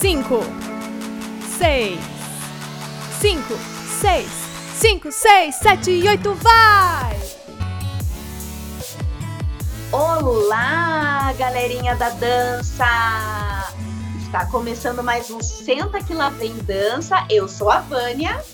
cinco, 0.00 0.40
seis, 1.56 1.98
cinco, 3.18 3.54
seis, 3.98 4.28
cinco, 4.74 5.10
seis, 5.10 5.54
sete 5.54 5.90
e 5.90 6.06
oito, 6.06 6.34
vai! 6.34 7.18
Olá, 9.90 11.32
galerinha 11.38 11.96
da 11.96 12.10
dança! 12.10 13.72
Está 14.20 14.44
começando 14.46 15.02
mais 15.02 15.30
um 15.30 15.40
Senta 15.40 15.98
que 16.04 16.12
lá 16.12 16.28
vem 16.28 16.54
dança. 16.58 17.24
Eu 17.30 17.48
sou 17.48 17.70
a 17.70 17.80
Vânia. 17.80 18.44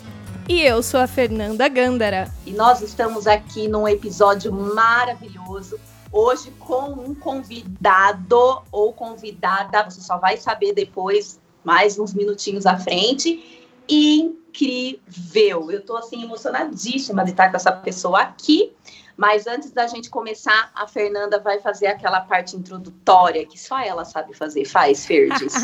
E 0.48 0.62
eu 0.62 0.80
sou 0.80 1.00
a 1.00 1.08
Fernanda 1.08 1.68
Gândara. 1.68 2.32
E 2.46 2.52
nós 2.52 2.80
estamos 2.82 3.26
aqui 3.26 3.66
num 3.66 3.88
episódio 3.88 4.52
maravilhoso. 4.52 5.76
Hoje 6.12 6.50
com 6.58 6.90
um 6.90 7.14
convidado 7.14 8.62
ou 8.70 8.92
convidada, 8.92 9.82
você 9.82 10.02
só 10.02 10.18
vai 10.18 10.36
saber 10.36 10.74
depois, 10.74 11.40
mais 11.64 11.98
uns 11.98 12.12
minutinhos 12.12 12.66
à 12.66 12.76
frente. 12.76 13.66
Incrível! 13.88 15.70
Eu 15.70 15.80
tô 15.80 15.96
assim 15.96 16.22
emocionadíssima 16.22 17.24
de 17.24 17.30
estar 17.30 17.48
com 17.48 17.56
essa 17.56 17.72
pessoa 17.72 18.20
aqui. 18.20 18.74
Mas 19.16 19.46
antes 19.46 19.70
da 19.70 19.86
gente 19.86 20.10
começar, 20.10 20.70
a 20.74 20.86
Fernanda 20.86 21.38
vai 21.38 21.60
fazer 21.60 21.86
aquela 21.86 22.20
parte 22.20 22.56
introdutória 22.56 23.46
que 23.46 23.58
só 23.58 23.80
ela 23.80 24.04
sabe 24.04 24.34
fazer. 24.34 24.64
Faz, 24.66 25.06
Ferdes. 25.06 25.54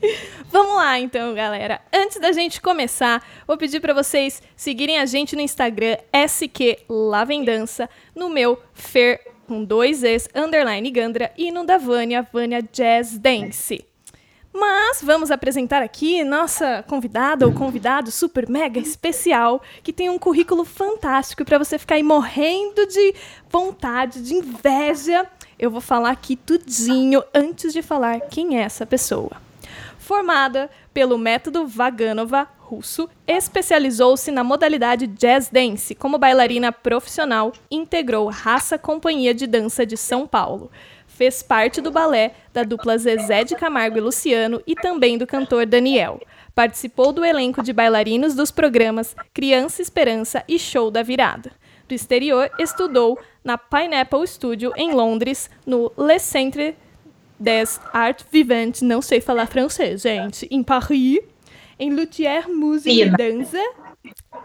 Vamos 0.48 0.76
lá, 0.76 0.98
então, 0.98 1.34
galera. 1.34 1.80
Antes 1.92 2.18
da 2.20 2.32
gente 2.32 2.60
começar, 2.60 3.22
vou 3.46 3.56
pedir 3.56 3.80
para 3.80 3.92
vocês 3.92 4.42
seguirem 4.56 4.98
a 4.98 5.06
gente 5.06 5.34
no 5.34 5.42
Instagram, 5.42 5.96
SQ 6.12 6.84
Lavendança, 6.88 7.90
no 8.14 8.30
meu 8.30 8.62
Fer 8.72 9.37
com 9.48 9.64
dois 9.64 10.02
Es, 10.02 10.28
underline 10.34 10.90
Gandra, 10.90 11.32
e 11.36 11.50
no 11.50 11.64
da 11.64 11.78
Vânia, 11.78 12.28
Vânia 12.30 12.62
Jazz 12.62 13.18
Dance. 13.18 13.82
Mas 14.52 15.00
vamos 15.02 15.30
apresentar 15.30 15.82
aqui 15.82 16.22
nossa 16.22 16.84
convidada 16.86 17.46
ou 17.46 17.52
convidado 17.52 18.10
super 18.10 18.48
mega 18.48 18.78
especial 18.78 19.62
que 19.82 19.92
tem 19.92 20.10
um 20.10 20.18
currículo 20.18 20.64
fantástico 20.64 21.44
para 21.44 21.58
você 21.58 21.78
ficar 21.78 21.94
aí 21.94 22.02
morrendo 22.02 22.86
de 22.86 23.14
vontade, 23.48 24.22
de 24.22 24.34
inveja. 24.34 25.26
Eu 25.58 25.70
vou 25.70 25.80
falar 25.80 26.10
aqui 26.10 26.36
tudinho 26.36 27.22
antes 27.32 27.72
de 27.72 27.80
falar 27.80 28.20
quem 28.20 28.58
é 28.58 28.62
essa 28.62 28.84
pessoa. 28.84 29.47
Formada 30.08 30.70
pelo 30.94 31.18
método 31.18 31.66
Vaganova 31.66 32.48
russo, 32.56 33.10
especializou-se 33.26 34.30
na 34.30 34.42
modalidade 34.42 35.06
jazz 35.06 35.50
dance 35.50 35.94
como 35.94 36.16
bailarina 36.16 36.72
profissional, 36.72 37.52
integrou 37.70 38.26
Raça 38.28 38.78
Companhia 38.78 39.34
de 39.34 39.46
Dança 39.46 39.84
de 39.84 39.98
São 39.98 40.26
Paulo 40.26 40.70
fez 41.18 41.42
parte 41.42 41.80
do 41.80 41.90
balé 41.90 42.32
da 42.54 42.62
dupla 42.62 42.96
Zezé 42.96 43.42
de 43.42 43.56
Camargo 43.56 43.98
e 43.98 44.00
Luciano 44.00 44.62
e 44.64 44.76
também 44.76 45.18
do 45.18 45.26
cantor 45.26 45.66
Daniel. 45.66 46.20
Participou 46.54 47.12
do 47.12 47.24
elenco 47.24 47.60
de 47.60 47.72
bailarinos 47.72 48.36
dos 48.36 48.52
programas 48.52 49.16
Criança 49.34 49.82
Esperança 49.82 50.44
e 50.46 50.60
Show 50.60 50.92
da 50.92 51.02
Virada. 51.02 51.50
Do 51.88 51.94
exterior, 51.94 52.48
estudou 52.58 53.18
na 53.42 53.58
Pineapple 53.58 54.26
Studio 54.28 54.72
em 54.76 54.92
Londres, 54.92 55.50
no 55.66 55.90
Le 55.98 56.20
Centre 56.20 56.76
des 57.38 57.80
Arts 57.92 58.26
Vivantes, 58.30 58.82
não 58.82 59.00
sei 59.00 59.20
falar 59.20 59.46
francês, 59.46 60.02
gente, 60.02 60.46
em 60.50 60.62
Paris, 60.62 61.20
em 61.78 61.94
Luthier 61.94 62.48
Musique 62.48 63.02
e 63.02 63.10
Dança, 63.10 63.62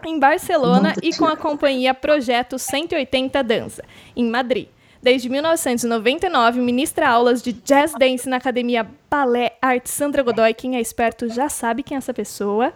em 0.04 0.18
Barcelona 0.18 0.94
e 1.02 1.14
com 1.16 1.24
a 1.24 1.36
companhia 1.36 1.92
Projeto 1.94 2.58
180 2.58 3.42
Dança, 3.42 3.84
em 4.14 4.24
Madrid. 4.24 4.68
Desde 5.02 5.28
1999, 5.28 6.60
ministra 6.60 7.08
aulas 7.08 7.42
de 7.42 7.52
jazz 7.52 7.92
dance 7.92 8.26
na 8.26 8.36
Academia 8.36 8.88
Balé 9.10 9.54
Arte 9.60 9.90
Sandra 9.90 10.22
Godoy. 10.22 10.54
Quem 10.54 10.76
é 10.76 10.80
esperto 10.80 11.28
já 11.28 11.50
sabe 11.50 11.82
quem 11.82 11.94
é 11.94 11.98
essa 11.98 12.14
pessoa. 12.14 12.72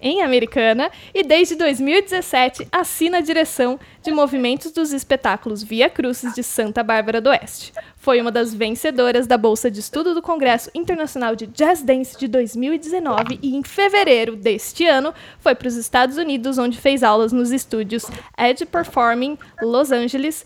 Em 0.00 0.22
Americana, 0.22 0.90
e 1.14 1.22
desde 1.22 1.54
2017 1.54 2.68
assina 2.70 3.18
a 3.18 3.20
direção 3.22 3.80
de 4.02 4.10
movimentos 4.12 4.70
dos 4.70 4.92
espetáculos 4.92 5.62
Via 5.62 5.88
Crucis 5.88 6.34
de 6.34 6.42
Santa 6.42 6.82
Bárbara 6.82 7.20
do 7.20 7.30
Oeste. 7.30 7.72
Foi 7.96 8.20
uma 8.20 8.30
das 8.30 8.54
vencedoras 8.54 9.26
da 9.26 9.38
Bolsa 9.38 9.70
de 9.70 9.80
Estudo 9.80 10.14
do 10.14 10.22
Congresso 10.22 10.70
Internacional 10.74 11.34
de 11.34 11.46
Jazz 11.46 11.82
Dance 11.82 12.18
de 12.18 12.28
2019 12.28 13.38
e, 13.42 13.56
em 13.56 13.62
fevereiro 13.62 14.36
deste 14.36 14.86
ano, 14.86 15.14
foi 15.40 15.54
para 15.54 15.68
os 15.68 15.76
Estados 15.76 16.16
Unidos, 16.16 16.58
onde 16.58 16.78
fez 16.78 17.02
aulas 17.02 17.32
nos 17.32 17.50
estúdios 17.50 18.04
Edge 18.38 18.66
Performing, 18.66 19.38
Los 19.62 19.90
Angeles, 19.90 20.44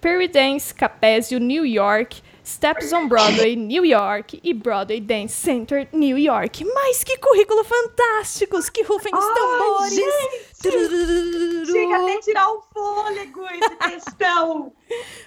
Perry 0.00 0.28
Dance 0.28 0.74
Capezio, 0.74 1.38
New 1.38 1.66
York, 1.66 2.22
Steps 2.46 2.92
on 2.92 3.08
Broadway, 3.08 3.56
New 3.56 3.84
York 3.84 4.40
e 4.40 4.54
Broadway 4.54 5.00
Dance 5.00 5.34
Center, 5.34 5.88
New 5.92 6.16
York. 6.16 6.64
Mas 6.64 7.02
que 7.02 7.18
currículo 7.18 7.64
fantásticos! 7.64 8.70
Que 8.70 8.84
rufem 8.84 9.12
os 9.12 9.26
tambores! 9.34 9.90
Gente, 10.62 11.66
chega 11.66 11.96
até 11.96 12.20
tirar 12.20 12.48
o 12.48 12.62
fôlego 12.72 13.44
esse 13.46 13.76
questão. 13.76 14.72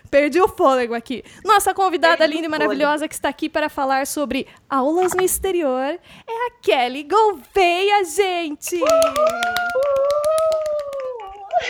Perdi 0.09 0.39
o 0.39 0.47
fôlego 0.47 0.93
aqui. 0.93 1.21
Nossa 1.43 1.73
convidada 1.73 2.19
Perdi 2.19 2.35
linda 2.35 2.47
e 2.47 2.49
maravilhosa 2.49 3.05
que 3.05 3.13
está 3.13 3.27
aqui 3.27 3.49
para 3.49 3.67
falar 3.67 4.07
sobre 4.07 4.47
aulas 4.69 5.13
no 5.13 5.21
exterior 5.21 5.99
é 6.25 6.47
a 6.47 6.51
Kelly 6.61 7.03
Gouveia, 7.03 8.05
gente! 8.05 8.81
Uh! 8.81 8.85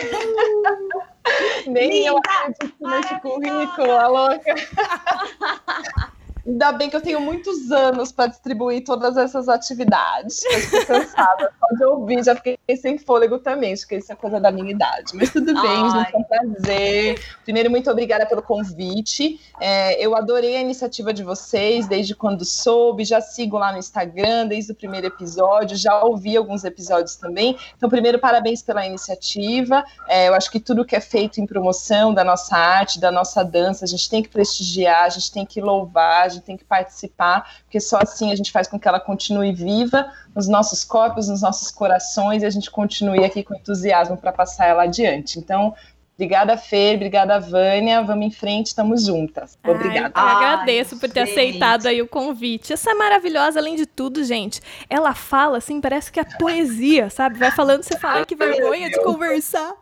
Uh! 0.02 1.10
Nem 1.66 2.06
eu 2.06 2.18
acredito 2.18 2.74
nesse 2.80 3.20
currículo, 3.20 3.92
a 3.92 4.06
louca. 4.06 4.54
Ainda 6.46 6.72
bem 6.72 6.88
que 6.88 6.96
eu 6.96 7.00
tenho 7.00 7.20
muitos 7.20 7.70
anos 7.70 8.12
para 8.12 8.28
distribuir 8.28 8.84
todas 8.84 9.16
essas 9.16 9.48
atividades. 9.48 10.42
Eu 10.44 10.58
estou 10.58 10.86
cansada 10.86 11.52
só 11.58 11.76
de 11.76 11.84
ouvir, 11.84 12.24
já 12.24 12.34
fiquei 12.34 12.58
sem 12.76 12.98
fôlego 12.98 13.38
também, 13.38 13.72
acho 13.72 13.86
que 13.86 13.96
isso 13.96 14.12
é 14.12 14.16
coisa 14.16 14.40
da 14.40 14.50
minha 14.50 14.70
idade. 14.70 15.12
Mas 15.14 15.30
tudo 15.30 15.52
bem, 15.60 15.90
gente, 15.90 16.14
é 16.14 16.18
um 16.18 16.24
prazer. 16.24 17.20
Primeiro, 17.44 17.70
muito 17.70 17.90
obrigada 17.90 18.26
pelo 18.26 18.42
convite. 18.42 19.40
É, 19.60 20.04
eu 20.04 20.16
adorei 20.16 20.56
a 20.56 20.60
iniciativa 20.60 21.12
de 21.12 21.22
vocês 21.22 21.86
desde 21.86 22.14
quando 22.14 22.44
soube, 22.44 23.04
já 23.04 23.20
sigo 23.20 23.58
lá 23.58 23.72
no 23.72 23.78
Instagram 23.78 24.46
desde 24.46 24.72
o 24.72 24.74
primeiro 24.74 25.06
episódio, 25.06 25.76
já 25.76 26.02
ouvi 26.02 26.36
alguns 26.36 26.64
episódios 26.64 27.16
também. 27.16 27.56
Então, 27.76 27.88
primeiro, 27.88 28.18
parabéns 28.18 28.62
pela 28.62 28.86
iniciativa. 28.86 29.84
É, 30.08 30.28
eu 30.28 30.34
acho 30.34 30.50
que 30.50 30.60
tudo 30.60 30.84
que 30.84 30.96
é 30.96 31.00
feito 31.00 31.40
em 31.40 31.46
promoção 31.46 32.14
da 32.14 32.24
nossa 32.24 32.56
arte, 32.56 32.98
da 33.00 33.10
nossa 33.10 33.44
dança, 33.44 33.84
a 33.84 33.88
gente 33.88 34.08
tem 34.08 34.22
que 34.22 34.28
prestigiar, 34.28 35.04
a 35.04 35.08
gente 35.08 35.32
tem 35.32 35.44
que 35.44 35.60
louvar, 35.60 36.29
gente 36.30 36.44
tem 36.44 36.56
que 36.56 36.64
participar, 36.64 37.62
porque 37.64 37.80
só 37.80 37.98
assim 38.02 38.32
a 38.32 38.34
gente 38.34 38.50
faz 38.50 38.66
com 38.66 38.78
que 38.78 38.88
ela 38.88 38.98
continue 38.98 39.52
viva 39.52 40.10
nos 40.34 40.48
nossos 40.48 40.84
corpos, 40.84 41.28
nos 41.28 41.42
nossos 41.42 41.70
corações, 41.70 42.42
e 42.42 42.46
a 42.46 42.50
gente 42.50 42.70
continue 42.70 43.24
aqui 43.24 43.42
com 43.42 43.54
entusiasmo 43.54 44.16
para 44.16 44.32
passar 44.32 44.66
ela 44.66 44.84
adiante. 44.84 45.38
Então, 45.38 45.74
Obrigada, 46.20 46.54
Fer, 46.58 46.96
obrigada, 46.96 47.40
Vânia. 47.40 48.02
Vamos 48.02 48.26
em 48.26 48.30
frente, 48.30 48.66
estamos 48.66 49.06
juntas. 49.06 49.58
Obrigada. 49.66 50.12
Ai, 50.14 50.34
eu 50.34 50.36
agradeço 50.36 50.94
Ai, 50.94 51.00
por 51.00 51.08
ter 51.08 51.26
gente. 51.26 51.30
aceitado 51.30 51.86
aí 51.86 52.02
o 52.02 52.06
convite. 52.06 52.74
Essa 52.74 52.90
é 52.90 52.94
maravilhosa, 52.94 53.58
além 53.58 53.74
de 53.74 53.86
tudo, 53.86 54.22
gente. 54.22 54.60
Ela 54.90 55.14
fala 55.14 55.56
assim, 55.56 55.80
parece 55.80 56.12
que 56.12 56.20
é 56.20 56.24
poesia, 56.38 57.08
sabe? 57.08 57.38
Vai 57.38 57.50
falando, 57.50 57.84
você 57.84 57.98
fala 57.98 58.26
que 58.26 58.36
vergonha 58.36 58.90
de 58.90 59.02
conversar. 59.02 59.72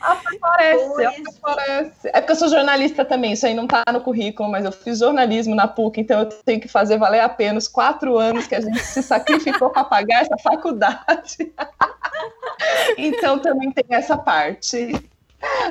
Aparece, 0.00 1.04
aparece. 1.42 2.08
É 2.08 2.20
porque 2.20 2.32
eu 2.32 2.36
sou 2.36 2.48
jornalista 2.48 3.04
também, 3.04 3.32
isso 3.32 3.46
aí 3.46 3.54
não 3.54 3.66
tá 3.66 3.84
no 3.92 4.00
currículo, 4.00 4.50
mas 4.50 4.64
eu 4.64 4.72
fiz 4.72 4.98
jornalismo 4.98 5.54
na 5.54 5.68
PUC, 5.68 6.00
então 6.00 6.20
eu 6.20 6.26
tenho 6.26 6.60
que 6.60 6.68
fazer 6.68 6.98
valer 6.98 7.20
a 7.20 7.28
pena 7.28 7.58
os 7.58 7.68
quatro 7.68 8.18
anos 8.18 8.46
que 8.46 8.54
a 8.54 8.60
gente 8.60 8.80
se 8.80 9.02
sacrificou 9.02 9.70
para 9.70 9.84
pagar 9.84 10.22
essa 10.22 10.36
faculdade. 10.38 11.52
então 12.98 13.38
também 13.38 13.70
tem 13.70 13.84
essa 13.90 14.16
parte. 14.16 14.92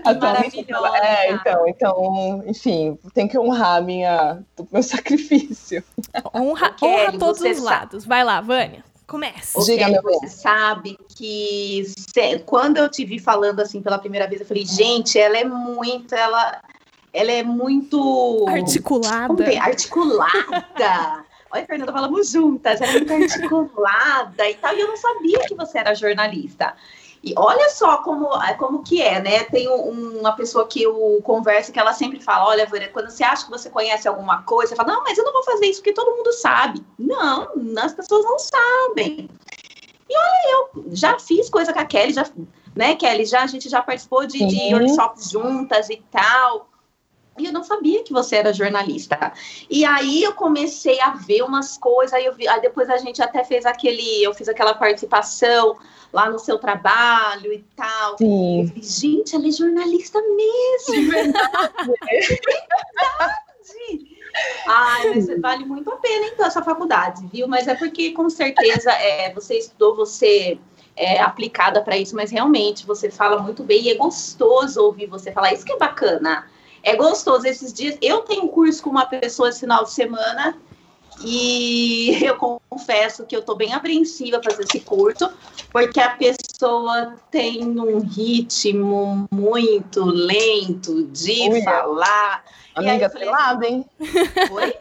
Maravilhosa. 0.03 0.97
É, 0.97 1.31
então, 1.31 1.67
então, 1.67 2.43
enfim, 2.45 2.97
tem 3.13 3.27
que 3.27 3.37
honrar 3.37 3.81
minha, 3.81 4.39
meu 4.71 4.83
sacrifício. 4.83 5.83
Honra, 6.33 6.75
honra 6.81 7.17
todos 7.17 7.41
os 7.41 7.59
lados. 7.59 8.05
Vai 8.05 8.23
lá, 8.23 8.41
Vânia. 8.41 8.83
Comece. 9.11 9.59
Diga, 9.65 9.89
meu 9.89 10.01
você 10.01 10.29
sabe 10.29 10.97
que 11.09 11.83
quando 12.45 12.77
eu 12.77 12.89
te 12.89 13.03
vi 13.03 13.19
falando 13.19 13.59
assim 13.59 13.81
pela 13.81 13.99
primeira 13.99 14.25
vez, 14.25 14.39
eu 14.39 14.47
falei, 14.47 14.65
gente, 14.65 15.19
ela 15.19 15.37
é 15.37 15.43
muito, 15.43 16.15
ela, 16.15 16.61
ela 17.11 17.29
é 17.29 17.43
muito 17.43 18.45
articulada. 18.47 19.43
Articulada. 19.59 21.25
Olha, 21.51 21.65
Fernanda, 21.65 21.91
falamos 21.91 22.31
juntas, 22.31 22.79
ela 22.79 22.93
é 22.93 22.99
muito 22.99 23.13
articulada 23.13 24.49
e 24.49 24.53
tal. 24.53 24.73
E 24.73 24.79
eu 24.79 24.87
não 24.87 24.95
sabia 24.95 25.39
que 25.39 25.55
você 25.55 25.79
era 25.79 25.93
jornalista. 25.93 26.73
E 27.23 27.33
olha 27.37 27.69
só 27.69 27.97
como, 27.97 28.29
como 28.57 28.81
que 28.81 28.99
é, 28.99 29.21
né? 29.21 29.43
Tem 29.43 29.69
um, 29.69 30.19
uma 30.19 30.35
pessoa 30.35 30.67
que 30.67 30.81
eu 30.81 31.21
converso 31.23 31.71
que 31.71 31.79
ela 31.79 31.93
sempre 31.93 32.19
fala: 32.19 32.49
olha, 32.49 32.65
Vânia, 32.65 32.89
quando 32.89 33.11
você 33.11 33.23
acha 33.23 33.45
que 33.45 33.51
você 33.51 33.69
conhece 33.69 34.07
alguma 34.07 34.41
coisa, 34.41 34.69
você 34.69 34.75
fala, 34.75 34.93
não, 34.93 35.03
mas 35.03 35.17
eu 35.17 35.23
não 35.23 35.33
vou 35.33 35.43
fazer 35.43 35.67
isso 35.67 35.81
porque 35.81 35.93
todo 35.93 36.15
mundo 36.17 36.33
sabe. 36.33 36.83
Não, 36.97 37.47
as 37.77 37.93
pessoas 37.93 38.25
não 38.25 38.39
sabem. 38.39 39.29
E 40.09 40.17
olha, 40.17 40.69
eu 40.75 40.95
já 40.95 41.19
fiz 41.19 41.47
coisa 41.47 41.71
com 41.71 41.79
a 41.79 41.85
Kelly, 41.85 42.13
já, 42.13 42.25
né, 42.75 42.95
Kelly? 42.95 43.25
Já, 43.25 43.43
a 43.43 43.47
gente 43.47 43.69
já 43.69 43.83
participou 43.83 44.25
de, 44.25 44.43
de 44.45 44.73
workshops 44.73 45.29
juntas 45.29 45.89
e 45.91 46.03
tal. 46.09 46.70
Eu 47.45 47.53
não 47.53 47.63
sabia 47.63 48.03
que 48.03 48.13
você 48.13 48.37
era 48.37 48.53
jornalista. 48.53 49.33
E 49.69 49.85
aí 49.85 50.23
eu 50.23 50.33
comecei 50.33 50.99
a 50.99 51.11
ver 51.11 51.43
umas 51.43 51.77
coisas, 51.77 52.13
aí, 52.13 52.25
eu 52.25 52.33
vi, 52.33 52.47
aí 52.47 52.61
depois 52.61 52.89
a 52.89 52.97
gente 52.97 53.21
até 53.21 53.43
fez 53.43 53.65
aquele, 53.65 54.23
eu 54.23 54.33
fiz 54.33 54.47
aquela 54.47 54.73
participação 54.73 55.77
lá 56.11 56.29
no 56.29 56.39
seu 56.39 56.57
trabalho 56.57 57.53
e 57.53 57.63
tal. 57.75 58.17
Sim. 58.17 58.67
Falei, 58.67 58.83
gente, 58.83 59.35
ela 59.35 59.47
é 59.47 59.51
jornalista 59.51 60.19
mesmo. 60.21 61.11
Verdade. 61.11 61.41
verdade. 63.61 64.11
Ai, 64.65 65.09
mas 65.09 65.41
vale 65.41 65.65
muito 65.65 65.91
a 65.91 65.97
pena, 65.97 66.27
então, 66.27 66.45
essa 66.45 66.61
faculdade, 66.61 67.27
viu? 67.31 67.47
Mas 67.47 67.67
é 67.67 67.75
porque, 67.75 68.11
com 68.11 68.29
certeza, 68.29 68.91
é, 68.91 69.33
você 69.33 69.57
estudou, 69.57 69.95
você 69.95 70.57
é 70.95 71.21
aplicada 71.21 71.81
para 71.81 71.97
isso, 71.97 72.15
mas 72.15 72.31
realmente 72.31 72.85
você 72.85 73.09
fala 73.09 73.41
muito 73.41 73.63
bem 73.63 73.81
e 73.81 73.89
é 73.89 73.95
gostoso 73.95 74.81
ouvir 74.81 75.07
você 75.07 75.31
falar. 75.31 75.53
Isso 75.53 75.65
que 75.65 75.73
é 75.73 75.77
bacana. 75.77 76.45
É 76.83 76.95
gostoso. 76.95 77.45
Esses 77.45 77.73
dias, 77.73 77.97
eu 78.01 78.21
tenho 78.21 78.43
um 78.43 78.47
curso 78.47 78.81
com 78.83 78.89
uma 78.89 79.05
pessoa 79.05 79.49
esse 79.49 79.59
final 79.59 79.83
de 79.83 79.91
semana 79.91 80.57
e 81.23 82.17
eu 82.23 82.35
confesso 82.35 83.25
que 83.25 83.35
eu 83.35 83.41
estou 83.41 83.55
bem 83.55 83.73
apreensiva 83.73 84.39
para 84.39 84.51
fazer 84.51 84.63
esse 84.63 84.79
curso, 84.81 85.31
porque 85.71 85.99
a 85.99 86.11
pessoa 86.11 87.15
tem 87.29 87.63
um 87.63 87.99
ritmo 87.99 89.27
muito 89.31 90.03
lento 90.03 91.03
de 91.07 91.49
Ui, 91.49 91.61
falar. 91.63 92.43
Amiga, 92.75 93.09
cilada, 93.09 93.67
hein? 93.67 93.85
Oi? 94.51 94.73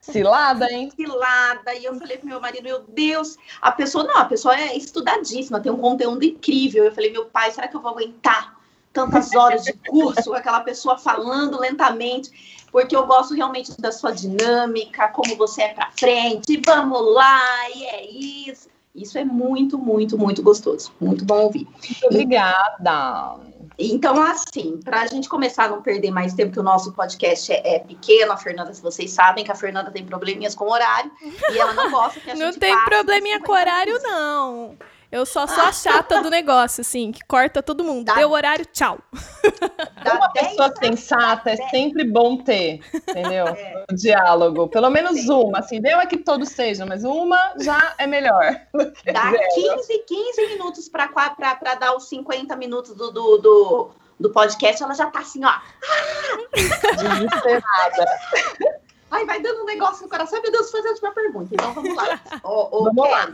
Cilada, 0.00 0.70
hein? 0.70 0.90
Cilada. 0.94 1.74
E 1.74 1.84
eu 1.84 1.98
falei 1.98 2.18
pro 2.18 2.28
meu 2.28 2.40
marido, 2.40 2.62
meu 2.62 2.80
Deus, 2.80 3.36
a 3.60 3.72
pessoa, 3.72 4.04
não, 4.04 4.18
a 4.18 4.24
pessoa 4.24 4.56
é 4.56 4.76
estudadíssima, 4.76 5.58
tem 5.58 5.72
um 5.72 5.78
conteúdo 5.78 6.24
incrível. 6.24 6.84
Eu 6.84 6.94
falei, 6.94 7.10
meu 7.10 7.26
pai, 7.26 7.50
será 7.50 7.66
que 7.66 7.76
eu 7.76 7.80
vou 7.80 7.90
aguentar 7.90 8.55
tantas 8.96 9.34
horas 9.34 9.62
de 9.62 9.74
curso 9.74 10.30
com 10.30 10.34
aquela 10.34 10.60
pessoa 10.60 10.96
falando 10.96 11.60
lentamente? 11.60 12.66
Porque 12.72 12.96
eu 12.96 13.06
gosto 13.06 13.34
realmente 13.34 13.78
da 13.78 13.92
sua 13.92 14.12
dinâmica, 14.12 15.08
como 15.08 15.36
você 15.36 15.62
é 15.62 15.74
pra 15.74 15.90
frente, 15.90 16.60
vamos 16.64 17.14
lá, 17.14 17.70
e 17.74 17.84
é 17.84 18.10
isso. 18.50 18.68
Isso 18.94 19.18
é 19.18 19.24
muito, 19.24 19.76
muito, 19.76 20.16
muito 20.16 20.42
gostoso. 20.42 20.90
Muito 20.98 21.22
bom 21.22 21.42
ouvir. 21.42 21.66
Muito 21.66 22.06
obrigada. 22.06 23.36
Então, 23.78 24.22
assim, 24.22 24.80
para 24.82 25.02
a 25.02 25.06
gente 25.06 25.28
começar 25.28 25.64
a 25.64 25.68
não 25.68 25.82
perder 25.82 26.10
mais 26.10 26.32
tempo, 26.32 26.52
que 26.52 26.60
o 26.60 26.62
nosso 26.62 26.92
podcast 26.94 27.52
é, 27.52 27.74
é, 27.74 27.78
pequeno, 27.78 28.32
a 28.32 28.36
Fernanda, 28.38 28.72
se 28.72 28.80
vocês 28.80 29.10
sabem, 29.10 29.44
que 29.44 29.52
a 29.52 29.54
Fernanda 29.54 29.90
tem 29.90 30.02
probleminhas 30.02 30.54
com 30.54 30.70
horário 30.70 31.12
e 31.52 31.58
ela 31.58 31.74
não 31.74 31.90
gosta 31.90 32.18
que 32.18 32.30
a 32.30 32.32
gente 32.34 32.42
Não 32.42 32.52
tem 32.54 32.84
probleminha 32.84 33.38
com 33.42 33.52
horário, 33.52 33.98
não. 34.02 34.74
Eu 35.16 35.24
só 35.24 35.46
sou 35.46 35.64
a 35.64 35.72
chata 35.72 36.20
do 36.20 36.28
negócio, 36.28 36.82
assim, 36.82 37.10
que 37.10 37.24
corta 37.24 37.62
todo 37.62 37.82
mundo. 37.82 38.04
Dá. 38.04 38.16
Deu 38.16 38.32
horário, 38.32 38.66
tchau. 38.66 38.98
Uma 40.04 40.30
pessoa 40.30 40.74
sensata 40.78 41.52
é 41.52 41.56
sempre 41.70 42.04
bom 42.04 42.36
ter, 42.36 42.80
entendeu? 42.92 43.46
É. 43.46 43.86
O 43.90 43.94
diálogo. 43.94 44.68
Pelo 44.68 44.90
menos 44.90 45.18
Sim. 45.20 45.32
uma, 45.32 45.60
assim, 45.60 45.80
deu 45.80 45.98
é 45.98 46.04
que 46.04 46.18
todos 46.18 46.50
sejam, 46.50 46.86
mas 46.86 47.02
uma 47.02 47.54
já 47.58 47.94
é 47.96 48.06
melhor. 48.06 48.60
Dá 49.10 49.32
15, 49.54 49.98
15 50.06 50.46
minutos 50.48 50.86
para 50.86 51.08
dar 51.76 51.96
os 51.96 52.10
50 52.10 52.54
minutos 52.56 52.94
do, 52.94 53.10
do, 53.10 53.38
do, 53.38 53.90
do, 54.20 54.30
podcast, 54.30 54.82
ela 54.82 54.92
já 54.92 55.06
tá 55.06 55.20
assim, 55.20 55.40
ó. 55.46 55.54
Desesperada. 56.94 58.06
Ai, 59.10 59.24
vai 59.24 59.40
dando 59.40 59.62
um 59.62 59.64
negócio 59.64 60.02
no 60.02 60.10
coração. 60.10 60.42
Meu 60.42 60.52
Deus, 60.52 60.70
fazer 60.70 60.88
a 60.88 60.90
última 60.90 61.12
pergunta. 61.12 61.54
Então 61.54 61.72
vamos 61.72 61.96
lá. 61.96 62.20
Ô, 62.44 62.68
ô, 62.70 62.84
vamos 62.84 63.10
lá. 63.10 63.32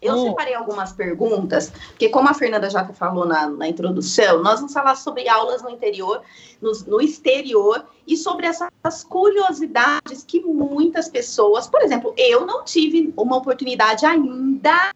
Eu 0.00 0.14
hum. 0.14 0.28
separei 0.28 0.54
algumas 0.54 0.92
perguntas, 0.92 1.72
porque 1.90 2.08
como 2.08 2.28
a 2.28 2.34
Fernanda 2.34 2.70
já 2.70 2.84
falou 2.86 3.26
na, 3.26 3.48
na 3.48 3.68
introdução, 3.68 4.42
nós 4.42 4.60
vamos 4.60 4.72
falar 4.72 4.94
sobre 4.94 5.28
aulas 5.28 5.62
no 5.62 5.70
interior, 5.70 6.22
no, 6.62 6.72
no 6.86 7.00
exterior, 7.00 7.84
e 8.06 8.16
sobre 8.16 8.46
essas 8.46 9.04
curiosidades 9.04 10.24
que 10.24 10.40
muitas 10.40 11.08
pessoas, 11.08 11.66
por 11.66 11.82
exemplo, 11.82 12.14
eu 12.16 12.46
não 12.46 12.64
tive 12.64 13.12
uma 13.16 13.36
oportunidade 13.36 14.06
ainda 14.06 14.92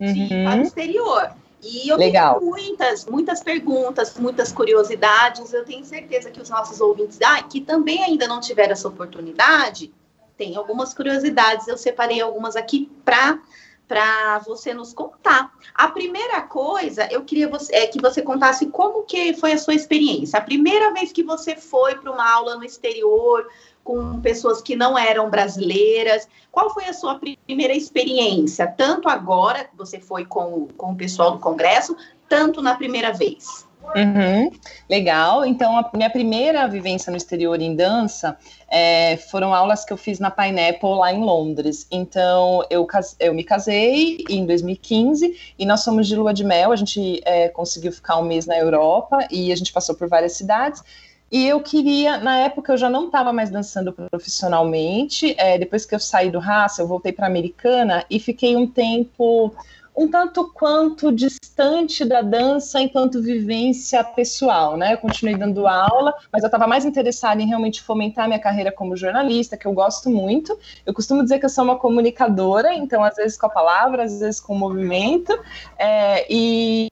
de 0.00 0.06
uhum. 0.06 0.26
ir 0.26 0.44
para 0.44 0.60
o 0.60 0.62
exterior. 0.62 1.30
E 1.60 1.88
eu 1.88 1.96
Legal. 1.96 2.38
tenho 2.38 2.50
muitas, 2.50 3.04
muitas 3.04 3.42
perguntas, 3.42 4.16
muitas 4.16 4.52
curiosidades. 4.52 5.52
Eu 5.52 5.64
tenho 5.64 5.84
certeza 5.84 6.30
que 6.30 6.40
os 6.40 6.48
nossos 6.48 6.80
ouvintes 6.80 7.18
ah, 7.22 7.42
que 7.42 7.60
também 7.60 8.02
ainda 8.04 8.28
não 8.28 8.40
tiveram 8.40 8.72
essa 8.72 8.86
oportunidade, 8.86 9.92
tem 10.36 10.54
algumas 10.56 10.94
curiosidades. 10.94 11.66
Eu 11.66 11.76
separei 11.76 12.20
algumas 12.20 12.54
aqui 12.54 12.90
para 13.04 13.40
para 13.88 14.38
você 14.40 14.74
nos 14.74 14.92
contar. 14.92 15.50
A 15.74 15.88
primeira 15.88 16.42
coisa, 16.42 17.08
eu 17.10 17.24
queria 17.24 17.48
você, 17.48 17.74
é, 17.74 17.86
que 17.86 18.00
você 18.00 18.20
contasse 18.20 18.66
como 18.66 19.04
que 19.04 19.32
foi 19.34 19.52
a 19.52 19.58
sua 19.58 19.74
experiência. 19.74 20.38
A 20.38 20.42
primeira 20.42 20.92
vez 20.92 21.10
que 21.10 21.22
você 21.22 21.56
foi 21.56 21.96
para 21.96 22.12
uma 22.12 22.30
aula 22.30 22.56
no 22.56 22.64
exterior 22.64 23.48
com 23.82 24.20
pessoas 24.20 24.60
que 24.60 24.76
não 24.76 24.98
eram 24.98 25.30
brasileiras, 25.30 26.28
qual 26.52 26.72
foi 26.74 26.84
a 26.84 26.92
sua 26.92 27.18
primeira 27.18 27.74
experiência? 27.74 28.66
Tanto 28.66 29.08
agora 29.08 29.64
que 29.64 29.74
você 29.74 29.98
foi 29.98 30.26
com, 30.26 30.68
com 30.76 30.92
o 30.92 30.96
pessoal 30.96 31.30
do 31.30 31.38
congresso, 31.38 31.96
tanto 32.28 32.60
na 32.60 32.74
primeira 32.74 33.14
vez. 33.14 33.67
Uhum, 33.94 34.50
legal. 34.88 35.44
Então, 35.44 35.76
a 35.78 35.90
minha 35.94 36.10
primeira 36.10 36.68
vivência 36.68 37.10
no 37.10 37.16
exterior 37.16 37.60
em 37.60 37.74
dança 37.74 38.36
é, 38.68 39.16
foram 39.16 39.54
aulas 39.54 39.84
que 39.84 39.92
eu 39.92 39.96
fiz 39.96 40.18
na 40.18 40.30
Pineapple 40.30 40.90
lá 40.90 41.12
em 41.12 41.20
Londres. 41.20 41.86
Então, 41.90 42.62
eu, 42.70 42.86
eu 43.18 43.34
me 43.34 43.42
casei 43.42 44.18
em 44.28 44.44
2015 44.44 45.54
e 45.58 45.66
nós 45.66 45.84
fomos 45.84 46.06
de 46.06 46.14
lua 46.14 46.34
de 46.34 46.44
mel. 46.44 46.70
A 46.70 46.76
gente 46.76 47.20
é, 47.24 47.48
conseguiu 47.48 47.90
ficar 47.90 48.18
um 48.18 48.24
mês 48.24 48.46
na 48.46 48.58
Europa 48.58 49.26
e 49.30 49.50
a 49.50 49.56
gente 49.56 49.72
passou 49.72 49.94
por 49.94 50.08
várias 50.08 50.32
cidades. 50.32 50.82
E 51.30 51.46
eu 51.46 51.60
queria, 51.60 52.18
na 52.18 52.38
época 52.38 52.72
eu 52.72 52.78
já 52.78 52.88
não 52.88 53.06
estava 53.06 53.32
mais 53.32 53.50
dançando 53.50 53.92
profissionalmente. 53.92 55.34
É, 55.38 55.58
depois 55.58 55.84
que 55.84 55.94
eu 55.94 56.00
saí 56.00 56.30
do 56.30 56.38
Raça, 56.38 56.82
eu 56.82 56.86
voltei 56.86 57.12
para 57.12 57.26
Americana 57.26 58.04
e 58.08 58.18
fiquei 58.18 58.56
um 58.56 58.66
tempo 58.66 59.54
um 59.98 60.06
tanto 60.06 60.52
quanto 60.52 61.10
distante 61.10 62.04
da 62.04 62.22
dança 62.22 62.80
enquanto 62.80 63.20
vivência 63.20 64.04
pessoal, 64.04 64.76
né? 64.76 64.92
Eu 64.92 64.98
continuei 64.98 65.36
dando 65.36 65.66
aula, 65.66 66.14
mas 66.32 66.44
eu 66.44 66.46
estava 66.46 66.68
mais 66.68 66.84
interessada 66.84 67.42
em 67.42 67.48
realmente 67.48 67.82
fomentar 67.82 68.28
minha 68.28 68.38
carreira 68.38 68.70
como 68.70 68.96
jornalista, 68.96 69.56
que 69.56 69.66
eu 69.66 69.72
gosto 69.72 70.08
muito. 70.08 70.56
Eu 70.86 70.94
costumo 70.94 71.24
dizer 71.24 71.40
que 71.40 71.46
eu 71.46 71.50
sou 71.50 71.64
uma 71.64 71.76
comunicadora, 71.76 72.72
então 72.72 73.02
às 73.02 73.16
vezes 73.16 73.36
com 73.36 73.46
a 73.46 73.50
palavra, 73.50 74.04
às 74.04 74.20
vezes 74.20 74.38
com 74.38 74.54
o 74.54 74.58
movimento. 74.58 75.36
É, 75.76 76.24
e, 76.32 76.88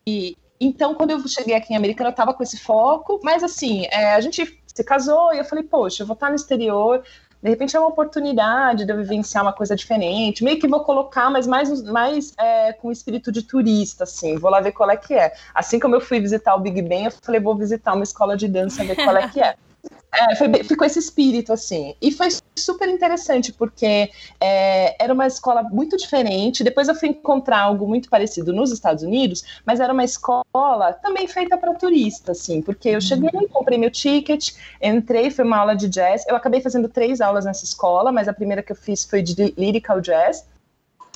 então, 0.60 0.92
quando 0.96 1.12
eu 1.12 1.28
cheguei 1.28 1.54
aqui 1.54 1.74
em 1.74 1.76
Americana, 1.76 2.08
eu 2.08 2.12
estava 2.12 2.34
com 2.34 2.42
esse 2.42 2.58
foco, 2.58 3.20
mas 3.22 3.44
assim, 3.44 3.86
é, 3.92 4.14
a 4.14 4.20
gente 4.20 4.60
se 4.66 4.84
casou 4.84 5.32
e 5.32 5.38
eu 5.38 5.44
falei, 5.44 5.62
poxa, 5.62 6.02
eu 6.02 6.06
vou 6.08 6.14
estar 6.14 6.28
no 6.28 6.34
exterior, 6.34 7.04
de 7.42 7.50
repente 7.50 7.76
é 7.76 7.80
uma 7.80 7.88
oportunidade 7.88 8.84
de 8.84 8.92
eu 8.92 8.96
vivenciar 8.96 9.44
uma 9.44 9.52
coisa 9.52 9.76
diferente, 9.76 10.42
meio 10.42 10.58
que 10.58 10.66
vou 10.66 10.80
colocar, 10.80 11.30
mas 11.30 11.46
mais, 11.46 11.82
mais 11.82 12.32
é, 12.38 12.72
com 12.72 12.90
espírito 12.90 13.30
de 13.30 13.42
turista, 13.42 14.04
assim, 14.04 14.36
vou 14.36 14.50
lá 14.50 14.60
ver 14.60 14.72
qual 14.72 14.90
é 14.90 14.96
que 14.96 15.14
é. 15.14 15.32
Assim 15.54 15.78
como 15.78 15.94
eu 15.94 16.00
fui 16.00 16.20
visitar 16.20 16.54
o 16.54 16.60
Big 16.60 16.80
Ben, 16.82 17.04
eu 17.04 17.10
falei, 17.10 17.40
vou 17.40 17.56
visitar 17.56 17.94
uma 17.94 18.04
escola 18.04 18.36
de 18.36 18.48
dança, 18.48 18.84
ver 18.84 18.96
qual 18.96 19.16
é 19.16 19.28
que 19.28 19.40
é. 19.40 19.54
É, 20.12 20.34
foi, 20.34 20.48
ficou 20.64 20.86
esse 20.86 20.98
espírito, 20.98 21.52
assim. 21.52 21.94
E 22.00 22.10
foi 22.10 22.28
super 22.56 22.88
interessante, 22.88 23.52
porque 23.52 24.10
é, 24.40 25.02
era 25.02 25.12
uma 25.12 25.26
escola 25.26 25.62
muito 25.62 25.96
diferente. 25.96 26.64
Depois 26.64 26.88
eu 26.88 26.94
fui 26.94 27.10
encontrar 27.10 27.60
algo 27.60 27.86
muito 27.86 28.08
parecido 28.08 28.52
nos 28.52 28.72
Estados 28.72 29.02
Unidos, 29.02 29.44
mas 29.64 29.78
era 29.78 29.92
uma 29.92 30.04
escola 30.04 30.92
também 31.02 31.28
feita 31.28 31.58
para 31.58 31.74
turista, 31.74 32.32
assim. 32.32 32.62
Porque 32.62 32.88
eu 32.88 33.00
cheguei, 33.00 33.30
uhum. 33.34 33.48
comprei 33.48 33.76
meu 33.76 33.90
ticket, 33.90 34.52
entrei, 34.80 35.30
foi 35.30 35.44
uma 35.44 35.58
aula 35.58 35.76
de 35.76 35.88
jazz. 35.88 36.24
Eu 36.26 36.36
acabei 36.36 36.60
fazendo 36.60 36.88
três 36.88 37.20
aulas 37.20 37.44
nessa 37.44 37.64
escola, 37.64 38.10
mas 38.10 38.26
a 38.26 38.32
primeira 38.32 38.62
que 38.62 38.72
eu 38.72 38.76
fiz 38.76 39.04
foi 39.04 39.22
de 39.22 39.34
lyrical 39.56 40.00
jazz. 40.00 40.46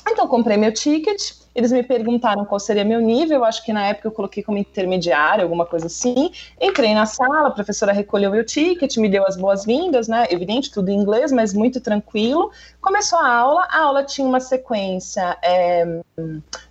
Então, 0.07 0.27
comprei 0.27 0.57
meu 0.57 0.73
ticket, 0.73 1.41
eles 1.53 1.71
me 1.71 1.83
perguntaram 1.83 2.45
qual 2.45 2.59
seria 2.59 2.85
meu 2.85 3.01
nível, 3.01 3.39
eu 3.39 3.45
acho 3.45 3.63
que 3.65 3.73
na 3.73 3.87
época 3.87 4.07
eu 4.07 4.11
coloquei 4.11 4.41
como 4.41 4.57
intermediário, 4.57 5.43
alguma 5.43 5.65
coisa 5.65 5.87
assim. 5.87 6.31
Entrei 6.59 6.93
na 6.93 7.05
sala, 7.05 7.47
a 7.47 7.51
professora 7.51 7.91
recolheu 7.91 8.31
meu 8.31 8.45
ticket, 8.45 8.95
me 8.97 9.09
deu 9.09 9.25
as 9.27 9.35
boas-vindas, 9.35 10.07
né? 10.07 10.27
Evidente, 10.29 10.71
tudo 10.71 10.89
em 10.89 10.97
inglês, 10.97 11.31
mas 11.31 11.53
muito 11.53 11.81
tranquilo. 11.81 12.51
Começou 12.79 13.19
a 13.19 13.29
aula, 13.29 13.67
a 13.69 13.81
aula 13.81 14.03
tinha 14.03 14.25
uma 14.25 14.39
sequência 14.39 15.37
é, 15.43 16.01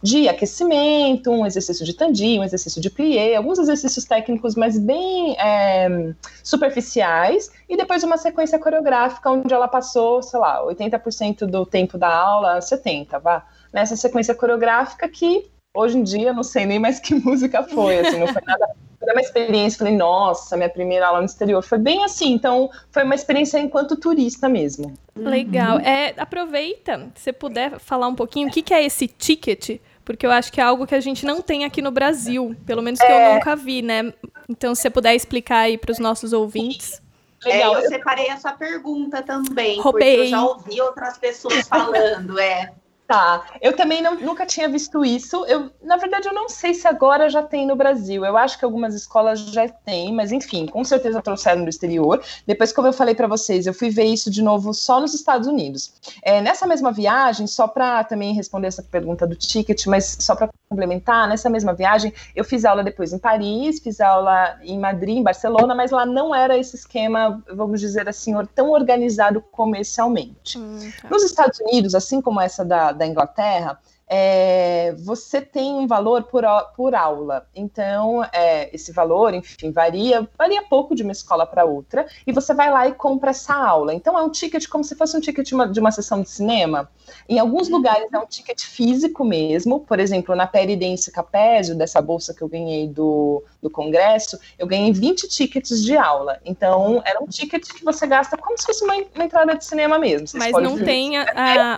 de 0.03 0.29
aquecimento, 0.29 1.31
um 1.31 1.45
exercício 1.45 1.85
de 1.85 1.93
tandi, 1.93 2.39
um 2.39 2.45
exercício 2.45 2.81
de 2.81 2.89
plié, 2.89 3.37
alguns 3.37 3.59
exercícios 3.59 4.07
técnicos, 4.07 4.55
mas 4.55 4.79
bem 4.79 5.37
é, 5.39 6.15
superficiais, 6.43 7.51
e 7.71 7.77
depois 7.77 8.03
uma 8.03 8.19
sequência 8.19 8.59
coreográfica 8.59 9.31
onde 9.31 9.55
ela 9.55 9.69
passou, 9.69 10.21
sei 10.23 10.41
lá, 10.41 10.61
80% 10.65 11.47
do 11.47 11.65
tempo 11.65 11.97
da 11.97 12.13
aula, 12.13 12.59
70%, 12.59 13.21
vá 13.21 13.47
nessa 13.73 13.95
sequência 13.95 14.35
coreográfica 14.35 15.09
que 15.09 15.49
hoje 15.73 15.97
em 15.97 16.03
dia 16.03 16.33
não 16.33 16.43
sei 16.43 16.67
nem 16.67 16.81
mais 16.81 16.99
que 16.99 17.15
música 17.25 17.63
foi, 17.63 18.01
assim, 18.01 18.19
não 18.19 18.27
foi 18.27 18.43
nada 18.45 18.69
foi 18.99 19.13
uma 19.13 19.21
experiência, 19.23 19.79
falei, 19.79 19.97
nossa, 19.97 20.57
minha 20.59 20.69
primeira 20.69 21.07
aula 21.07 21.21
no 21.21 21.25
exterior 21.25 21.63
foi 21.63 21.79
bem 21.79 22.05
assim, 22.05 22.33
então 22.33 22.69
foi 22.91 23.03
uma 23.03 23.15
experiência 23.15 23.59
enquanto 23.59 23.97
turista 23.97 24.47
mesmo. 24.47 24.93
Legal. 25.17 25.79
Uhum. 25.79 25.85
É, 25.85 26.13
aproveita, 26.19 27.11
se 27.15 27.23
você 27.25 27.33
puder 27.33 27.79
falar 27.79 28.09
um 28.09 28.15
pouquinho, 28.15 28.49
o 28.49 28.51
que, 28.51 28.61
que 28.61 28.75
é 28.75 28.85
esse 28.85 29.09
ticket? 29.09 29.81
Porque 30.05 30.27
eu 30.27 30.31
acho 30.31 30.53
que 30.53 30.61
é 30.61 30.65
algo 30.65 30.87
que 30.87 30.95
a 30.95 31.01
gente 31.01 31.25
não 31.25 31.41
tem 31.41 31.65
aqui 31.65 31.81
no 31.81 31.91
Brasil, 31.91 32.55
pelo 32.67 32.83
menos 32.83 33.01
que 33.01 33.07
é... 33.07 33.31
eu 33.31 33.35
nunca 33.37 33.57
vi, 33.57 33.81
né? 33.81 34.13
Então, 34.49 34.75
se 34.75 34.83
você 34.83 34.91
puder 34.91 35.15
explicar 35.15 35.61
aí 35.61 35.79
para 35.79 35.93
os 35.93 35.99
nossos 35.99 36.35
ouvintes. 36.35 37.01
Legal. 37.45 37.77
É, 37.77 37.85
eu 37.85 37.89
separei 37.89 38.27
essa 38.27 38.53
pergunta 38.53 39.23
também, 39.23 39.81
Roubei. 39.81 40.17
porque 40.17 40.23
eu 40.23 40.27
já 40.27 40.45
ouvi 40.45 40.81
outras 40.81 41.17
pessoas 41.17 41.67
falando, 41.67 42.39
é. 42.39 42.73
Tá, 43.11 43.45
eu 43.61 43.75
também 43.75 44.01
não, 44.01 44.15
nunca 44.21 44.47
tinha 44.47 44.69
visto 44.69 45.05
isso. 45.05 45.45
Eu, 45.47 45.69
na 45.83 45.97
verdade, 45.97 46.29
eu 46.29 46.33
não 46.33 46.49
sei 46.49 46.73
se 46.73 46.87
agora 46.87 47.29
já 47.29 47.43
tem 47.43 47.67
no 47.67 47.75
Brasil. 47.75 48.25
Eu 48.25 48.37
acho 48.37 48.57
que 48.57 48.65
algumas 48.65 48.95
escolas 48.95 49.41
já 49.41 49.69
têm, 49.69 50.15
mas 50.15 50.31
enfim, 50.31 50.65
com 50.65 50.85
certeza 50.85 51.21
trouxeram 51.21 51.65
do 51.65 51.69
exterior. 51.69 52.23
Depois, 52.47 52.73
como 52.73 52.87
eu 52.87 52.93
falei 52.93 53.17
para 53.17 53.27
vocês, 53.27 53.67
eu 53.67 53.75
fui 53.75 53.91
ver 53.91 54.05
isso 54.05 54.31
de 54.31 54.41
novo 54.41 54.73
só 54.73 55.01
nos 55.01 55.13
Estados 55.13 55.49
Unidos. 55.49 55.93
É, 56.23 56.41
nessa 56.41 56.69
mesma 56.69 56.93
viagem, 56.93 57.49
só 57.49 57.67
para 57.67 58.05
também 58.05 58.33
responder 58.33 58.69
essa 58.69 58.85
pergunta 58.85 59.27
do 59.27 59.35
ticket, 59.35 59.87
mas 59.87 60.17
só 60.21 60.37
para 60.37 60.49
complementar, 60.69 61.27
nessa 61.27 61.51
mesma 61.51 61.75
viagem, 61.75 62.15
eu 62.37 62.45
fiz 62.45 62.65
aula 62.65 62.85
depois 62.85 63.13
em 63.13 63.19
Paris, 63.19 63.81
fiz 63.81 64.01
aula 64.01 64.57
em 64.63 64.79
Madrid, 64.79 65.17
em 65.17 65.23
Barcelona, 65.25 65.75
mas 65.75 65.91
lá 65.91 66.07
não 66.07 66.33
era 66.33 66.57
esse 66.57 66.77
esquema, 66.77 67.43
vamos 67.53 67.81
dizer 67.81 68.09
assim, 68.09 68.33
tão 68.55 68.71
organizado 68.71 69.43
comercialmente. 69.51 70.57
Hum, 70.57 70.79
tá. 71.03 71.09
Nos 71.11 71.25
Estados 71.25 71.59
Unidos, 71.59 71.97
assim 71.97 72.21
como 72.21 72.41
essa 72.41 72.65
da 72.65 73.00
da 73.01 73.07
Inglaterra, 73.07 73.81
é, 74.13 74.93
você 74.99 75.41
tem 75.41 75.73
um 75.75 75.87
valor 75.87 76.25
por, 76.25 76.43
por 76.75 76.97
aula. 76.97 77.47
Então, 77.55 78.25
é, 78.33 78.69
esse 78.75 78.91
valor, 78.91 79.33
enfim, 79.33 79.71
varia, 79.71 80.29
varia 80.37 80.63
pouco 80.63 80.97
de 80.97 81.05
uma 81.05 81.13
escola 81.13 81.47
para 81.47 81.65
outra, 81.65 82.05
e 82.27 82.33
você 82.33 82.53
vai 82.53 82.73
lá 82.73 82.89
e 82.89 82.93
compra 82.93 83.31
essa 83.31 83.55
aula. 83.55 83.95
Então, 83.95 84.19
é 84.19 84.23
um 84.23 84.29
ticket 84.29 84.67
como 84.67 84.83
se 84.83 84.97
fosse 84.97 85.17
um 85.17 85.21
ticket 85.21 85.47
de 85.47 85.55
uma, 85.55 85.69
de 85.69 85.79
uma 85.79 85.93
sessão 85.93 86.23
de 86.23 86.29
cinema. 86.29 86.91
Em 87.29 87.39
alguns 87.39 87.69
uhum. 87.69 87.77
lugares 87.77 88.13
é 88.13 88.19
um 88.19 88.27
ticket 88.27 88.65
físico 88.65 89.25
mesmo, 89.25 89.81
por 89.81 90.01
exemplo, 90.01 90.35
na 90.35 90.47
Peridense 90.47 91.13
Capésio, 91.13 91.77
dessa 91.77 92.03
bolsa 92.03 92.35
que 92.35 92.43
eu 92.43 92.49
ganhei 92.49 92.89
do, 92.89 93.45
do 93.63 93.71
congresso, 93.71 94.37
eu 94.59 94.67
ganhei 94.67 94.93
20 94.93 95.29
tickets 95.29 95.85
de 95.85 95.97
aula. 95.97 96.41
Então, 96.45 97.01
era 97.05 97.23
um 97.23 97.29
ticket 97.29 97.65
que 97.65 97.85
você 97.85 98.09
gasta 98.09 98.37
como 98.37 98.59
se 98.59 98.67
fosse 98.67 98.83
uma, 98.83 98.95
uma 99.15 99.25
entrada 99.25 99.55
de 99.55 99.65
cinema 99.65 100.01
mesmo. 100.01 100.27
Mas 100.35 100.53
não 100.53 100.77
tem 100.79 101.17
a, 101.17 101.27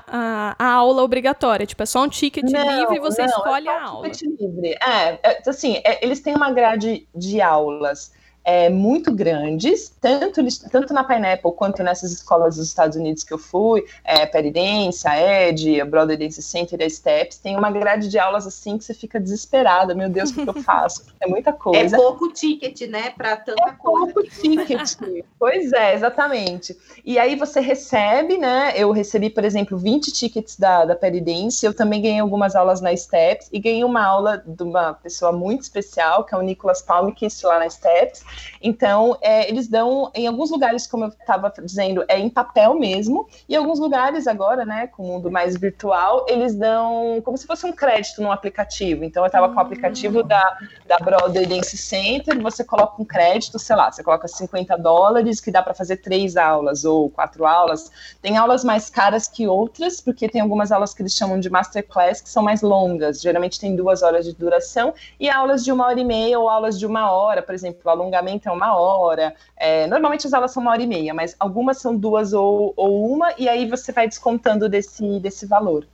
a, 0.07 0.57
a, 0.59 0.73
aula 0.73 1.03
obrigatória, 1.03 1.67
tipo, 1.67 1.83
é 1.83 1.87
só 1.87 2.03
um 2.03 2.09
ticket 2.09 2.22
não, 2.31 2.81
livre 2.81 2.97
e 2.97 3.01
você 3.01 3.23
não, 3.23 3.29
escolhe 3.29 3.69
é 3.69 3.71
a 3.71 3.83
aula. 3.85 4.11
Ticket 4.11 4.41
livre. 4.41 4.77
É, 4.83 5.19
é 5.23 5.43
assim, 5.47 5.81
é, 5.85 6.05
eles 6.05 6.21
têm 6.21 6.35
uma 6.35 6.53
grade 6.53 7.09
de 7.15 7.41
aulas 7.41 8.13
é, 8.45 8.69
muito 8.69 9.13
grandes, 9.13 9.95
tanto, 10.01 10.41
tanto 10.71 10.93
na 10.93 11.05
Pineapple 11.05 11.53
quanto 11.53 11.83
nessas 11.83 12.13
escolas 12.13 12.57
dos 12.57 12.67
Estados 12.69 12.97
Unidos 12.97 13.23
que 13.23 13.33
eu 13.33 13.39
fui, 13.39 13.85
é, 14.05 14.27
Peridense, 14.27 15.07
a 15.07 15.49
ED, 15.49 15.81
a 15.81 15.85
Broadway 15.85 16.17
Dance 16.17 16.43
Center 16.43 16.81
e 16.81 16.85
a 16.85 16.91
Steps, 16.91 17.39
tem 17.39 17.57
uma 17.57 17.71
grade 17.71 18.09
de 18.09 18.19
aulas 18.19 18.47
assim 18.47 18.77
que 18.77 18.85
você 18.85 18.95
fica 18.95 19.21
desesperada, 19.21 19.95
meu 19.95 20.09
Deus, 20.09 20.31
o 20.31 20.35
que 20.35 20.49
eu 20.49 20.55
faço? 20.63 21.05
É 21.21 21.27
muita 21.27 21.53
coisa. 21.53 21.97
É 21.97 21.99
pouco 21.99 22.33
ticket, 22.33 22.81
né, 22.89 23.11
para 23.11 23.37
tanta 23.37 23.63
é 23.63 23.73
coisa. 23.73 24.13
pouco 24.13 24.29
ticket, 24.29 24.97
pois 25.39 25.73
é, 25.73 25.95
exatamente. 25.95 26.77
E 27.05 27.19
aí 27.19 27.37
você 27.37 27.61
recebe, 27.61 28.39
né, 28.39 28.73
eu 28.77 28.91
recebi, 28.91 29.31
por 29.31 29.45
exemplo, 29.45 29.79
20 29.79 30.13
tickets 30.13 30.57
da, 30.59 30.85
da 30.85 30.97
Peridense, 30.97 31.65
eu 31.65 31.75
também 31.75 32.03
ganhei 32.03 32.21
algumas 32.21 32.57
aulas 32.57 32.81
na 32.81 32.95
Steps 32.97 33.49
e 33.53 33.61
ganhei 33.61 33.85
uma 33.85 34.05
aula 34.05 34.43
de 34.45 34.63
uma 34.63 34.95
pessoa 34.95 35.31
muito 35.31 35.63
especial, 35.63 36.25
que 36.25 36.35
é 36.35 36.39
o 36.39 36.43
Nicolas 36.43 36.83
Palmikis, 36.83 37.41
lá 37.43 37.59
na 37.59 37.71
Steps, 37.71 38.25
então, 38.63 39.17
é, 39.21 39.49
eles 39.49 39.69
dão, 39.69 40.11
em 40.15 40.27
alguns 40.27 40.51
lugares, 40.51 40.87
como 40.87 41.05
eu 41.05 41.09
estava 41.09 41.53
dizendo, 41.63 42.05
é 42.09 42.19
em 42.19 42.29
papel 42.29 42.75
mesmo, 42.75 43.29
e 43.49 43.55
em 43.55 43.57
alguns 43.57 43.79
lugares 43.79 44.27
agora, 44.27 44.65
né, 44.65 44.87
com 44.87 45.03
o 45.03 45.07
mundo 45.07 45.31
mais 45.31 45.57
virtual, 45.57 46.27
eles 46.29 46.55
dão 46.55 47.21
como 47.25 47.37
se 47.37 47.47
fosse 47.47 47.67
um 47.67 47.73
crédito 47.73 48.23
no 48.23 48.31
aplicativo. 48.31 49.05
Então, 49.05 49.23
eu 49.23 49.27
estava 49.27 49.49
com 49.49 49.57
o 49.57 49.61
aplicativo 49.61 50.21
hum. 50.21 50.27
da, 50.27 50.59
da 50.87 50.99
Broadway 50.99 51.47
Dance 51.47 51.77
Center, 51.77 52.41
você 52.41 52.65
coloca 52.65 53.01
um 53.01 53.05
crédito, 53.05 53.59
sei 53.59 53.77
lá, 53.77 53.91
você 53.91 54.03
coloca 54.03 54.29
50 54.29 54.77
dólares, 54.79 55.41
que 55.41 55.51
dá 55.51 55.63
para 55.63 55.75
fazer 55.75 55.97
três 55.97 56.37
aulas 56.37 56.85
ou 56.85 57.11
quatro 57.11 57.45
aulas. 57.45 57.91
Tem 58.21 58.37
aulas 58.37 58.65
mais 58.65 58.89
caras 58.89 59.27
que 59.27 59.47
outras, 59.47 60.01
porque 60.01 60.29
tem 60.29 60.41
algumas 60.41 60.71
aulas 60.73 60.95
que 60.95 61.03
eles 61.03 61.15
chamam 61.15 61.39
de 61.39 61.51
masterclass, 61.51 62.21
que 62.21 62.29
são 62.29 62.43
mais 62.43 62.63
longas, 62.63 63.21
geralmente 63.21 63.59
tem 63.59 63.75
duas 63.75 64.03
horas 64.03 64.25
de 64.25 64.33
duração, 64.33 64.95
e 65.19 65.29
aulas 65.29 65.65
de 65.65 65.73
uma 65.73 65.87
hora 65.87 66.01
e 66.01 66.05
meia 66.05 66.39
ou 66.39 66.49
aulas 66.49 66.79
de 66.79 66.87
uma 66.87 67.11
hora, 67.11 67.43
por 67.43 67.55
exemplo, 67.55 67.91
alongamento 67.91 68.22
alongamento 68.23 68.49
é 68.49 68.53
uma 68.53 68.77
hora. 68.77 69.35
É, 69.57 69.87
normalmente 69.87 70.27
as 70.27 70.33
aulas 70.33 70.53
são 70.53 70.63
uma 70.63 70.71
hora 70.71 70.83
e 70.83 70.87
meia, 70.87 71.13
mas 71.13 71.37
algumas 71.39 71.79
são 71.79 71.97
duas 71.97 72.33
ou, 72.33 72.73
ou 72.77 73.13
uma, 73.13 73.35
e 73.37 73.49
aí 73.49 73.69
você 73.69 73.93
vai 73.93 74.09
descontando 74.09 74.69
desse, 74.69 75.21
desse 75.21 75.47
valor. 75.47 75.87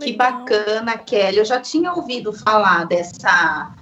Que 0.00 0.12
bacana, 0.12 0.98
Kelly. 0.98 1.38
Eu 1.38 1.44
já 1.44 1.60
tinha 1.60 1.92
ouvido 1.92 2.32
falar 2.32 2.84
dessa, 2.86 3.72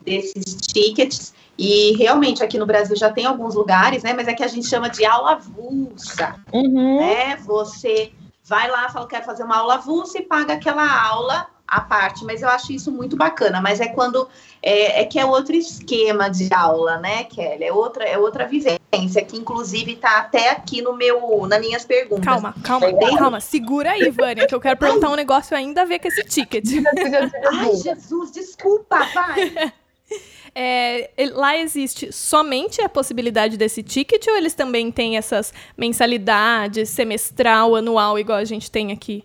desses 0.00 0.56
tickets. 0.56 1.34
E 1.58 1.94
realmente 1.98 2.42
aqui 2.42 2.58
no 2.58 2.64
Brasil 2.64 2.96
já 2.96 3.12
tem 3.12 3.26
alguns 3.26 3.54
lugares, 3.54 4.02
né? 4.02 4.14
Mas 4.14 4.26
é 4.26 4.32
que 4.32 4.42
a 4.42 4.48
gente 4.48 4.66
chama 4.66 4.88
de 4.88 5.04
aula 5.04 5.32
avulsa. 5.32 6.34
Uhum. 6.50 7.00
Né? 7.00 7.36
Você 7.36 8.10
vai 8.42 8.70
lá, 8.70 8.88
fala 8.88 9.06
que 9.06 9.14
quer 9.14 9.24
fazer 9.24 9.44
uma 9.44 9.58
aula 9.58 9.74
avulsa 9.74 10.18
e 10.18 10.22
paga 10.22 10.54
aquela 10.54 11.08
aula 11.08 11.46
à 11.70 11.80
parte, 11.80 12.24
mas 12.24 12.42
eu 12.42 12.48
acho 12.48 12.72
isso 12.72 12.90
muito 12.90 13.16
bacana. 13.16 13.60
Mas 13.60 13.80
é 13.80 13.86
quando 13.86 14.28
é, 14.62 15.00
é, 15.00 15.04
que 15.04 15.18
é 15.18 15.24
outro 15.24 15.54
esquema 15.54 16.28
de 16.28 16.52
aula, 16.52 16.98
né, 16.98 17.24
Kelly? 17.24 17.64
É 17.64 17.72
outra, 17.72 18.04
é 18.04 18.18
outra 18.18 18.46
vivência, 18.46 19.24
que 19.24 19.36
inclusive 19.36 19.92
está 19.92 20.18
até 20.18 20.50
aqui 20.50 20.82
no 20.82 20.94
meu, 20.94 21.46
nas 21.46 21.60
minhas 21.60 21.84
perguntas. 21.84 22.24
Calma, 22.24 22.54
calma, 22.62 22.86
calma. 23.16 23.40
Segura 23.40 23.92
aí, 23.92 24.10
Vânia, 24.10 24.46
que 24.46 24.54
eu 24.54 24.60
quero 24.60 24.78
perguntar 24.78 25.08
um 25.08 25.16
negócio 25.16 25.56
ainda 25.56 25.82
a 25.82 25.84
ver 25.84 26.00
com 26.00 26.08
esse 26.08 26.24
ticket. 26.24 26.64
Ai, 27.52 27.76
Jesus, 27.76 28.32
desculpa, 28.32 28.98
vai. 29.14 29.72
É, 30.52 31.10
lá 31.32 31.56
existe 31.56 32.12
somente 32.12 32.82
a 32.82 32.88
possibilidade 32.88 33.56
desse 33.56 33.84
ticket 33.84 34.26
ou 34.26 34.36
eles 34.36 34.52
também 34.52 34.90
têm 34.90 35.16
essas 35.16 35.54
mensalidades 35.76 36.88
semestral, 36.88 37.76
anual, 37.76 38.18
igual 38.18 38.38
a 38.38 38.44
gente 38.44 38.68
tem 38.68 38.90
aqui? 38.90 39.24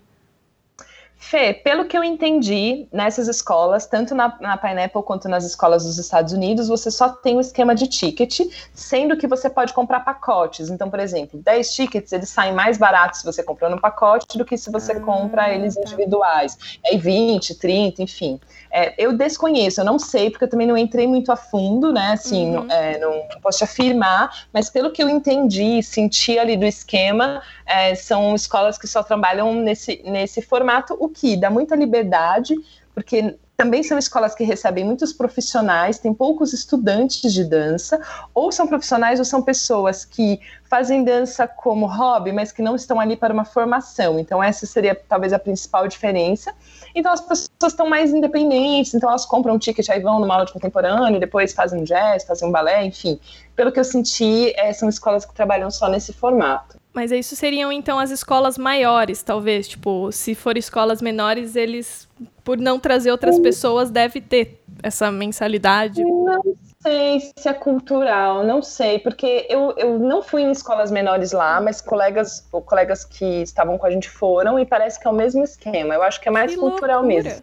Fê, 1.18 1.52
pelo 1.52 1.86
que 1.86 1.96
eu 1.96 2.04
entendi, 2.04 2.86
nessas 2.92 3.26
escolas, 3.26 3.86
tanto 3.86 4.14
na, 4.14 4.36
na 4.40 4.56
Pineapple 4.56 5.02
quanto 5.02 5.28
nas 5.28 5.44
escolas 5.44 5.84
dos 5.84 5.98
Estados 5.98 6.32
Unidos, 6.32 6.68
você 6.68 6.90
só 6.90 7.08
tem 7.08 7.34
o 7.34 7.38
um 7.38 7.40
esquema 7.40 7.74
de 7.74 7.86
ticket, 7.88 8.40
sendo 8.74 9.16
que 9.16 9.26
você 9.26 9.48
pode 9.48 9.72
comprar 9.72 10.00
pacotes. 10.00 10.68
Então, 10.68 10.90
por 10.90 11.00
exemplo, 11.00 11.40
10 11.42 11.74
tickets, 11.74 12.12
eles 12.12 12.28
saem 12.28 12.52
mais 12.52 12.76
baratos 12.76 13.20
se 13.20 13.24
você 13.24 13.42
comprar 13.42 13.70
no 13.70 13.80
pacote 13.80 14.36
do 14.36 14.44
que 14.44 14.56
se 14.58 14.70
você 14.70 14.92
ah, 14.92 15.00
compra 15.00 15.52
eles 15.52 15.74
tá. 15.74 15.80
individuais. 15.80 16.78
Aí 16.86 16.98
20, 16.98 17.54
30, 17.54 18.02
enfim. 18.02 18.38
É, 18.78 18.92
eu 18.98 19.14
desconheço, 19.14 19.80
eu 19.80 19.86
não 19.86 19.98
sei, 19.98 20.28
porque 20.28 20.44
eu 20.44 20.50
também 20.50 20.66
não 20.66 20.76
entrei 20.76 21.06
muito 21.06 21.32
a 21.32 21.36
fundo, 21.36 21.94
né? 21.94 22.12
Assim, 22.12 22.54
uhum. 22.54 22.64
não, 22.64 22.70
é, 22.70 22.98
não, 22.98 23.22
posso 23.40 23.56
te 23.56 23.64
afirmar, 23.64 24.46
mas 24.52 24.68
pelo 24.68 24.92
que 24.92 25.02
eu 25.02 25.08
entendi, 25.08 25.82
senti 25.82 26.38
ali 26.38 26.58
do 26.58 26.66
esquema, 26.66 27.40
é, 27.64 27.94
são 27.94 28.34
escolas 28.34 28.76
que 28.76 28.86
só 28.86 29.02
trabalham 29.02 29.54
nesse, 29.54 30.02
nesse 30.04 30.42
formato, 30.42 30.94
o 31.00 31.08
que 31.08 31.38
dá 31.38 31.48
muita 31.48 31.74
liberdade, 31.74 32.54
porque 32.94 33.38
também 33.56 33.82
são 33.82 33.96
escolas 33.96 34.34
que 34.34 34.44
recebem 34.44 34.84
muitos 34.84 35.14
profissionais, 35.14 35.98
tem 35.98 36.12
poucos 36.12 36.52
estudantes 36.52 37.32
de 37.32 37.42
dança, 37.42 37.98
ou 38.34 38.52
são 38.52 38.66
profissionais 38.66 39.18
ou 39.18 39.24
são 39.24 39.40
pessoas 39.40 40.04
que 40.04 40.38
fazem 40.68 41.02
dança 41.02 41.48
como 41.48 41.86
hobby, 41.86 42.32
mas 42.32 42.52
que 42.52 42.60
não 42.60 42.76
estão 42.76 43.00
ali 43.00 43.16
para 43.16 43.32
uma 43.32 43.44
formação. 43.44 44.18
Então, 44.18 44.42
essa 44.42 44.66
seria 44.66 44.94
talvez 44.94 45.32
a 45.32 45.38
principal 45.38 45.88
diferença. 45.88 46.52
Então, 46.96 47.12
as 47.12 47.20
pessoas 47.20 47.50
estão 47.62 47.86
mais 47.86 48.14
independentes, 48.14 48.94
então 48.94 49.10
elas 49.10 49.26
compram 49.26 49.54
um 49.54 49.58
ticket, 49.58 49.86
aí 49.90 50.00
vão 50.00 50.18
numa 50.18 50.32
aula 50.32 50.46
de 50.46 50.52
contemporâneo, 50.54 51.20
depois 51.20 51.52
fazem 51.52 51.82
um 51.82 51.84
jazz, 51.84 52.24
fazem 52.24 52.48
um 52.48 52.50
balé, 52.50 52.86
enfim. 52.86 53.20
Pelo 53.54 53.70
que 53.70 53.78
eu 53.78 53.84
senti, 53.84 54.50
é, 54.56 54.72
são 54.72 54.88
escolas 54.88 55.26
que 55.26 55.34
trabalham 55.34 55.70
só 55.70 55.90
nesse 55.90 56.14
formato. 56.14 56.78
Mas 56.94 57.12
isso 57.12 57.36
seriam 57.36 57.70
então 57.70 57.98
as 57.98 58.10
escolas 58.10 58.56
maiores, 58.56 59.22
talvez. 59.22 59.68
Tipo, 59.68 60.10
se 60.10 60.34
for 60.34 60.56
escolas 60.56 61.02
menores, 61.02 61.54
eles, 61.54 62.08
por 62.42 62.56
não 62.56 62.80
trazer 62.80 63.10
outras 63.10 63.38
pessoas, 63.38 63.90
deve 63.90 64.22
ter 64.22 64.62
essa 64.82 65.12
mensalidade. 65.12 66.02
Não 66.02 66.40
sei 66.86 67.20
se 67.36 67.48
é 67.48 67.52
cultural, 67.52 68.44
não 68.44 68.62
sei, 68.62 69.00
porque 69.00 69.46
eu, 69.50 69.74
eu 69.76 69.98
não 69.98 70.22
fui 70.22 70.42
em 70.42 70.52
escolas 70.52 70.90
menores 70.90 71.32
lá, 71.32 71.60
mas 71.60 71.80
colegas, 71.80 72.46
ou 72.52 72.62
colegas 72.62 73.04
que 73.04 73.42
estavam 73.42 73.76
com 73.76 73.86
a 73.86 73.90
gente 73.90 74.08
foram 74.08 74.58
e 74.58 74.64
parece 74.64 75.00
que 75.00 75.06
é 75.06 75.10
o 75.10 75.14
mesmo 75.14 75.42
esquema. 75.42 75.94
Eu 75.94 76.02
acho 76.02 76.20
que 76.20 76.28
é 76.28 76.30
mais 76.32 76.52
que 76.52 76.58
cultural 76.58 77.02
loucura. 77.02 77.24
mesmo. 77.24 77.42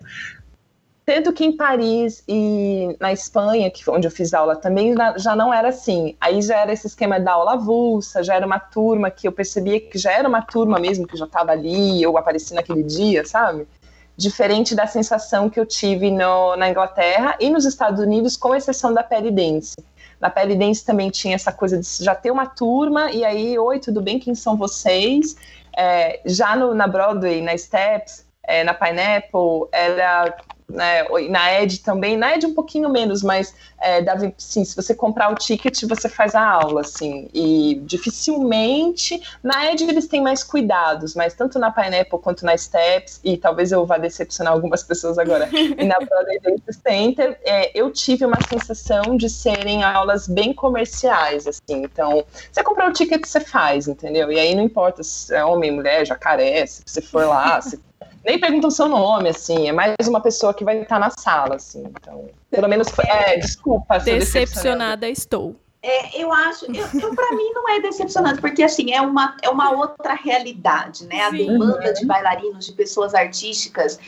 Tanto 1.06 1.34
que 1.34 1.44
em 1.44 1.58
Paris 1.58 2.24
e 2.26 2.96
na 3.02 3.12
Espanha, 3.12 3.70
que 3.70 3.90
onde 3.90 4.08
eu 4.08 4.12
fiz 4.12 4.34
aula 4.34 4.56
também, 4.56 4.96
já 5.18 5.36
não 5.36 5.54
era 5.54 5.68
assim. 5.68 6.16
Aí 6.22 6.42
já 6.42 6.62
era 6.62 6.72
esse 6.72 6.88
esquema 6.88 7.20
da 7.20 7.34
aula 7.34 7.54
avulsa, 7.54 8.24
já 8.24 8.36
era 8.36 8.46
uma 8.46 8.60
turma 8.60 9.12
que 9.12 9.28
eu 9.28 9.32
percebia 9.34 9.82
que 9.82 9.98
já 9.98 10.14
era 10.14 10.30
uma 10.30 10.42
turma 10.42 10.80
mesmo, 10.80 11.06
que 11.06 11.18
já 11.18 11.26
estava 11.26 11.52
ali, 11.52 12.02
eu 12.02 12.18
apareci 12.18 12.54
naquele 12.54 12.84
dia, 12.84 13.26
sabe? 13.26 13.68
Diferente 14.16 14.76
da 14.76 14.86
sensação 14.86 15.50
que 15.50 15.60
eu 15.60 15.66
tive 15.66 16.12
no, 16.12 16.56
na 16.56 16.70
Inglaterra 16.70 17.36
e 17.40 17.50
nos 17.50 17.66
Estados 17.66 18.00
Unidos, 18.00 18.38
com 18.38 18.54
exceção 18.54 18.94
da 18.94 19.04
Peridense. 19.04 19.76
Na 20.20 20.30
Peridense 20.30 20.86
também 20.86 21.10
tinha 21.10 21.36
essa 21.36 21.52
coisa 21.52 21.80
de 21.80 21.88
já 22.04 22.16
ter 22.16 22.32
uma 22.32 22.46
turma, 22.46 23.12
e 23.12 23.26
aí, 23.26 23.58
oi, 23.58 23.80
tudo 23.80 24.02
bem, 24.02 24.20
quem 24.20 24.36
são 24.36 24.56
vocês? 24.56 25.36
É, 25.76 26.22
já 26.26 26.56
no, 26.56 26.74
na 26.74 26.88
Broadway, 26.88 27.42
na 27.42 27.58
Steps, 27.58 28.26
é, 28.44 28.64
na 28.64 28.74
Pineapple, 28.74 29.68
era 29.72 30.36
né? 30.70 31.04
Na 31.30 31.62
Ed 31.62 31.80
também, 31.80 32.18
na 32.18 32.36
Ed 32.36 32.46
um 32.46 32.54
pouquinho 32.54 32.90
menos, 32.90 33.22
mas 33.22 33.54
é, 33.80 34.02
dava, 34.02 34.32
sim, 34.38 34.64
se 34.64 34.76
você 34.76 34.96
comprar 34.96 35.32
o 35.32 35.36
ticket, 35.36 35.84
você 35.84 36.08
faz 36.08 36.36
a 36.36 36.46
aula, 36.46 36.82
assim. 36.82 37.30
E 37.34 37.82
dificilmente, 37.84 39.22
na 39.42 39.72
Ed 39.72 39.84
eles 39.84 40.08
têm 40.08 40.22
mais 40.22 40.44
cuidados, 40.44 41.16
mas 41.16 41.34
tanto 41.34 41.60
na 41.60 41.72
Pineapple 41.72 42.20
quanto 42.20 42.46
na 42.46 42.58
Steps, 42.58 43.20
e 43.24 43.38
talvez 43.38 43.72
eu 43.72 43.86
vá 43.86 43.98
decepcionar 43.98 44.54
algumas 44.54 44.84
pessoas 44.84 45.18
agora, 45.18 45.50
e 45.54 45.84
na 45.84 45.98
Data 46.00 46.74
Center, 46.88 47.40
é, 47.44 47.72
eu 47.78 47.92
tive 47.92 48.26
uma 48.26 48.40
sensação 48.48 49.18
de 49.18 49.30
serem 49.30 49.84
aulas 49.84 50.28
bem 50.28 50.54
comerciais, 50.54 51.48
assim. 51.48 51.84
Então, 51.84 52.26
você 52.52 52.64
comprar 52.64 52.90
o 52.90 52.94
ticket, 52.94 53.26
você 53.26 53.40
faz, 53.40 53.88
entendeu? 53.88 54.32
E 54.32 54.40
aí 54.40 54.56
não 54.56 54.64
importa 54.64 55.04
se 55.04 55.34
é 55.34 55.44
homem, 55.44 55.72
mulher, 55.72 56.06
jacaré, 56.06 56.66
se 56.66 56.82
você 56.86 57.02
for 57.02 57.26
lá, 57.26 57.60
se 57.62 57.80
nem 58.24 58.40
perguntam 58.40 58.72
seu 58.72 58.88
nome, 58.88 59.30
assim, 59.30 59.68
é 59.68 59.72
mais 59.72 59.96
uma 60.08 60.22
pessoa 60.22 60.54
que 60.54 60.64
vai 60.64 60.82
estar 60.82 61.00
na 61.00 61.10
sala, 61.10 61.56
assim. 61.56 61.84
Então, 61.86 62.30
pelo 62.50 62.68
menos, 62.68 62.88
é, 63.00 63.38
desculpa. 63.38 64.00
Decepcionada 64.00 65.08
estou. 65.10 65.56
É, 65.82 66.22
eu 66.22 66.32
acho, 66.32 66.66
eu, 66.66 66.86
eu 67.02 67.14
para 67.14 67.36
mim 67.36 67.52
não 67.54 67.70
é 67.70 67.82
decepcionante, 67.82 68.40
porque 68.40 68.64
assim, 68.64 68.94
é 68.94 69.02
uma, 69.02 69.36
é 69.42 69.50
uma 69.50 69.72
outra 69.72 70.14
realidade, 70.14 71.06
né? 71.08 71.22
A 71.24 71.30
Sim. 71.30 71.38
demanda 71.46 71.94
de 71.94 72.06
bailarinos, 72.06 72.68
de 72.68 72.72
pessoas 72.72 73.14
artísticas 73.14 74.00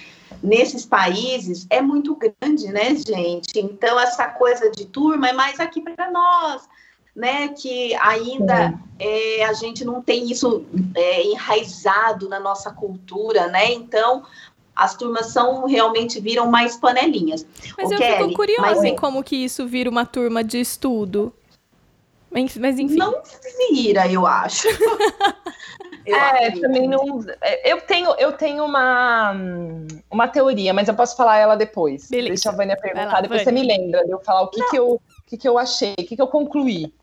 nesses 0.42 0.86
países 0.86 1.68
é 1.70 1.82
muito 1.82 2.16
grande, 2.16 2.68
né, 2.68 2.96
gente? 2.96 3.60
Então, 3.60 4.00
essa 4.00 4.28
coisa 4.30 4.72
de 4.72 4.86
turma 4.86 5.30
é 5.30 5.34
mais 5.34 5.60
aqui 5.60 5.82
para 5.82 6.10
nós 6.10 6.62
né, 7.16 7.48
que 7.50 7.96
ainda 7.96 8.78
é, 9.00 9.46
a 9.46 9.54
gente 9.54 9.86
não 9.86 10.02
tem 10.02 10.30
isso 10.30 10.66
é, 10.94 11.24
enraizado 11.24 12.28
na 12.28 12.40
nossa 12.40 12.72
cultura, 12.72 13.48
né? 13.48 13.72
Então 13.72 14.24
as 14.76 14.96
turmas 14.96 15.28
são 15.28 15.66
realmente 15.66 16.20
viram 16.20 16.52
mais 16.52 16.76
panelinhas. 16.76 17.46
Mas 17.78 17.90
o 17.90 17.94
eu 17.94 17.98
Kelly, 17.98 18.24
fico 18.24 18.34
curiosa 18.34 18.76
mas... 18.76 18.84
em 18.84 18.96
como 18.96 19.24
que 19.24 19.38
isso 19.38 19.66
vira 19.66 19.90
uma 19.90 20.06
turma 20.06 20.44
de 20.44 20.60
estudo. 20.60 21.34
Mas 22.30 22.78
enfim. 22.78 22.98
Não 22.98 23.16
vira, 23.72 24.12
eu 24.12 24.28
acho. 24.28 24.68
eu 26.06 26.16
é, 26.16 26.48
acho. 26.50 26.60
também 26.60 26.86
não. 26.86 27.24
É, 27.42 27.72
eu 27.72 27.80
tenho, 27.80 28.14
eu 28.16 28.34
tenho 28.34 28.66
uma, 28.66 29.34
uma 30.12 30.28
teoria, 30.28 30.74
mas 30.74 30.90
eu 30.90 30.94
posso 30.94 31.16
falar 31.16 31.38
ela 31.38 31.56
depois. 31.56 32.10
Beleza. 32.10 32.34
Deixa 32.34 32.50
a 32.50 32.52
Vânia 32.52 32.76
perguntar, 32.76 33.14
lá, 33.14 33.22
depois 33.22 33.46
Vânia. 33.46 33.62
você 33.62 33.68
me 33.68 33.78
lembra 33.78 34.04
de 34.04 34.12
eu 34.12 34.20
falar 34.20 34.42
o 34.42 34.50
que, 34.50 34.62
que, 34.70 34.78
eu, 34.78 34.96
o 34.96 35.02
que, 35.26 35.38
que 35.38 35.48
eu 35.48 35.58
achei, 35.58 35.94
o 35.94 36.04
que, 36.04 36.18
que 36.18 36.22
eu 36.22 36.28
concluí. 36.28 36.94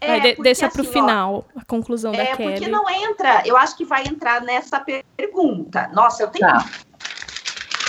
É, 0.00 0.20
de, 0.20 0.42
deixa 0.42 0.68
para 0.68 0.78
o 0.78 0.82
assim, 0.82 0.92
final 0.92 1.46
ó, 1.54 1.60
a 1.60 1.64
conclusão 1.64 2.14
é, 2.14 2.16
da 2.16 2.36
Kelly. 2.36 2.48
É, 2.48 2.52
porque 2.52 2.68
não 2.68 2.88
entra, 2.88 3.42
eu 3.44 3.56
acho 3.56 3.76
que 3.76 3.84
vai 3.84 4.06
entrar 4.06 4.40
nessa 4.40 4.80
pergunta. 4.80 5.90
Nossa, 5.92 6.22
eu 6.22 6.28
tenho. 6.28 6.46
Tá. 6.46 6.64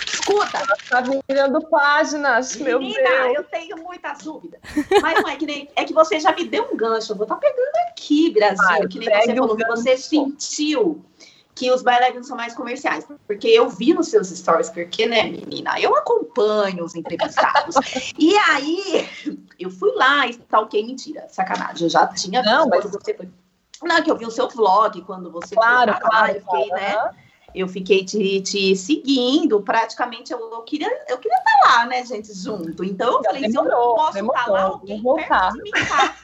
Escuta. 0.06 0.64
Tá 0.90 1.04
virando 1.28 1.62
páginas, 1.68 2.56
Menina, 2.56 2.78
meu 2.78 3.24
Deus. 3.24 3.36
eu 3.36 3.44
tenho 3.46 3.78
muitas 3.78 4.20
dúvidas. 4.20 4.60
Mas 5.02 5.22
não 5.22 5.30
é 5.30 5.36
que 5.36 5.46
nem. 5.46 5.70
É 5.76 5.84
que 5.84 5.94
você 5.94 6.20
já 6.20 6.32
me 6.34 6.44
deu 6.44 6.70
um 6.72 6.76
gancho. 6.76 7.14
Eu 7.14 7.18
vou 7.18 7.24
estar 7.24 7.36
tá 7.36 7.42
pegando 7.42 7.90
aqui, 7.90 8.30
Brasil. 8.32 8.66
Ai, 8.70 8.88
que 8.88 9.00
nem 9.00 9.10
você 9.10 9.36
falou, 9.36 9.56
que 9.56 9.66
você 9.66 9.98
sentiu 9.98 11.04
que 11.56 11.72
os 11.72 11.82
bailarinos 11.82 12.28
são 12.28 12.38
mais 12.38 12.56
comerciais. 12.56 13.06
Porque 13.28 13.48
eu 13.48 13.70
vi 13.70 13.94
nos 13.94 14.08
seus 14.08 14.30
stories, 14.30 14.70
porque, 14.70 15.06
né, 15.06 15.24
menina, 15.24 15.80
eu 15.80 15.96
acompanho 15.96 16.84
os 16.84 16.96
entrevistados. 16.96 17.76
e 18.18 18.36
aí, 18.38 19.08
eu 19.60 19.70
fui 19.70 19.92
lá 19.94 20.28
e 20.28 20.38
talquei, 20.38 20.86
mentira, 20.86 21.28
sacanagem. 21.30 21.84
Eu 21.84 21.90
já 21.90 22.08
tinha 22.08 22.42
Não, 22.42 22.68
mas... 22.68 22.86
você 22.86 23.14
foi. 23.14 23.30
Não, 23.84 24.02
que 24.02 24.12
eu 24.12 24.18
vi 24.18 24.26
o 24.26 24.32
seu 24.32 24.48
vlog 24.48 25.02
quando 25.02 25.32
você 25.32 25.56
claro, 25.56 25.92
foi 25.94 26.02
claro, 26.02 26.28
eu 26.34 26.42
fiquei, 26.42 26.68
claro. 26.68 26.84
né? 26.84 27.16
Eu 27.54 27.68
fiquei 27.68 28.06
te, 28.06 28.42
te 28.42 28.76
seguindo, 28.76 29.60
praticamente 29.62 30.32
eu, 30.32 30.40
eu, 30.40 30.62
queria 30.62 30.88
eu 31.10 31.18
queria 31.18 31.38
estar 31.38 31.60
lá, 31.66 31.86
né, 31.86 32.06
gente, 32.06 32.34
junto. 32.34 32.84
Então 32.84 33.18
eu 33.18 33.24
falei, 33.24 33.42
demorou, 33.42 33.72
se 33.72 33.74
eu 33.74 33.88
não 33.88 33.96
posso 33.96 34.14
demorou, 34.14 34.40
estar 34.40 34.52
lá, 34.52 34.62
alguém 34.64 35.04
perto 35.04 35.54
de 35.54 35.62
mim 35.64 35.72
tá. 35.72 36.16